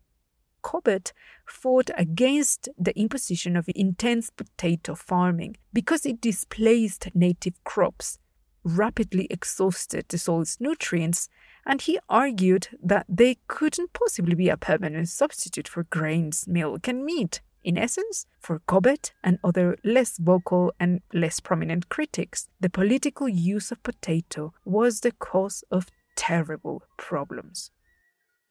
Cobbett 0.63 1.13
fought 1.47 1.91
against 1.97 2.69
the 2.79 2.97
imposition 2.99 3.57
of 3.57 3.69
intense 3.75 4.31
potato 4.31 4.95
farming 4.95 5.57
because 5.73 6.05
it 6.05 6.21
displaced 6.21 7.09
native 7.15 7.63
crops, 7.65 8.19
rapidly 8.63 9.27
exhausted 9.31 10.05
the 10.09 10.19
soil's 10.19 10.59
nutrients, 10.61 11.29
and 11.65 11.83
he 11.83 11.99
argued 12.09 12.69
that 12.83 13.07
they 13.09 13.39
couldn't 13.49 13.93
possibly 13.93 14.35
be 14.35 14.49
a 14.49 14.57
permanent 14.57 15.09
substitute 15.09 15.69
for 15.69 15.85
grains, 15.85 16.47
milk, 16.47 16.89
and 16.89 17.05
meat. 17.05 17.41
In 17.63 17.77
essence, 17.77 18.27
for 18.39 18.61
Cobbett 18.61 19.13
and 19.23 19.39
other 19.45 19.77
less 19.85 20.17
vocal 20.17 20.73
and 20.81 21.03
less 21.13 21.41
prominent 21.41 21.89
critics, 21.89 22.49
the 22.59 22.71
political 22.71 23.29
use 23.29 23.71
of 23.71 23.83
potato 23.83 24.55
was 24.65 25.01
the 25.01 25.13
cause 25.13 25.63
of 25.71 25.89
terrible 26.17 26.83
problems. 26.97 27.71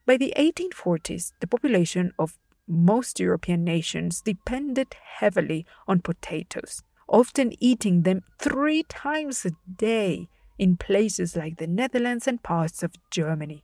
By 0.06 0.18
the 0.18 0.34
1840s, 0.38 1.34
the 1.40 1.48
population 1.48 2.14
of 2.20 2.38
most 2.68 3.20
European 3.20 3.64
nations 3.64 4.22
depended 4.22 4.96
heavily 5.18 5.66
on 5.88 6.02
potatoes, 6.02 6.84
often 7.08 7.54
eating 7.60 8.04
them 8.04 8.22
three 8.40 8.84
times 8.84 9.44
a 9.46 9.52
day 9.76 10.30
in 10.60 10.78
places 10.78 11.36
like 11.36 11.58
the 11.58 11.68
Netherlands 11.68 12.28
and 12.28 12.44
parts 12.44 12.84
of 12.84 12.94
Germany. 13.10 13.64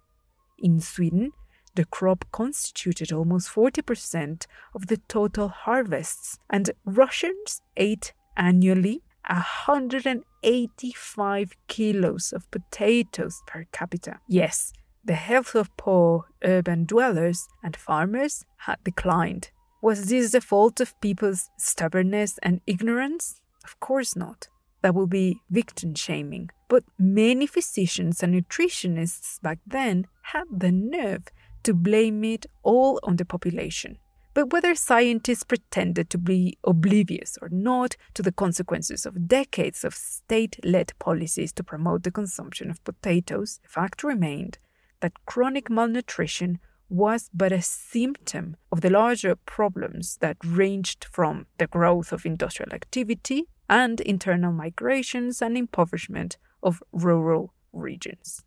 In 0.57 0.79
Sweden, 0.79 1.33
the 1.75 1.85
crop 1.85 2.25
constituted 2.31 3.11
almost 3.11 3.49
40% 3.49 4.47
of 4.73 4.87
the 4.87 4.97
total 5.07 5.49
harvests, 5.49 6.39
and 6.49 6.71
Russians 6.85 7.61
ate 7.77 8.13
annually 8.37 9.03
185 9.27 11.51
kilos 11.67 12.33
of 12.33 12.49
potatoes 12.51 13.41
per 13.47 13.65
capita. 13.71 14.19
Yes, 14.27 14.71
the 15.03 15.15
health 15.15 15.55
of 15.55 15.75
poor 15.77 16.25
urban 16.43 16.85
dwellers 16.85 17.47
and 17.63 17.75
farmers 17.75 18.45
had 18.57 18.77
declined. 18.83 19.49
Was 19.81 20.09
this 20.09 20.31
the 20.31 20.41
fault 20.41 20.79
of 20.79 21.01
people's 21.01 21.49
stubbornness 21.57 22.37
and 22.41 22.61
ignorance? 22.65 23.41
Of 23.63 23.79
course 23.79 24.15
not 24.15 24.47
that 24.85 24.93
would 24.93 25.09
be 25.09 25.41
victim 25.49 25.95
shaming. 25.95 26.51
But 26.69 26.83
many 26.99 27.47
physicians 27.47 28.21
and 28.21 28.35
nutritionists 28.35 29.41
back 29.41 29.57
then 29.65 30.05
had 30.21 30.43
the 30.51 30.71
nerve 30.71 31.23
to 31.65 31.73
blame 31.73 32.23
it 32.23 32.45
all 32.63 32.99
on 33.03 33.17
the 33.17 33.25
population. 33.25 33.97
But 34.33 34.51
whether 34.51 34.75
scientists 34.75 35.43
pretended 35.43 36.09
to 36.09 36.17
be 36.17 36.57
oblivious 36.65 37.37
or 37.41 37.47
not 37.49 37.95
to 38.15 38.21
the 38.21 38.33
consequences 38.33 39.05
of 39.05 39.29
decades 39.29 39.85
of 39.85 39.95
state 39.95 40.59
led 40.63 40.91
policies 40.99 41.53
to 41.53 41.63
promote 41.63 42.03
the 42.03 42.11
consumption 42.11 42.69
of 42.69 42.83
potatoes, 42.83 43.59
the 43.63 43.69
fact 43.69 44.03
remained 44.03 44.57
that 44.99 45.25
chronic 45.25 45.69
malnutrition 45.69 46.59
was 46.89 47.29
but 47.33 47.51
a 47.51 47.61
symptom 47.61 48.57
of 48.71 48.81
the 48.81 48.89
larger 48.89 49.35
problems 49.35 50.17
that 50.17 50.37
ranged 50.43 51.05
from 51.05 51.45
the 51.57 51.67
growth 51.67 52.11
of 52.11 52.25
industrial 52.25 52.73
activity 52.73 53.47
and 53.69 54.01
internal 54.01 54.51
migrations 54.51 55.41
and 55.41 55.57
impoverishment 55.57 56.37
of 56.61 56.83
rural 56.91 57.53
regions. 57.71 58.43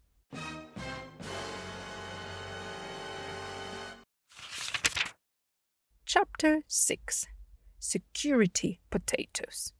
Chapter 6.10 6.62
6 6.66 7.26
Security 7.78 8.80
Potatoes. 8.88 9.74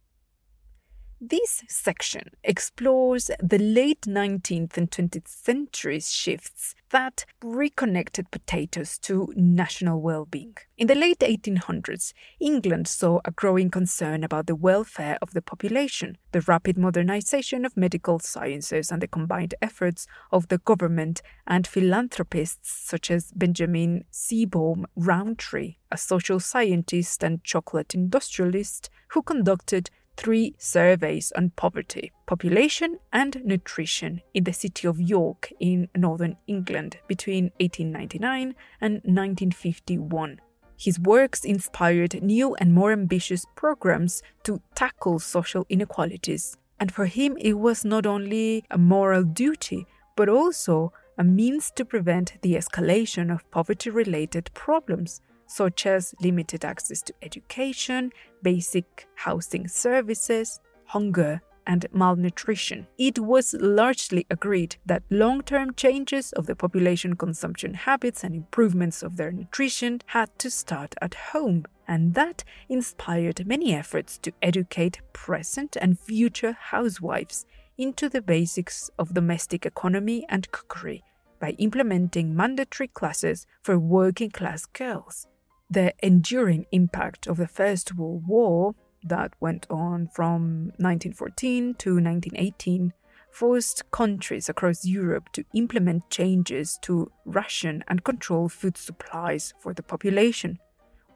This 1.18 1.64
section 1.68 2.32
explores 2.44 3.30
the 3.42 3.56
late 3.58 4.02
19th 4.02 4.76
and 4.76 4.90
20th 4.90 5.26
centuries 5.26 6.12
shifts 6.12 6.74
that 6.90 7.24
reconnected 7.42 8.30
potatoes 8.30 8.98
to 8.98 9.32
national 9.36 10.00
well 10.00 10.24
being. 10.24 10.56
In 10.76 10.86
the 10.86 10.94
late 10.94 11.20
1800s, 11.20 12.12
England 12.40 12.88
saw 12.88 13.20
a 13.24 13.30
growing 13.30 13.70
concern 13.70 14.24
about 14.24 14.46
the 14.46 14.54
welfare 14.54 15.18
of 15.20 15.32
the 15.32 15.42
population, 15.42 16.16
the 16.32 16.40
rapid 16.42 16.78
modernization 16.78 17.64
of 17.64 17.76
medical 17.76 18.18
sciences, 18.18 18.90
and 18.90 19.02
the 19.02 19.08
combined 19.08 19.54
efforts 19.60 20.06
of 20.30 20.48
the 20.48 20.58
government 20.58 21.22
and 21.46 21.66
philanthropists 21.66 22.70
such 22.70 23.10
as 23.10 23.32
Benjamin 23.32 24.04
Seebohm 24.12 24.84
Rowntree, 24.96 25.76
a 25.90 25.96
social 25.96 26.40
scientist 26.40 27.22
and 27.22 27.42
chocolate 27.44 27.94
industrialist 27.94 28.90
who 29.08 29.22
conducted 29.22 29.90
three 30.18 30.52
surveys 30.58 31.32
on 31.36 31.50
poverty, 31.50 32.10
population, 32.26 32.98
and 33.12 33.40
nutrition 33.44 34.20
in 34.34 34.42
the 34.42 34.52
city 34.52 34.88
of 34.88 35.00
York 35.00 35.52
in 35.60 35.88
northern 35.96 36.36
England 36.48 36.98
between 37.06 37.44
1899 37.60 38.56
and 38.80 38.94
1951. 39.04 40.40
His 40.76 40.98
works 40.98 41.44
inspired 41.44 42.20
new 42.20 42.56
and 42.56 42.74
more 42.74 42.90
ambitious 42.90 43.46
programs 43.54 44.22
to 44.42 44.60
tackle 44.74 45.20
social 45.20 45.64
inequalities, 45.68 46.56
and 46.80 46.92
for 46.92 47.06
him 47.06 47.36
it 47.40 47.54
was 47.54 47.84
not 47.84 48.04
only 48.04 48.64
a 48.70 48.78
moral 48.78 49.22
duty, 49.22 49.86
but 50.16 50.28
also 50.28 50.92
a 51.16 51.22
means 51.22 51.70
to 51.76 51.84
prevent 51.84 52.38
the 52.42 52.54
escalation 52.54 53.32
of 53.32 53.48
poverty 53.52 53.90
related 53.90 54.50
problems 54.52 55.20
such 55.48 55.86
as 55.86 56.14
limited 56.20 56.64
access 56.64 57.02
to 57.02 57.14
education, 57.22 58.12
basic 58.42 59.08
housing 59.16 59.66
services, 59.66 60.60
hunger, 60.84 61.40
and 61.68 61.86
malnutrition. 61.92 62.86
It 62.96 63.18
was 63.18 63.54
largely 63.54 64.26
agreed 64.30 64.76
that 64.86 65.02
long 65.10 65.42
term 65.42 65.74
changes 65.74 66.32
of 66.32 66.46
the 66.46 66.56
population 66.56 67.14
consumption 67.14 67.74
habits 67.74 68.24
and 68.24 68.34
improvements 68.34 69.02
of 69.02 69.16
their 69.16 69.30
nutrition 69.30 70.00
had 70.06 70.30
to 70.38 70.50
start 70.50 70.94
at 71.02 71.14
home, 71.14 71.66
and 71.86 72.14
that 72.14 72.42
inspired 72.68 73.46
many 73.46 73.74
efforts 73.74 74.16
to 74.18 74.32
educate 74.40 75.00
present 75.12 75.76
and 75.80 76.00
future 76.00 76.52
housewives 76.52 77.44
into 77.76 78.08
the 78.08 78.22
basics 78.22 78.90
of 78.98 79.14
domestic 79.14 79.64
economy 79.64 80.24
and 80.28 80.50
cookery 80.50 81.04
by 81.38 81.50
implementing 81.50 82.34
mandatory 82.34 82.88
classes 82.88 83.46
for 83.62 83.78
working 83.78 84.30
class 84.30 84.66
girls 84.66 85.28
the 85.70 85.94
enduring 86.02 86.66
impact 86.72 87.26
of 87.26 87.36
the 87.36 87.48
First 87.48 87.94
World 87.94 88.26
War 88.26 88.74
that 89.04 89.32
went 89.40 89.66
on 89.70 90.08
from 90.14 90.72
1914 90.78 91.74
to 91.74 91.90
1918 91.94 92.92
forced 93.30 93.88
countries 93.90 94.48
across 94.48 94.84
Europe 94.84 95.30
to 95.32 95.44
implement 95.54 96.10
changes 96.10 96.78
to 96.82 97.10
ration 97.24 97.84
and 97.86 98.02
control 98.04 98.48
food 98.48 98.76
supplies 98.76 99.54
for 99.60 99.74
the 99.74 99.82
population, 99.82 100.58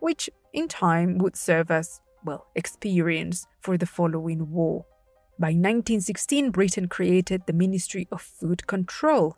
which 0.00 0.30
in 0.52 0.68
time 0.68 1.18
would 1.18 1.36
serve 1.36 1.70
as, 1.70 2.00
well, 2.24 2.46
experience 2.54 3.46
for 3.60 3.76
the 3.76 3.86
following 3.86 4.50
war. 4.50 4.84
By 5.38 5.48
1916, 5.48 6.50
Britain 6.50 6.86
created 6.86 7.42
the 7.46 7.52
Ministry 7.52 8.06
of 8.12 8.20
Food 8.20 8.66
Control. 8.66 9.36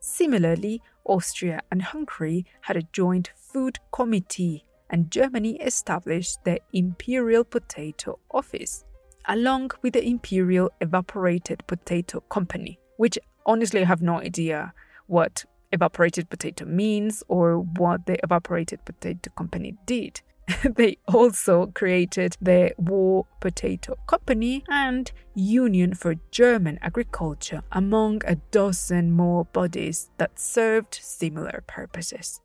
Similarly, 0.00 0.82
Austria 1.04 1.60
and 1.70 1.82
Hungary 1.82 2.46
had 2.62 2.76
a 2.76 2.82
joint 2.92 3.30
food 3.36 3.78
committee, 3.92 4.64
and 4.88 5.10
Germany 5.10 5.56
established 5.60 6.44
the 6.44 6.60
Imperial 6.72 7.44
Potato 7.44 8.18
Office, 8.30 8.84
along 9.26 9.70
with 9.82 9.94
the 9.94 10.04
Imperial 10.04 10.70
Evaporated 10.80 11.66
Potato 11.66 12.20
Company, 12.20 12.78
which 12.96 13.18
honestly 13.46 13.82
I 13.82 13.86
have 13.86 14.02
no 14.02 14.20
idea 14.20 14.72
what 15.06 15.44
evaporated 15.72 16.28
potato 16.28 16.64
means 16.64 17.22
or 17.28 17.58
what 17.58 18.06
the 18.06 18.18
Evaporated 18.24 18.84
Potato 18.84 19.30
Company 19.36 19.76
did. 19.86 20.20
they 20.76 20.98
also 21.08 21.66
created 21.66 22.36
the 22.40 22.72
War 22.78 23.26
Potato 23.40 23.96
Company 24.06 24.64
and 24.68 25.10
Union 25.34 25.94
for 25.94 26.14
German 26.30 26.78
Agriculture, 26.82 27.62
among 27.72 28.22
a 28.24 28.36
dozen 28.50 29.12
more 29.12 29.44
bodies 29.46 30.10
that 30.18 30.38
served 30.38 30.94
similar 30.94 31.62
purposes. 31.66 32.40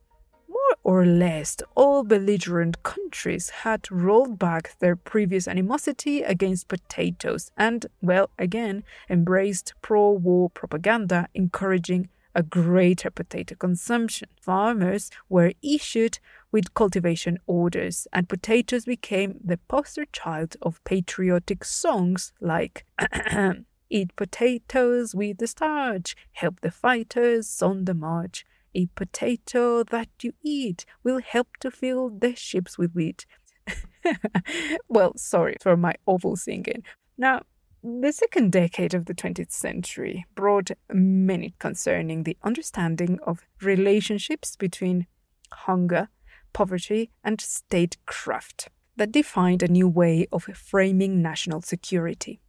More 0.47 0.77
or 0.83 1.05
less, 1.05 1.57
all 1.75 2.03
belligerent 2.03 2.83
countries 2.83 3.49
had 3.49 3.91
rolled 3.91 4.39
back 4.39 4.77
their 4.79 4.95
previous 4.95 5.47
animosity 5.47 6.21
against 6.21 6.67
potatoes 6.67 7.51
and, 7.57 7.85
well, 8.01 8.29
again, 8.39 8.83
embraced 9.09 9.73
pro 9.81 10.11
war 10.11 10.49
propaganda 10.49 11.27
encouraging 11.33 12.09
a 12.35 12.43
greater 12.43 13.09
potato 13.09 13.55
consumption. 13.55 14.29
Farmers 14.41 15.09
were 15.29 15.53
issued 15.63 16.19
with 16.51 16.73
cultivation 16.73 17.39
orders, 17.47 18.07
and 18.13 18.29
potatoes 18.29 18.85
became 18.85 19.39
the 19.43 19.57
poster 19.69 20.05
child 20.11 20.57
of 20.61 20.83
patriotic 20.83 21.63
songs 21.63 22.33
like 22.39 22.85
Eat 23.89 24.15
potatoes 24.15 25.13
with 25.13 25.37
the 25.37 25.47
starch, 25.47 26.15
help 26.31 26.61
the 26.61 26.71
fighters 26.71 27.61
on 27.61 27.85
the 27.85 27.93
march. 27.93 28.43
A 28.73 28.87
potato 28.87 29.83
that 29.83 30.09
you 30.21 30.33
eat 30.41 30.85
will 31.03 31.21
help 31.21 31.57
to 31.59 31.69
fill 31.71 32.09
the 32.09 32.35
ships 32.35 32.77
with 32.77 32.93
wheat. 32.93 33.25
well, 34.89 35.13
sorry 35.17 35.55
for 35.61 35.77
my 35.77 35.93
awful 36.05 36.35
singing. 36.35 36.83
Now, 37.17 37.43
the 37.87 38.11
second 38.11 38.51
decade 38.51 38.95
of 38.95 39.05
the 39.05 39.13
20th 39.13 39.51
century 39.51 40.25
brought 40.33 40.71
many 40.91 41.53
concerning 41.59 42.23
the 42.23 42.35
understanding 42.41 43.19
of 43.27 43.45
relationships 43.61 44.55
between 44.55 45.05
hunger, 45.51 46.09
poverty, 46.51 47.11
and 47.23 47.39
statecraft 47.39 48.69
that 48.97 49.11
defined 49.11 49.61
a 49.61 49.67
new 49.67 49.87
way 49.87 50.25
of 50.31 50.45
framing 50.55 51.21
national 51.21 51.61
security. 51.61 52.39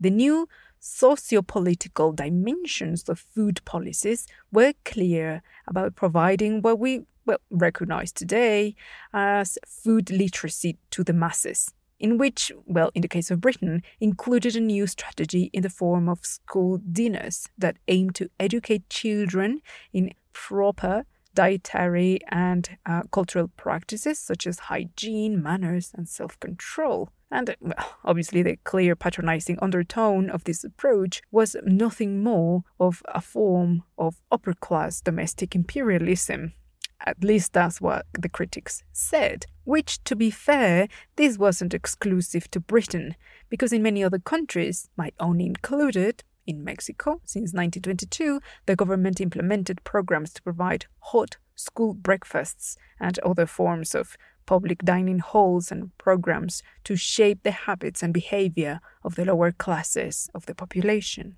The 0.00 0.10
new 0.10 0.48
socio-political 0.80 2.12
dimensions 2.12 3.08
of 3.08 3.20
food 3.20 3.60
policies 3.64 4.26
were 4.50 4.72
clear 4.84 5.42
about 5.68 5.94
providing 5.94 6.62
what 6.62 6.80
we 6.80 7.02
well, 7.26 7.38
recognize 7.48 8.10
today 8.10 8.74
as 9.12 9.56
food 9.64 10.10
literacy 10.10 10.78
to 10.90 11.04
the 11.04 11.12
masses 11.12 11.72
in 12.04 12.18
which, 12.18 12.52
well, 12.66 12.90
in 12.94 13.00
the 13.00 13.08
case 13.08 13.30
of 13.30 13.40
Britain, 13.40 13.82
included 13.98 14.54
a 14.54 14.60
new 14.60 14.86
strategy 14.86 15.48
in 15.54 15.62
the 15.62 15.70
form 15.70 16.06
of 16.06 16.26
school 16.26 16.76
dinners 16.92 17.48
that 17.56 17.78
aimed 17.88 18.14
to 18.14 18.28
educate 18.38 18.90
children 18.90 19.62
in 19.90 20.12
proper 20.34 21.06
dietary 21.32 22.18
and 22.28 22.76
uh, 22.84 23.04
cultural 23.10 23.48
practices 23.56 24.18
such 24.18 24.46
as 24.46 24.68
hygiene, 24.68 25.42
manners, 25.42 25.92
and 25.94 26.06
self 26.06 26.38
control. 26.40 27.08
And 27.30 27.56
well, 27.58 27.96
obviously, 28.04 28.42
the 28.42 28.58
clear 28.64 28.94
patronizing 28.94 29.58
undertone 29.62 30.28
of 30.28 30.44
this 30.44 30.62
approach 30.62 31.22
was 31.30 31.56
nothing 31.64 32.22
more 32.22 32.64
of 32.78 33.02
a 33.06 33.22
form 33.22 33.82
of 33.96 34.20
upper 34.30 34.52
class 34.52 35.00
domestic 35.00 35.54
imperialism 35.54 36.52
at 37.00 37.22
least 37.22 37.52
that's 37.52 37.80
what 37.80 38.06
the 38.18 38.28
critics 38.28 38.82
said. 38.92 39.46
Which, 39.64 40.02
to 40.04 40.16
be 40.16 40.30
fair, 40.30 40.88
this 41.16 41.38
wasn't 41.38 41.74
exclusive 41.74 42.50
to 42.50 42.60
Britain, 42.60 43.16
because 43.48 43.72
in 43.72 43.82
many 43.82 44.04
other 44.04 44.18
countries, 44.18 44.88
my 44.96 45.12
own 45.18 45.40
included, 45.40 46.22
in 46.46 46.62
Mexico, 46.62 47.20
since 47.24 47.54
1922, 47.54 48.40
the 48.66 48.76
government 48.76 49.20
implemented 49.20 49.82
programs 49.84 50.32
to 50.34 50.42
provide 50.42 50.86
hot 50.98 51.38
school 51.54 51.94
breakfasts 51.94 52.76
and 53.00 53.18
other 53.20 53.46
forms 53.46 53.94
of 53.94 54.16
public 54.46 54.82
dining 54.84 55.20
halls 55.20 55.72
and 55.72 55.96
programs 55.96 56.62
to 56.84 56.96
shape 56.96 57.42
the 57.42 57.50
habits 57.50 58.02
and 58.02 58.12
behavior 58.12 58.80
of 59.02 59.14
the 59.14 59.24
lower 59.24 59.52
classes 59.52 60.28
of 60.34 60.46
the 60.46 60.54
population. 60.54 61.36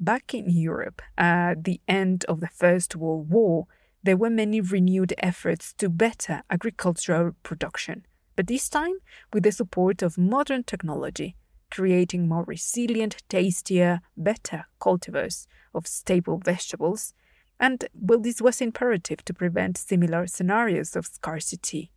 Back 0.00 0.34
in 0.34 0.48
Europe, 0.48 1.02
at 1.16 1.64
the 1.64 1.80
end 1.86 2.24
of 2.24 2.40
the 2.40 2.48
First 2.48 2.96
World 2.96 3.30
War, 3.30 3.66
there 4.04 4.16
were 4.16 4.30
many 4.30 4.60
renewed 4.60 5.14
efforts 5.18 5.72
to 5.78 5.88
better 5.88 6.42
agricultural 6.50 7.32
production, 7.42 8.06
but 8.36 8.46
this 8.46 8.68
time 8.68 8.98
with 9.32 9.42
the 9.42 9.50
support 9.50 10.02
of 10.02 10.18
modern 10.18 10.62
technology, 10.62 11.36
creating 11.70 12.28
more 12.28 12.44
resilient, 12.44 13.22
tastier, 13.28 14.00
better 14.16 14.66
cultivars 14.80 15.46
of 15.74 15.86
staple 15.86 16.38
vegetables, 16.38 17.14
And 17.60 17.84
well, 17.94 18.18
this 18.18 18.42
was 18.42 18.60
imperative 18.60 19.24
to 19.24 19.34
prevent 19.34 19.78
similar 19.78 20.26
scenarios 20.26 20.96
of 20.96 21.06
scarcity. 21.06 21.90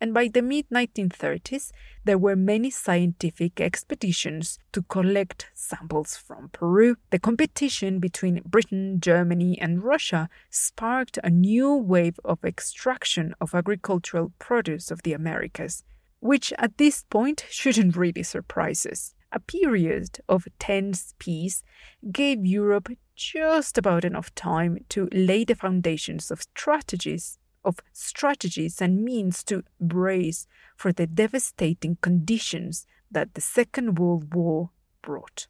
And 0.00 0.14
by 0.14 0.28
the 0.28 0.40
mid 0.40 0.66
1930s, 0.70 1.72
there 2.04 2.16
were 2.16 2.34
many 2.34 2.70
scientific 2.70 3.60
expeditions 3.60 4.58
to 4.72 4.82
collect 4.82 5.50
samples 5.52 6.16
from 6.16 6.48
Peru. 6.48 6.96
The 7.10 7.18
competition 7.18 8.00
between 8.00 8.40
Britain, 8.46 8.98
Germany, 8.98 9.60
and 9.60 9.84
Russia 9.84 10.30
sparked 10.48 11.18
a 11.22 11.28
new 11.28 11.74
wave 11.74 12.18
of 12.24 12.42
extraction 12.44 13.34
of 13.42 13.54
agricultural 13.54 14.32
produce 14.38 14.90
of 14.90 15.02
the 15.02 15.12
Americas, 15.12 15.84
which 16.20 16.54
at 16.56 16.78
this 16.78 17.04
point 17.10 17.44
shouldn't 17.50 17.94
really 17.94 18.22
surprise 18.22 18.86
us. 18.86 19.14
A 19.32 19.38
period 19.38 20.18
of 20.28 20.48
tense 20.58 21.14
peace 21.18 21.62
gave 22.10 22.46
Europe 22.46 22.88
just 23.14 23.76
about 23.76 24.06
enough 24.06 24.34
time 24.34 24.78
to 24.88 25.10
lay 25.12 25.44
the 25.44 25.54
foundations 25.54 26.30
of 26.30 26.40
strategies 26.40 27.38
of 27.64 27.80
strategies 27.92 28.80
and 28.80 29.04
means 29.04 29.42
to 29.44 29.62
brace 29.80 30.46
for 30.76 30.92
the 30.92 31.06
devastating 31.06 31.96
conditions 32.00 32.86
that 33.10 33.34
the 33.34 33.40
Second 33.40 33.98
World 33.98 34.34
War 34.34 34.70
brought. 35.02 35.46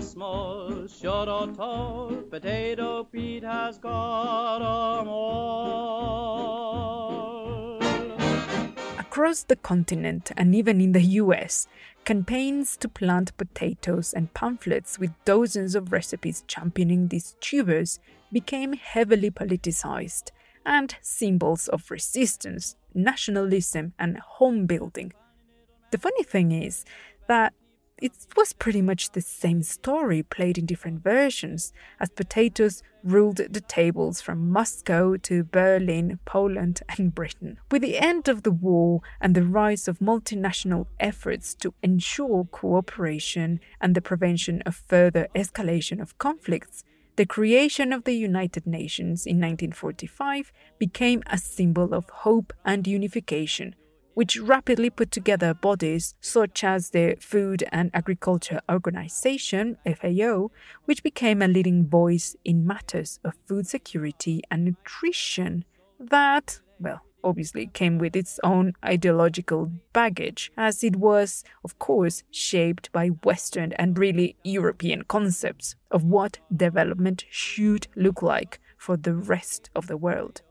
Small, 0.00 0.86
short 0.88 1.28
or 1.28 1.46
tall, 1.52 2.16
potato 2.30 3.04
Pete 3.04 3.44
has 3.44 3.78
got 3.78 4.56
'em 4.56 5.08
all. 5.08 6.52
Across 9.12 9.42
the 9.42 9.56
continent 9.56 10.32
and 10.38 10.54
even 10.54 10.80
in 10.80 10.92
the 10.92 11.02
US, 11.20 11.68
campaigns 12.06 12.78
to 12.78 12.88
plant 12.88 13.36
potatoes 13.36 14.14
and 14.14 14.32
pamphlets 14.32 14.98
with 14.98 15.10
dozens 15.26 15.74
of 15.74 15.92
recipes 15.92 16.44
championing 16.46 17.08
these 17.08 17.36
tubers 17.38 18.00
became 18.32 18.72
heavily 18.72 19.30
politicized 19.30 20.30
and 20.64 20.96
symbols 21.02 21.68
of 21.68 21.90
resistance, 21.90 22.76
nationalism, 22.94 23.92
and 23.98 24.16
home 24.16 24.64
building. 24.64 25.12
The 25.90 25.98
funny 25.98 26.22
thing 26.22 26.50
is 26.50 26.86
that 27.28 27.52
it 28.02 28.26
was 28.36 28.52
pretty 28.52 28.82
much 28.82 29.12
the 29.12 29.20
same 29.20 29.62
story 29.62 30.24
played 30.24 30.58
in 30.58 30.66
different 30.66 31.04
versions, 31.04 31.72
as 32.00 32.10
potatoes 32.10 32.82
ruled 33.04 33.36
the 33.36 33.60
tables 33.60 34.20
from 34.20 34.50
Moscow 34.50 35.16
to 35.18 35.44
Berlin, 35.44 36.18
Poland, 36.24 36.82
and 36.98 37.14
Britain. 37.14 37.58
With 37.70 37.82
the 37.82 37.98
end 37.98 38.26
of 38.26 38.42
the 38.42 38.50
war 38.50 39.02
and 39.20 39.36
the 39.36 39.44
rise 39.44 39.86
of 39.86 40.00
multinational 40.00 40.86
efforts 40.98 41.54
to 41.54 41.74
ensure 41.80 42.44
cooperation 42.50 43.60
and 43.80 43.94
the 43.94 44.02
prevention 44.02 44.62
of 44.66 44.82
further 44.88 45.28
escalation 45.36 46.02
of 46.02 46.18
conflicts, 46.18 46.82
the 47.14 47.26
creation 47.26 47.92
of 47.92 48.02
the 48.02 48.14
United 48.14 48.66
Nations 48.66 49.26
in 49.26 49.36
1945 49.36 50.52
became 50.76 51.22
a 51.28 51.38
symbol 51.38 51.94
of 51.94 52.10
hope 52.10 52.52
and 52.64 52.84
unification 52.88 53.76
which 54.14 54.38
rapidly 54.38 54.90
put 54.90 55.10
together 55.10 55.54
bodies 55.54 56.14
such 56.20 56.64
as 56.64 56.90
the 56.90 57.16
Food 57.20 57.64
and 57.72 57.90
Agriculture 57.94 58.60
Organization, 58.70 59.78
FAO, 59.86 60.50
which 60.84 61.02
became 61.02 61.42
a 61.42 61.48
leading 61.48 61.86
voice 61.86 62.36
in 62.44 62.66
matters 62.66 63.20
of 63.24 63.34
food 63.46 63.66
security 63.66 64.42
and 64.50 64.64
nutrition. 64.64 65.64
That, 65.98 66.60
well, 66.80 67.02
obviously 67.24 67.68
came 67.68 67.98
with 67.98 68.16
its 68.16 68.40
own 68.42 68.74
ideological 68.84 69.70
baggage, 69.92 70.50
as 70.56 70.82
it 70.82 70.96
was, 70.96 71.44
of 71.64 71.78
course, 71.78 72.22
shaped 72.30 72.90
by 72.92 73.08
Western 73.08 73.72
and 73.74 73.98
really 73.98 74.36
European 74.42 75.02
concepts 75.04 75.76
of 75.90 76.04
what 76.04 76.38
development 76.54 77.24
should 77.30 77.86
look 77.94 78.22
like 78.22 78.60
for 78.76 78.96
the 78.96 79.14
rest 79.14 79.70
of 79.76 79.86
the 79.86 79.96
world 79.96 80.42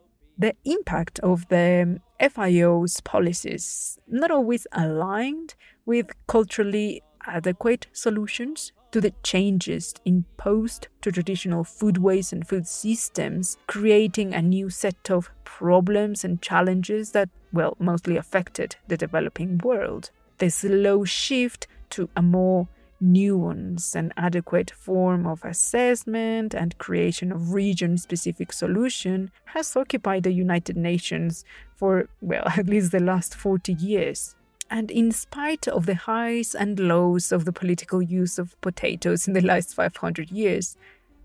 the 0.41 0.55
impact 0.65 1.19
of 1.19 1.47
the 1.49 1.99
um, 2.19 2.29
FAO's 2.29 2.99
policies 3.01 3.99
not 4.07 4.31
always 4.31 4.65
aligned 4.71 5.53
with 5.85 6.07
culturally 6.27 7.03
adequate 7.27 7.85
solutions 7.93 8.71
to 8.91 8.99
the 8.99 9.13
changes 9.23 9.93
imposed 10.03 10.87
to 11.01 11.11
traditional 11.11 11.63
foodways 11.63 12.33
and 12.33 12.47
food 12.47 12.67
systems, 12.67 13.57
creating 13.67 14.33
a 14.33 14.41
new 14.41 14.69
set 14.69 15.11
of 15.11 15.29
problems 15.43 16.25
and 16.25 16.41
challenges 16.41 17.11
that, 17.11 17.29
well, 17.53 17.77
mostly 17.79 18.17
affected 18.17 18.75
the 18.87 18.97
developing 18.97 19.59
world. 19.59 20.09
The 20.39 20.49
slow 20.49 21.05
shift 21.05 21.67
to 21.91 22.09
a 22.15 22.21
more 22.21 22.67
nuance 23.01 23.95
and 23.95 24.13
adequate 24.15 24.71
form 24.71 25.25
of 25.25 25.43
assessment 25.43 26.53
and 26.53 26.77
creation 26.77 27.31
of 27.31 27.53
region 27.53 27.97
specific 27.97 28.53
solution 28.53 29.31
has 29.45 29.75
occupied 29.75 30.23
the 30.23 30.31
United 30.31 30.77
Nations 30.77 31.43
for, 31.75 32.07
well, 32.21 32.43
at 32.57 32.67
least 32.67 32.91
the 32.91 32.99
last 32.99 33.35
40 33.35 33.73
years. 33.73 34.35
And 34.69 34.89
in 34.89 35.11
spite 35.11 35.67
of 35.67 35.85
the 35.85 35.95
highs 35.95 36.55
and 36.55 36.79
lows 36.79 37.33
of 37.33 37.43
the 37.43 37.51
political 37.51 38.01
use 38.01 38.39
of 38.39 38.59
potatoes 38.61 39.27
in 39.27 39.33
the 39.33 39.41
last 39.41 39.75
500 39.75 40.31
years, 40.31 40.77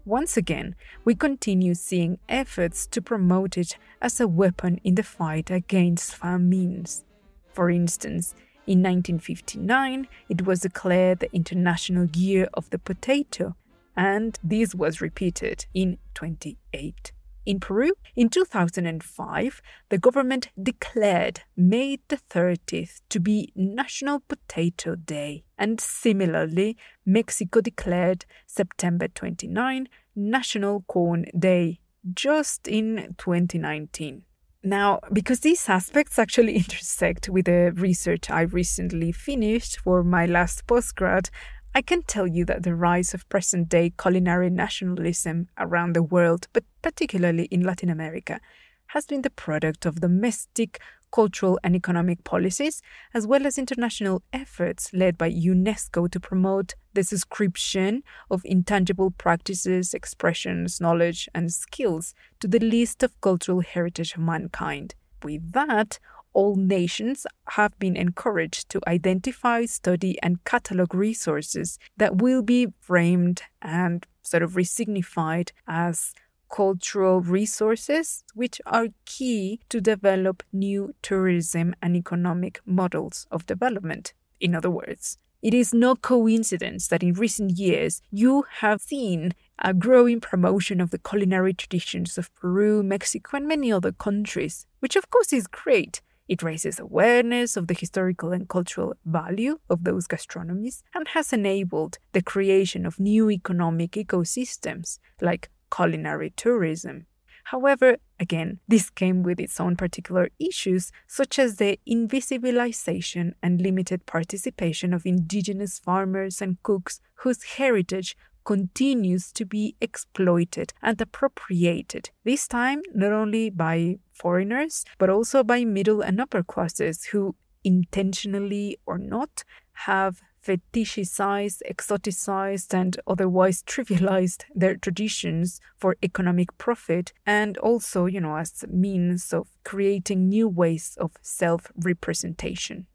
once 0.04 0.36
again, 0.36 0.74
we 1.04 1.14
continue 1.14 1.74
seeing 1.74 2.18
efforts 2.28 2.86
to 2.86 3.02
promote 3.02 3.58
it 3.58 3.76
as 4.00 4.20
a 4.20 4.28
weapon 4.28 4.80
in 4.82 4.94
the 4.94 5.02
fight 5.02 5.50
against 5.50 6.14
famines. 6.14 7.04
For 7.52 7.70
instance, 7.70 8.34
in 8.66 8.82
1959, 8.82 10.08
it 10.28 10.46
was 10.46 10.60
declared 10.60 11.20
the 11.20 11.34
International 11.34 12.06
Year 12.06 12.48
of 12.54 12.68
the 12.70 12.78
Potato, 12.78 13.54
and 13.96 14.38
this 14.42 14.74
was 14.74 15.00
repeated 15.00 15.66
in 15.72 15.98
28. 16.14 17.12
In 17.46 17.60
Peru, 17.60 17.92
in 18.16 18.28
2005, 18.28 19.62
the 19.88 19.98
government 19.98 20.48
declared 20.60 21.42
May 21.56 22.00
the 22.08 22.18
30th 22.28 23.02
to 23.08 23.20
be 23.20 23.52
National 23.54 24.18
Potato 24.18 24.96
Day, 24.96 25.44
and 25.56 25.80
similarly, 25.80 26.76
Mexico 27.04 27.60
declared 27.60 28.26
September 28.46 29.06
29 29.06 29.88
National 30.16 30.82
Corn 30.88 31.26
Day 31.38 31.78
just 32.12 32.66
in 32.66 33.14
2019. 33.16 34.22
Now, 34.66 34.98
because 35.12 35.40
these 35.40 35.68
aspects 35.68 36.18
actually 36.18 36.56
intersect 36.56 37.28
with 37.28 37.44
the 37.44 37.70
research 37.76 38.28
I 38.28 38.40
recently 38.40 39.12
finished 39.12 39.78
for 39.78 40.02
my 40.02 40.26
last 40.26 40.66
postgrad, 40.66 41.30
I 41.72 41.82
can 41.82 42.02
tell 42.02 42.26
you 42.26 42.44
that 42.46 42.64
the 42.64 42.74
rise 42.74 43.14
of 43.14 43.28
present 43.28 43.68
day 43.68 43.92
culinary 43.96 44.50
nationalism 44.50 45.46
around 45.56 45.94
the 45.94 46.02
world, 46.02 46.48
but 46.52 46.64
particularly 46.82 47.44
in 47.44 47.62
Latin 47.62 47.88
America, 47.88 48.40
has 48.88 49.06
been 49.06 49.22
the 49.22 49.30
product 49.30 49.86
of 49.86 50.00
domestic 50.00 50.80
cultural 51.12 51.58
and 51.62 51.74
economic 51.74 52.24
policies, 52.24 52.82
as 53.14 53.26
well 53.26 53.46
as 53.46 53.58
international 53.58 54.22
efforts 54.32 54.92
led 54.92 55.16
by 55.16 55.30
UNESCO 55.30 56.10
to 56.10 56.20
promote 56.20 56.74
the 56.94 57.04
subscription 57.04 58.02
of 58.30 58.42
intangible 58.44 59.10
practices, 59.10 59.94
expressions, 59.94 60.80
knowledge, 60.80 61.28
and 61.34 61.52
skills 61.52 62.14
to 62.40 62.48
the 62.48 62.58
list 62.58 63.02
of 63.02 63.20
cultural 63.20 63.60
heritage 63.60 64.14
of 64.14 64.20
mankind. 64.20 64.94
With 65.22 65.52
that, 65.52 65.98
all 66.32 66.56
nations 66.56 67.26
have 67.48 67.78
been 67.78 67.96
encouraged 67.96 68.68
to 68.68 68.80
identify, 68.86 69.64
study, 69.64 70.18
and 70.22 70.44
catalog 70.44 70.94
resources 70.94 71.78
that 71.96 72.18
will 72.18 72.42
be 72.42 72.68
framed 72.80 73.40
and 73.62 74.06
sort 74.22 74.42
of 74.42 74.52
resignified 74.52 75.52
as 75.66 76.12
cultural 76.50 77.20
resources, 77.20 78.24
which 78.34 78.60
are 78.66 78.88
key 79.04 79.60
to 79.68 79.80
develop 79.80 80.42
new 80.52 80.94
tourism 81.02 81.74
and 81.82 81.96
economic 81.96 82.60
models 82.64 83.26
of 83.30 83.46
development. 83.46 84.12
In 84.40 84.54
other 84.54 84.70
words, 84.70 85.18
it 85.42 85.54
is 85.54 85.72
no 85.72 85.94
coincidence 85.94 86.88
that 86.88 87.02
in 87.02 87.12
recent 87.12 87.52
years 87.52 88.02
you 88.10 88.44
have 88.60 88.80
seen 88.80 89.32
a 89.58 89.72
growing 89.72 90.20
promotion 90.20 90.80
of 90.80 90.90
the 90.90 90.98
culinary 90.98 91.54
traditions 91.54 92.18
of 92.18 92.34
Peru, 92.34 92.82
Mexico, 92.82 93.36
and 93.36 93.46
many 93.46 93.70
other 93.70 93.92
countries, 93.92 94.66
which 94.80 94.96
of 94.96 95.10
course 95.10 95.32
is 95.32 95.46
great. 95.46 96.00
It 96.28 96.42
raises 96.42 96.80
awareness 96.80 97.56
of 97.56 97.68
the 97.68 97.74
historical 97.74 98.32
and 98.32 98.48
cultural 98.48 98.94
value 99.04 99.60
of 99.70 99.84
those 99.84 100.08
gastronomies 100.08 100.82
and 100.94 101.06
has 101.08 101.32
enabled 101.32 101.98
the 102.12 102.22
creation 102.22 102.84
of 102.84 102.98
new 102.98 103.30
economic 103.30 103.92
ecosystems 103.92 104.98
like 105.20 105.50
culinary 105.70 106.30
tourism. 106.30 107.06
However, 107.44 107.98
again, 108.18 108.58
this 108.66 108.90
came 108.90 109.22
with 109.22 109.38
its 109.38 109.60
own 109.60 109.76
particular 109.76 110.30
issues, 110.40 110.90
such 111.06 111.38
as 111.38 111.56
the 111.56 111.78
invisibilization 111.88 113.34
and 113.40 113.60
limited 113.60 114.04
participation 114.04 114.92
of 114.92 115.06
indigenous 115.06 115.78
farmers 115.78 116.42
and 116.42 116.60
cooks 116.64 117.00
whose 117.16 117.44
heritage 117.44 118.16
continues 118.44 119.32
to 119.32 119.44
be 119.44 119.76
exploited 119.80 120.72
and 120.82 121.00
appropriated, 121.00 122.10
this 122.24 122.48
time 122.48 122.80
not 122.94 123.12
only 123.12 123.50
by 123.50 123.98
foreigners, 124.12 124.84
but 124.98 125.10
also 125.10 125.44
by 125.44 125.64
middle 125.64 126.00
and 126.00 126.20
upper 126.20 126.42
classes 126.42 127.04
who, 127.06 127.36
intentionally 127.64 128.78
or 128.86 128.98
not, 128.98 129.44
have 129.72 130.20
fetishized, 130.46 131.60
exoticized, 131.68 132.72
and 132.72 132.98
otherwise 133.06 133.62
trivialized 133.62 134.44
their 134.54 134.76
traditions 134.76 135.60
for 135.76 135.96
economic 136.02 136.56
profit, 136.58 137.12
and 137.26 137.58
also, 137.58 138.06
you 138.06 138.20
know, 138.20 138.36
as 138.36 138.64
means 138.68 139.32
of 139.32 139.48
creating 139.64 140.28
new 140.28 140.48
ways 140.48 140.96
of 141.00 141.12
self 141.22 141.70
representation 141.76 142.86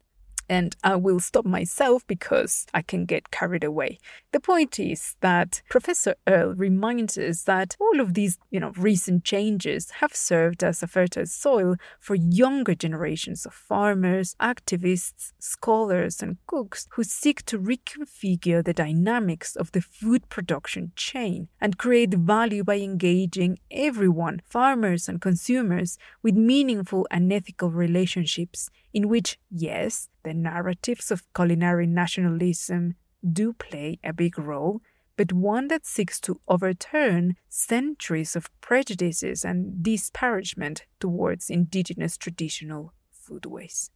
and 0.52 0.76
I 0.84 0.96
will 0.96 1.18
stop 1.18 1.46
myself 1.46 2.06
because 2.06 2.66
I 2.74 2.82
can 2.82 3.06
get 3.06 3.30
carried 3.30 3.64
away. 3.64 3.98
The 4.32 4.40
point 4.40 4.78
is 4.78 5.16
that 5.22 5.62
Professor 5.70 6.14
Earle 6.28 6.54
reminds 6.54 7.16
us 7.16 7.44
that 7.44 7.74
all 7.80 8.00
of 8.00 8.12
these, 8.12 8.36
you 8.50 8.60
know, 8.60 8.72
recent 8.76 9.24
changes 9.24 9.90
have 10.02 10.14
served 10.14 10.62
as 10.62 10.82
a 10.82 10.86
fertile 10.86 11.24
soil 11.24 11.76
for 11.98 12.14
younger 12.16 12.74
generations 12.74 13.46
of 13.46 13.54
farmers, 13.54 14.36
activists, 14.42 15.32
scholars, 15.38 16.22
and 16.22 16.36
cooks 16.46 16.86
who 16.90 17.02
seek 17.02 17.46
to 17.46 17.58
reconfigure 17.58 18.62
the 18.62 18.74
dynamics 18.74 19.56
of 19.56 19.72
the 19.72 19.80
food 19.80 20.28
production 20.28 20.92
chain 20.96 21.48
and 21.62 21.78
create 21.78 22.12
value 22.12 22.62
by 22.62 22.78
engaging 22.78 23.58
everyone, 23.70 24.42
farmers 24.44 25.08
and 25.08 25.22
consumers, 25.22 25.96
with 26.22 26.34
meaningful 26.34 27.06
and 27.10 27.32
ethical 27.32 27.70
relationships 27.70 28.68
in 28.92 29.08
which, 29.08 29.38
yes, 29.50 30.08
the 30.22 30.34
narratives 30.34 31.10
of 31.10 31.22
culinary 31.34 31.86
nationalism 31.86 32.94
do 33.30 33.52
play 33.52 33.98
a 34.04 34.12
big 34.12 34.38
role, 34.38 34.80
but 35.16 35.32
one 35.32 35.68
that 35.68 35.86
seeks 35.86 36.20
to 36.20 36.40
overturn 36.48 37.36
centuries 37.48 38.34
of 38.34 38.50
prejudices 38.60 39.44
and 39.44 39.82
disparagement 39.82 40.84
towards 40.98 41.50
indigenous 41.50 42.16
traditional 42.16 42.92
foodways. 43.12 43.90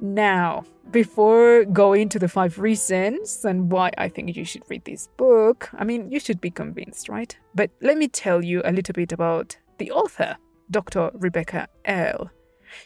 Now, 0.00 0.64
before 0.90 1.64
going 1.64 2.08
to 2.08 2.18
the 2.18 2.28
five 2.28 2.58
reasons 2.58 3.44
and 3.44 3.70
why 3.70 3.92
I 3.98 4.08
think 4.08 4.36
you 4.36 4.44
should 4.44 4.64
read 4.68 4.84
this 4.84 5.08
book, 5.16 5.70
I 5.74 5.84
mean, 5.84 6.10
you 6.10 6.18
should 6.18 6.40
be 6.40 6.50
convinced, 6.50 7.08
right? 7.08 7.36
But 7.54 7.70
let 7.80 7.96
me 7.96 8.08
tell 8.08 8.44
you 8.44 8.62
a 8.64 8.72
little 8.72 8.94
bit 8.94 9.12
about 9.12 9.56
the 9.78 9.92
author, 9.92 10.36
Dr. 10.70 11.10
Rebecca 11.14 11.68
Earle. 11.86 12.30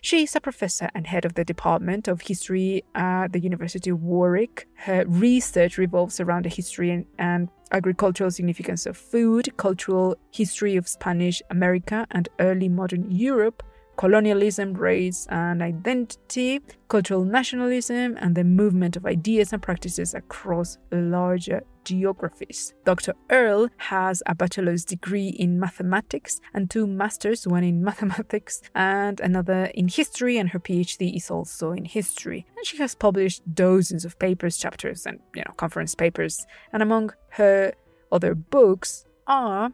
She 0.00 0.22
is 0.22 0.36
a 0.36 0.40
professor 0.40 0.88
and 0.94 1.06
head 1.06 1.24
of 1.24 1.34
the 1.34 1.44
Department 1.44 2.08
of 2.08 2.22
History 2.22 2.84
at 2.94 3.32
the 3.32 3.40
University 3.40 3.90
of 3.90 4.02
Warwick. 4.02 4.68
Her 4.74 5.04
research 5.06 5.78
revolves 5.78 6.20
around 6.20 6.44
the 6.44 6.48
history 6.48 6.90
and, 6.90 7.06
and 7.18 7.48
agricultural 7.72 8.30
significance 8.30 8.86
of 8.86 8.96
food, 8.96 9.56
cultural 9.56 10.16
history 10.30 10.76
of 10.76 10.88
Spanish 10.88 11.42
America 11.50 12.06
and 12.10 12.28
early 12.38 12.68
modern 12.68 13.10
Europe, 13.10 13.62
colonialism, 13.96 14.74
race 14.74 15.26
and 15.30 15.62
identity, 15.62 16.60
cultural 16.88 17.24
nationalism, 17.24 18.16
and 18.20 18.34
the 18.34 18.44
movement 18.44 18.96
of 18.96 19.06
ideas 19.06 19.52
and 19.52 19.62
practices 19.62 20.14
across 20.14 20.78
larger 20.92 21.62
geographies. 21.84 22.74
Dr. 22.84 23.14
Earle 23.30 23.68
has 23.76 24.22
a 24.26 24.34
bachelor's 24.34 24.84
degree 24.84 25.28
in 25.28 25.58
mathematics 25.58 26.40
and 26.52 26.68
two 26.68 26.86
masters, 26.86 27.46
one 27.46 27.64
in 27.64 27.82
mathematics 27.84 28.60
and 28.74 29.20
another 29.20 29.70
in 29.74 29.88
history, 29.88 30.36
and 30.36 30.50
her 30.50 30.58
PhD 30.58 31.16
is 31.16 31.30
also 31.30 31.72
in 31.72 31.84
history. 31.84 32.44
And 32.56 32.66
she 32.66 32.76
has 32.78 32.94
published 32.94 33.42
dozens 33.54 34.04
of 34.04 34.18
papers, 34.18 34.58
chapters, 34.58 35.06
and 35.06 35.20
you 35.34 35.42
know, 35.46 35.54
conference 35.56 35.94
papers. 35.94 36.44
And 36.72 36.82
among 36.82 37.12
her 37.30 37.72
other 38.10 38.34
books 38.34 39.04
are 39.26 39.70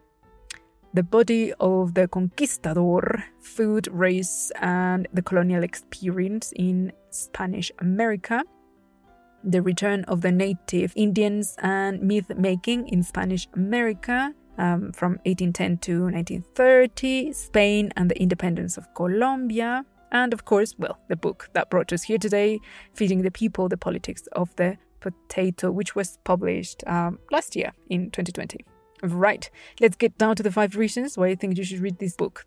the 0.95 1.03
body 1.03 1.53
of 1.59 1.95
the 1.95 2.07
conquistador, 2.09 3.25
food, 3.41 3.89
race, 3.91 4.53
and 4.61 5.09
the 5.13 5.23
colonial 5.23 5.63
experience 5.63 6.53
in 6.57 6.93
Spanish 7.11 7.73
America, 7.79 8.43
the 9.43 9.63
return 9.63 10.05
of 10.05 10.21
the 10.21 10.31
native 10.31 10.93
Indians 10.95 11.57
and 11.63 12.03
myth 12.03 12.31
making 12.37 12.89
in 12.89 13.03
Spanish 13.03 13.49
America. 13.55 14.35
Um, 14.59 14.93
from 14.93 15.13
1810 15.25 15.79
to 15.79 16.03
1930, 16.05 17.33
Spain 17.33 17.91
and 17.97 18.11
the 18.11 18.21
independence 18.21 18.77
of 18.77 18.93
Colombia, 18.93 19.83
and 20.13 20.35
of 20.35 20.45
course, 20.45 20.75
well, 20.79 20.99
the 21.09 21.17
book 21.17 21.49
that 21.55 21.71
brought 21.71 21.91
us 21.91 22.03
here 22.03 22.19
today, 22.19 22.61
Feeding 22.95 23.23
the 23.23 23.31
People, 23.31 23.71
the 23.71 23.79
Politics 23.79 24.29
of 24.33 24.55
the 24.57 24.77
Potato, 25.01 25.73
which 25.73 25.97
was 25.97 26.19
published 26.25 26.85
um, 26.87 27.19
last 27.31 27.57
year 27.57 27.73
in 27.89 28.11
2020. 28.11 28.59
Right, 29.03 29.51
let's 29.81 29.97
get 29.97 30.17
down 30.17 30.37
to 30.37 30.45
the 30.45 30.53
five 30.53 30.77
reasons 30.77 31.19
why 31.19 31.27
I 31.27 31.35
think 31.35 31.59
you 31.59 31.65
should 31.65 31.81
read 31.81 31.99
this 31.99 32.15
book. 32.15 32.47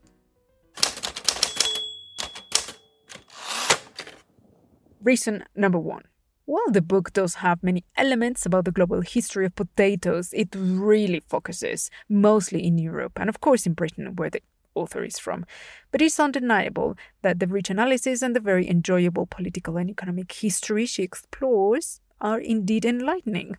Reason 5.03 5.43
number 5.53 5.78
one. 5.78 6.03
While 6.45 6.72
the 6.72 6.82
book 6.82 7.12
does 7.12 7.36
have 7.36 7.62
many 7.62 7.84
elements 7.97 8.45
about 8.45 8.66
the 8.66 8.72
global 8.72 9.01
history 9.01 9.45
of 9.45 9.56
potatoes, 9.56 10.32
it 10.32 10.49
really 10.56 11.20
focuses 11.28 11.91
mostly 12.08 12.66
in 12.66 12.78
Europe 12.78 13.20
and, 13.20 13.28
of 13.28 13.41
course, 13.41 13.66
in 13.66 13.74
Britain, 13.74 14.16
where 14.16 14.30
the 14.30 14.41
author 14.76 15.03
is 15.03 15.20
from. 15.20 15.45
But 15.91 16.01
it's 16.01 16.20
undeniable 16.20 16.95
that 17.22 17.39
the 17.39 17.47
rich 17.47 17.70
analysis 17.70 18.22
and 18.22 18.36
the 18.36 18.39
very 18.39 18.70
enjoyable 18.70 19.26
political 19.26 19.76
and 19.78 19.89
economic 19.89 20.32
history 20.32 20.86
she 20.86 21.03
explores 21.03 21.99
are 22.22 22.39
indeed 22.39 22.86
enlightening 22.86 23.58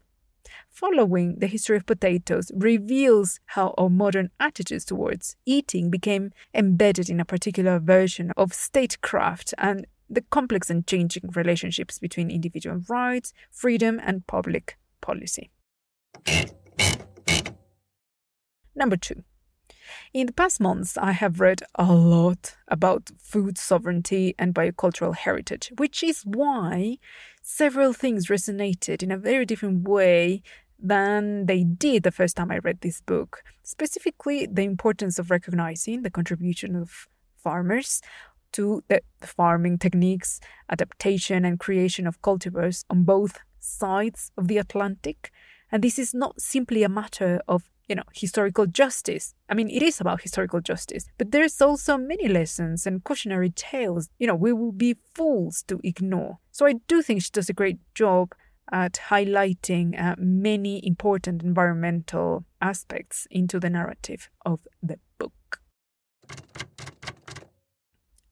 following 0.76 1.38
the 1.38 1.46
history 1.46 1.74
of 1.74 1.86
potatoes 1.86 2.52
reveals 2.54 3.40
how 3.46 3.72
our 3.78 3.88
modern 3.88 4.30
attitudes 4.38 4.84
towards 4.84 5.34
eating 5.46 5.88
became 5.88 6.30
embedded 6.52 7.08
in 7.08 7.18
a 7.18 7.24
particular 7.24 7.78
version 7.78 8.30
of 8.36 8.52
statecraft 8.52 9.54
and 9.56 9.86
the 10.10 10.20
complex 10.20 10.68
and 10.68 10.86
changing 10.86 11.30
relationships 11.34 11.98
between 11.98 12.30
individual 12.30 12.82
rights, 12.88 13.32
freedom, 13.50 13.98
and 14.04 14.26
public 14.26 14.76
policy. 15.00 15.50
Number 18.74 18.98
two. 18.98 19.24
In 20.12 20.26
the 20.26 20.32
past 20.32 20.60
months, 20.60 20.98
I 20.98 21.12
have 21.12 21.40
read 21.40 21.62
a 21.76 21.92
lot 21.92 22.56
about 22.68 23.10
food 23.18 23.56
sovereignty 23.56 24.34
and 24.38 24.54
biocultural 24.54 25.14
heritage, 25.14 25.72
which 25.76 26.02
is 26.02 26.22
why 26.22 26.98
several 27.42 27.92
things 27.92 28.26
resonated 28.26 29.02
in 29.02 29.10
a 29.10 29.18
very 29.18 29.46
different 29.46 29.88
way 29.88 30.42
than 30.78 31.46
they 31.46 31.64
did 31.64 32.02
the 32.02 32.10
first 32.10 32.36
time 32.36 32.50
I 32.50 32.58
read 32.58 32.80
this 32.80 33.00
book. 33.00 33.42
Specifically, 33.62 34.46
the 34.46 34.62
importance 34.62 35.18
of 35.18 35.30
recognizing 35.30 36.02
the 36.02 36.10
contribution 36.10 36.76
of 36.76 37.06
farmers 37.36 38.02
to 38.52 38.82
the 38.88 39.00
farming 39.20 39.78
techniques, 39.78 40.40
adaptation, 40.70 41.44
and 41.44 41.58
creation 41.58 42.06
of 42.06 42.20
cultivars 42.22 42.84
on 42.90 43.04
both 43.04 43.38
sides 43.58 44.30
of 44.36 44.48
the 44.48 44.58
Atlantic. 44.58 45.30
And 45.70 45.82
this 45.82 45.98
is 45.98 46.14
not 46.14 46.40
simply 46.40 46.82
a 46.82 46.88
matter 46.88 47.40
of 47.48 47.70
you 47.88 47.94
know, 47.94 48.02
historical 48.12 48.66
justice. 48.66 49.34
I 49.48 49.54
mean, 49.54 49.70
it 49.70 49.82
is 49.82 50.00
about 50.00 50.22
historical 50.22 50.60
justice, 50.60 51.06
but 51.18 51.30
there's 51.30 51.60
also 51.60 51.96
many 51.96 52.28
lessons 52.28 52.86
and 52.86 53.04
cautionary 53.04 53.50
tales, 53.50 54.08
you 54.18 54.26
know, 54.26 54.34
we 54.34 54.52
will 54.52 54.72
be 54.72 54.96
fools 55.14 55.62
to 55.68 55.80
ignore. 55.84 56.38
So 56.50 56.66
I 56.66 56.74
do 56.88 57.02
think 57.02 57.22
she 57.22 57.30
does 57.30 57.48
a 57.48 57.52
great 57.52 57.78
job 57.94 58.34
at 58.72 58.94
highlighting 59.08 60.00
uh, 60.00 60.16
many 60.18 60.84
important 60.86 61.42
environmental 61.42 62.44
aspects 62.60 63.26
into 63.30 63.60
the 63.60 63.70
narrative 63.70 64.28
of 64.44 64.66
the 64.82 64.98
book. 65.18 65.60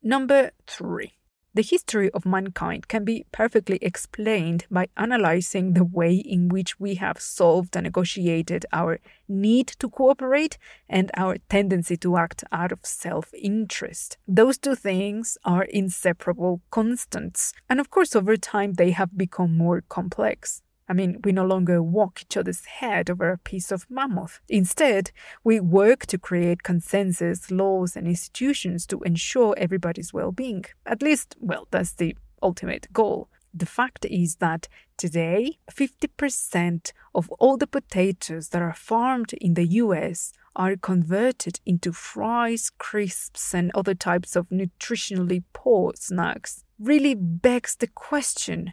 Number 0.03 0.51
three. 0.66 1.12
The 1.55 1.63
history 1.63 2.11
of 2.11 2.27
mankind 2.27 2.89
can 2.89 3.05
be 3.05 3.27
perfectly 3.31 3.79
explained 3.81 4.67
by 4.73 4.89
analyzing 4.97 5.75
the 5.75 5.85
way 5.85 6.17
in 6.17 6.49
which 6.49 6.81
we 6.81 6.97
have 6.97 7.21
solved 7.21 7.77
and 7.77 7.85
negotiated 7.85 8.67
our 8.73 8.99
need 9.29 9.69
to 9.79 9.89
cooperate 9.89 10.59
and 10.89 11.13
our 11.17 11.37
tendency 11.49 11.97
to 11.99 12.17
act 12.17 12.43
out 12.51 12.73
of 12.73 12.85
self 12.85 13.33
interest. 13.35 14.19
Those 14.27 14.59
two 14.59 14.75
things 14.75 15.39
are 15.45 15.63
inseparable 15.63 16.61
constants, 16.71 17.53
and 17.71 17.79
of 17.79 17.89
course, 17.89 18.17
over 18.17 18.37
time, 18.37 18.73
they 18.73 18.91
have 18.91 19.17
become 19.17 19.57
more 19.57 19.81
complex. 19.89 20.61
I 20.89 20.93
mean, 20.93 21.20
we 21.24 21.32
no 21.32 21.47
longer 21.47 21.82
walk 21.82 22.22
each 22.22 22.37
other's 22.37 22.64
head 22.66 23.09
over 23.09 23.30
a 23.30 23.39
piece 23.39 23.72
of 23.72 23.87
mammoth. 23.91 24.41
Instead, 24.49 25.11
we 25.43 25.59
work 25.61 26.07
to 26.07 26.18
create 26.18 26.62
consensus, 26.62 27.51
laws, 27.51 27.97
and 27.97 28.07
institutions 28.07 28.87
to 28.87 29.01
ensure 29.03 29.55
everybody's 29.57 30.12
well 30.12 30.32
being. 30.32 30.64
At 30.85 31.03
least, 31.03 31.37
well, 31.41 31.68
that's 31.70 31.93
the 31.93 32.16
ultimate 32.43 32.93
goal. 32.93 33.28
The 33.57 33.66
fact 33.66 34.05
is 34.05 34.37
that 34.37 34.68
today, 34.97 35.59
50% 35.70 36.93
of 37.14 37.30
all 37.39 37.57
the 37.57 37.68
potatoes 37.68 38.49
that 38.49 38.61
are 38.61 38.74
farmed 38.74 39.32
in 39.35 39.55
the 39.55 39.66
US 39.66 40.32
are 40.57 40.76
converted 40.76 41.61
into 41.64 41.93
fries, 41.93 42.70
crisps, 42.78 43.55
and 43.55 43.70
other 43.74 43.95
types 43.95 44.37
of 44.37 44.49
nutritionally 44.49 45.45
poor 45.53 45.93
snacks. 45.95 46.64
Really 46.78 47.14
begs 47.14 47.76
the 47.76 47.87
question 47.87 48.72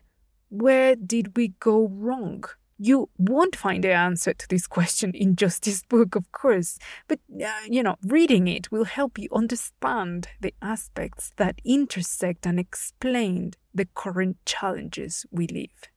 where 0.51 0.95
did 0.95 1.35
we 1.37 1.49
go 1.59 1.87
wrong? 1.87 2.43
You 2.77 3.09
won't 3.17 3.55
find 3.55 3.83
the 3.83 3.93
answer 3.93 4.33
to 4.33 4.47
this 4.47 4.67
question 4.67 5.13
in 5.13 5.35
just 5.43 5.63
this 5.63 5.83
book, 5.83 6.15
of 6.15 6.31
course, 6.31 6.77
but 7.07 7.19
uh, 7.43 7.51
you 7.67 7.81
know, 7.81 7.95
reading 8.03 8.47
it 8.47 8.71
will 8.71 8.83
help 8.83 9.17
you 9.17 9.29
understand 9.31 10.27
the 10.41 10.53
aspects 10.61 11.31
that 11.37 11.61
intersect 11.63 12.45
and 12.45 12.59
explain 12.59 13.53
the 13.73 13.87
current 13.95 14.37
challenges 14.45 15.25
we 15.31 15.47
live. 15.47 15.89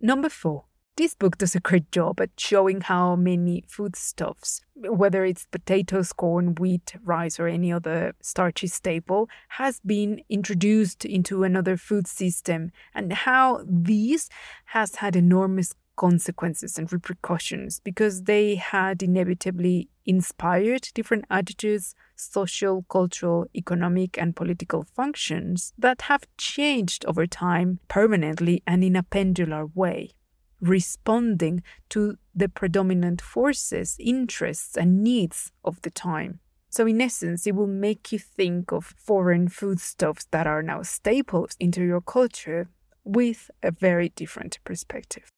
Number 0.00 0.28
four, 0.28 0.64
this 0.96 1.14
book 1.14 1.38
does 1.38 1.56
a 1.56 1.60
great 1.60 1.90
job 1.90 2.20
at 2.20 2.30
showing 2.38 2.80
how 2.80 3.16
many 3.16 3.64
foodstuffs, 3.66 4.60
whether 4.76 5.24
it's 5.24 5.46
potatoes, 5.46 6.12
corn, 6.12 6.54
wheat, 6.54 6.94
rice, 7.02 7.40
or 7.40 7.48
any 7.48 7.72
other 7.72 8.14
starchy 8.20 8.68
staple, 8.68 9.28
has 9.48 9.80
been 9.80 10.22
introduced 10.28 11.04
into 11.04 11.42
another 11.42 11.76
food 11.76 12.06
system 12.06 12.70
and 12.94 13.12
how 13.12 13.64
these 13.66 14.28
has 14.66 14.96
had 14.96 15.16
enormous 15.16 15.74
consequences 15.96 16.78
and 16.78 16.92
repercussions 16.92 17.80
because 17.80 18.24
they 18.24 18.56
had 18.56 19.02
inevitably 19.02 19.88
inspired 20.06 20.88
different 20.94 21.24
attitudes, 21.30 21.94
social, 22.16 22.84
cultural, 22.88 23.46
economic, 23.54 24.18
and 24.18 24.36
political 24.36 24.84
functions 24.94 25.72
that 25.78 26.02
have 26.02 26.26
changed 26.36 27.04
over 27.06 27.26
time 27.26 27.78
permanently 27.88 28.62
and 28.66 28.84
in 28.84 28.96
a 28.96 29.02
pendular 29.02 29.70
way 29.74 30.10
responding 30.60 31.62
to 31.90 32.16
the 32.34 32.48
predominant 32.48 33.20
forces, 33.20 33.96
interests, 33.98 34.76
and 34.76 35.02
needs 35.02 35.52
of 35.64 35.80
the 35.82 35.90
time. 35.90 36.40
So, 36.70 36.86
in 36.86 37.00
essence, 37.00 37.46
it 37.46 37.54
will 37.54 37.68
make 37.68 38.10
you 38.10 38.18
think 38.18 38.72
of 38.72 38.94
foreign 38.96 39.48
foodstuffs 39.48 40.26
that 40.32 40.46
are 40.46 40.62
now 40.62 40.82
staples 40.82 41.56
into 41.60 41.84
your 41.84 42.00
culture 42.00 42.68
with 43.04 43.50
a 43.62 43.70
very 43.70 44.08
different 44.08 44.58
perspective. 44.64 45.30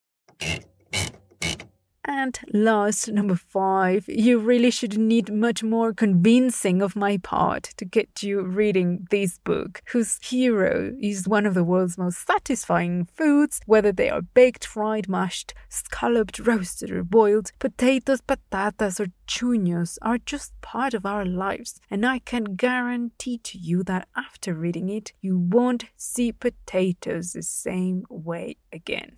And 2.09 2.39
last, 2.53 3.09
number 3.09 3.35
five, 3.35 4.09
you 4.09 4.39
really 4.39 4.71
should 4.71 4.97
need 4.97 5.33
much 5.33 5.65
more 5.65 5.93
convincing 5.93 6.81
of 6.81 6.95
my 6.95 7.19
part 7.19 7.75
to 7.79 7.85
get 7.85 8.23
you 8.23 8.43
reading 8.43 9.09
this 9.11 9.39
book, 9.39 9.83
whose 9.91 10.21
hero 10.23 10.95
is 11.01 11.27
one 11.27 11.47
of 11.47 11.55
the 11.55 11.65
world's 11.65 11.99
most 11.99 12.25
satisfying 12.25 13.07
foods, 13.07 13.61
whether 13.67 13.91
they 13.91 14.09
are 14.09 14.23
baked, 14.23 14.65
fried, 14.65 15.09
mashed, 15.09 15.53
scalloped, 15.69 16.39
roasted, 16.39 16.93
or 16.93 17.03
boiled. 17.03 17.51
Potatoes, 17.59 18.21
patatas, 18.21 19.01
or 19.01 19.09
chuños 19.27 19.99
are 20.01 20.19
just 20.19 20.53
part 20.61 20.95
of 20.95 21.05
our 21.05 21.25
lives, 21.25 21.81
and 21.91 22.07
I 22.07 22.21
can 22.21 22.55
guarantee 22.55 23.39
to 23.39 23.59
you 23.59 23.83
that 23.83 24.07
after 24.17 24.55
reading 24.55 24.89
it, 24.89 25.13
you 25.21 25.37
won't 25.37 25.87
see 25.97 26.31
potatoes 26.31 27.33
the 27.33 27.43
same 27.43 28.05
way 28.09 28.59
again. 28.73 29.17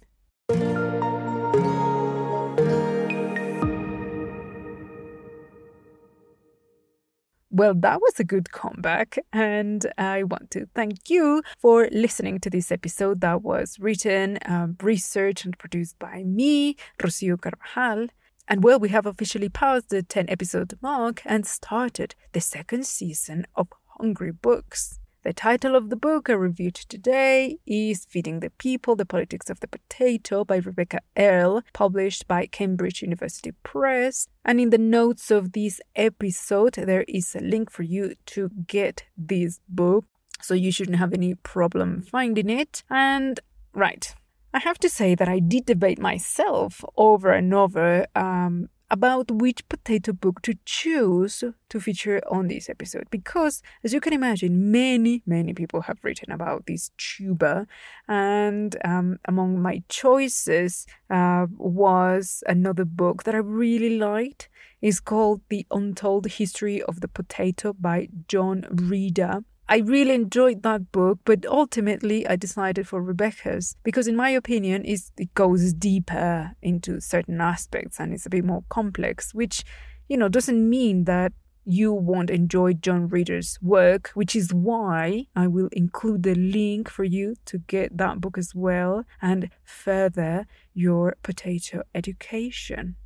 Well, 7.51 7.73
that 7.77 8.03
was 8.03 8.21
a 8.21 8.25
good 8.25 8.53
comeback, 8.53 9.19
and 9.33 9.91
I 9.97 10.23
want 10.23 10.51
to 10.51 10.67
thank 10.75 11.09
you 11.09 11.43
for 11.59 11.89
listening 11.91 12.41
to 12.41 12.51
this 12.51 12.71
episode 12.71 13.23
that 13.23 13.43
was 13.43 13.79
written, 13.81 14.39
um, 14.45 14.77
researched, 14.83 15.47
and 15.47 15.59
produced 15.59 15.99
by 15.99 16.25
me, 16.25 16.77
Rocio 16.99 17.41
Carvajal. 17.41 18.09
And 18.49 18.63
well, 18.63 18.79
we 18.79 18.91
have 18.91 19.07
officially 19.07 19.49
passed 19.49 19.89
the 19.89 20.03
10 20.03 20.27
episode 20.29 20.79
mark 20.83 21.23
and 21.25 21.47
started 21.47 22.15
the 22.33 22.43
second 22.43 22.87
season 22.87 23.47
of 23.57 23.69
Hungry 23.99 24.33
Books. 24.33 24.99
The 25.29 25.35
title 25.35 25.77
of 25.77 25.91
the 25.91 25.97
book 25.97 26.31
I 26.31 26.33
reviewed 26.33 26.77
today 26.77 27.59
is 27.67 28.07
Feeding 28.07 28.41
the 28.41 28.49
People 28.49 28.97
The 28.97 29.05
Politics 29.05 29.51
of 29.51 29.61
the 29.61 29.69
Potato 29.69 30.43
by 30.43 30.57
Rebecca 30.57 31.01
Earle, 31.19 31.63
published 31.75 32.27
by 32.27 32.47
Cambridge 32.47 33.03
University 33.03 33.53
Press. 33.63 34.27
And 34.43 34.59
in 34.59 34.71
the 34.71 34.79
notes 34.79 35.31
of 35.31 35.53
this 35.53 35.83
episode, 35.95 36.77
there 36.77 37.05
is 37.07 37.35
a 37.35 37.41
link 37.41 37.71
for 37.71 37.83
you 37.83 38.15
to 38.25 38.49
get 38.67 39.05
this 39.19 39.61
book. 39.69 40.07
So 40.41 40.55
you 40.55 40.73
shouldn't 40.73 40.97
have 40.97 41.13
any 41.13 41.35
problem 41.35 42.01
finding 42.01 42.49
it. 42.49 42.83
And 42.89 43.39
right, 43.75 44.15
I 44.55 44.61
have 44.61 44.79
to 44.79 44.89
say 44.89 45.15
that 45.15 45.29
I 45.29 45.41
did 45.41 45.67
debate 45.67 45.99
myself 45.99 46.83
over 46.97 47.33
and 47.33 47.53
over 47.53 48.07
um, 48.17 48.71
about 48.91 49.31
which 49.31 49.69
potato 49.69 50.13
book 50.13 50.41
to 50.43 50.55
choose 50.65 51.45
to 51.69 51.81
feature 51.81 52.21
on 52.31 52.49
this 52.49 52.69
episode. 52.69 53.09
Because 53.11 53.63
as 53.85 53.93
you 53.93 54.01
can 54.01 54.13
imagine 54.13 54.71
many 54.71 55.23
many 55.27 55.53
people 55.53 55.83
have 55.83 55.99
written 56.03 56.33
about 56.33 56.67
this 56.67 56.91
tuber 56.97 57.67
and 58.07 58.77
um, 58.85 59.19
among 59.27 59.61
my 59.61 59.83
choices 59.89 60.87
uh, 61.11 61.47
was 61.57 62.43
another 62.47 62.85
book 62.85 63.25
that 63.25 63.35
i 63.35 63.39
really 63.39 63.99
liked. 63.99 64.49
It's 64.81 65.01
called 65.01 65.41
the 65.49 65.67
untold 65.71 66.27
history 66.27 66.81
of 66.83 67.01
the 67.01 67.09
potato 67.09 67.73
by 67.73 68.09
john 68.29 68.65
reader 68.71 69.45
I 69.71 69.79
really 69.79 70.15
enjoyed 70.15 70.63
that 70.63 70.93
book, 70.93 71.19
but 71.27 71.45
ultimately 71.45 72.27
I 72.27 72.37
decided 72.37 72.89
for 72.89 73.03
Rebecca's 73.03 73.77
because, 73.83 74.09
in 74.09 74.17
my 74.17 74.31
opinion, 74.31 74.83
it 74.87 75.35
goes 75.35 75.75
deeper 75.75 76.53
into 76.63 77.01
certain 77.01 77.41
aspects 77.43 78.01
and 78.01 78.15
it's 78.15 78.25
a 78.25 78.31
bit 78.31 78.45
more 78.45 78.65
complex, 78.71 79.35
which, 79.35 79.65
you 80.09 80.17
know, 80.17 80.31
doesn't 80.31 80.69
mean 80.69 81.05
that 81.05 81.35
you 81.67 81.93
won't 81.93 82.31
enjoy 82.31 82.73
John 82.73 83.09
Reader's 83.09 83.59
work, 83.61 84.11
which 84.15 84.35
is 84.35 84.55
why 84.55 85.27
I 85.37 85.47
will 85.49 85.69
include 85.73 86.23
the 86.23 86.35
link 86.35 86.89
for 86.89 87.05
you 87.05 87.35
to 87.45 87.59
get 87.59 87.99
that 87.99 88.23
book 88.23 88.39
as 88.39 88.55
well 88.55 89.05
and 89.21 89.51
further 89.65 90.47
your 90.73 91.17
potato 91.23 91.83
education. 91.95 92.97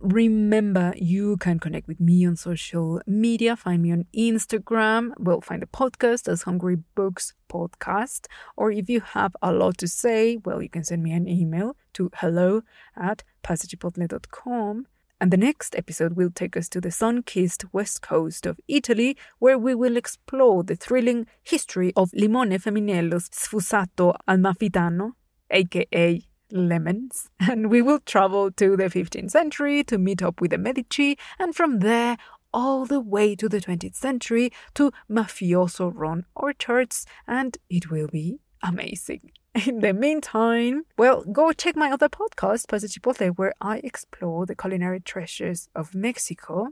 Remember, 0.00 0.92
you 0.96 1.38
can 1.38 1.58
connect 1.58 1.88
with 1.88 2.00
me 2.00 2.26
on 2.26 2.36
social 2.36 3.00
media. 3.06 3.56
Find 3.56 3.82
me 3.82 3.92
on 3.92 4.04
Instagram. 4.14 5.12
Well, 5.18 5.40
find 5.40 5.62
the 5.62 5.66
podcast 5.66 6.28
as 6.28 6.42
Hungry 6.42 6.76
Books 6.94 7.32
Podcast. 7.48 8.26
Or 8.56 8.70
if 8.70 8.90
you 8.90 9.00
have 9.00 9.34
a 9.40 9.52
lot 9.52 9.78
to 9.78 9.88
say, 9.88 10.36
well, 10.44 10.62
you 10.62 10.68
can 10.68 10.84
send 10.84 11.02
me 11.02 11.12
an 11.12 11.26
email 11.26 11.76
to 11.94 12.10
hello 12.16 12.60
at 12.94 13.24
pasachipotle.com. 13.42 14.86
And 15.18 15.30
the 15.30 15.38
next 15.38 15.74
episode 15.74 16.12
will 16.12 16.30
take 16.30 16.58
us 16.58 16.68
to 16.70 16.80
the 16.80 16.90
sun 16.90 17.22
kissed 17.22 17.64
west 17.72 18.02
coast 18.02 18.44
of 18.44 18.60
Italy, 18.68 19.16
where 19.38 19.56
we 19.58 19.74
will 19.74 19.96
explore 19.96 20.62
the 20.62 20.76
thrilling 20.76 21.26
history 21.42 21.94
of 21.96 22.10
Limone 22.10 22.62
Femminello's 22.62 23.30
Sfusato 23.30 24.14
Amalfitano, 24.28 25.12
aka 25.50 26.22
lemons, 26.50 27.28
and 27.40 27.70
we 27.70 27.82
will 27.82 28.00
travel 28.00 28.50
to 28.52 28.76
the 28.76 28.84
15th 28.84 29.30
century 29.30 29.84
to 29.84 29.98
meet 29.98 30.22
up 30.22 30.40
with 30.40 30.50
the 30.50 30.58
Medici, 30.58 31.18
and 31.38 31.54
from 31.54 31.80
there 31.80 32.16
all 32.52 32.86
the 32.86 33.00
way 33.00 33.36
to 33.36 33.48
the 33.48 33.60
20th 33.60 33.94
century 33.94 34.50
to 34.74 34.90
mafioso 35.10 35.92
run 35.94 36.24
Orchards, 36.34 37.04
and 37.26 37.58
it 37.68 37.90
will 37.90 38.08
be 38.08 38.40
amazing. 38.62 39.30
In 39.66 39.80
the 39.80 39.92
meantime, 39.92 40.84
well, 40.98 41.24
go 41.24 41.52
check 41.52 41.76
my 41.76 41.90
other 41.90 42.08
podcast, 42.08 42.68
Pasa 42.68 42.88
Chipotle, 42.88 43.36
where 43.36 43.54
I 43.60 43.78
explore 43.78 44.46
the 44.46 44.54
culinary 44.54 45.00
treasures 45.00 45.68
of 45.74 45.94
Mexico. 45.94 46.68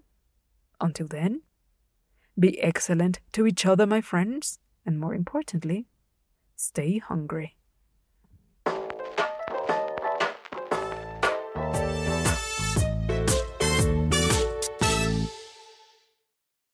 Until 0.80 1.06
then, 1.06 1.42
be 2.38 2.60
excellent 2.60 3.20
to 3.32 3.46
each 3.46 3.64
other, 3.64 3.86
my 3.86 4.00
friends, 4.00 4.58
and 4.84 4.98
more 4.98 5.14
importantly, 5.14 5.86
stay 6.56 6.98
hungry. 6.98 7.56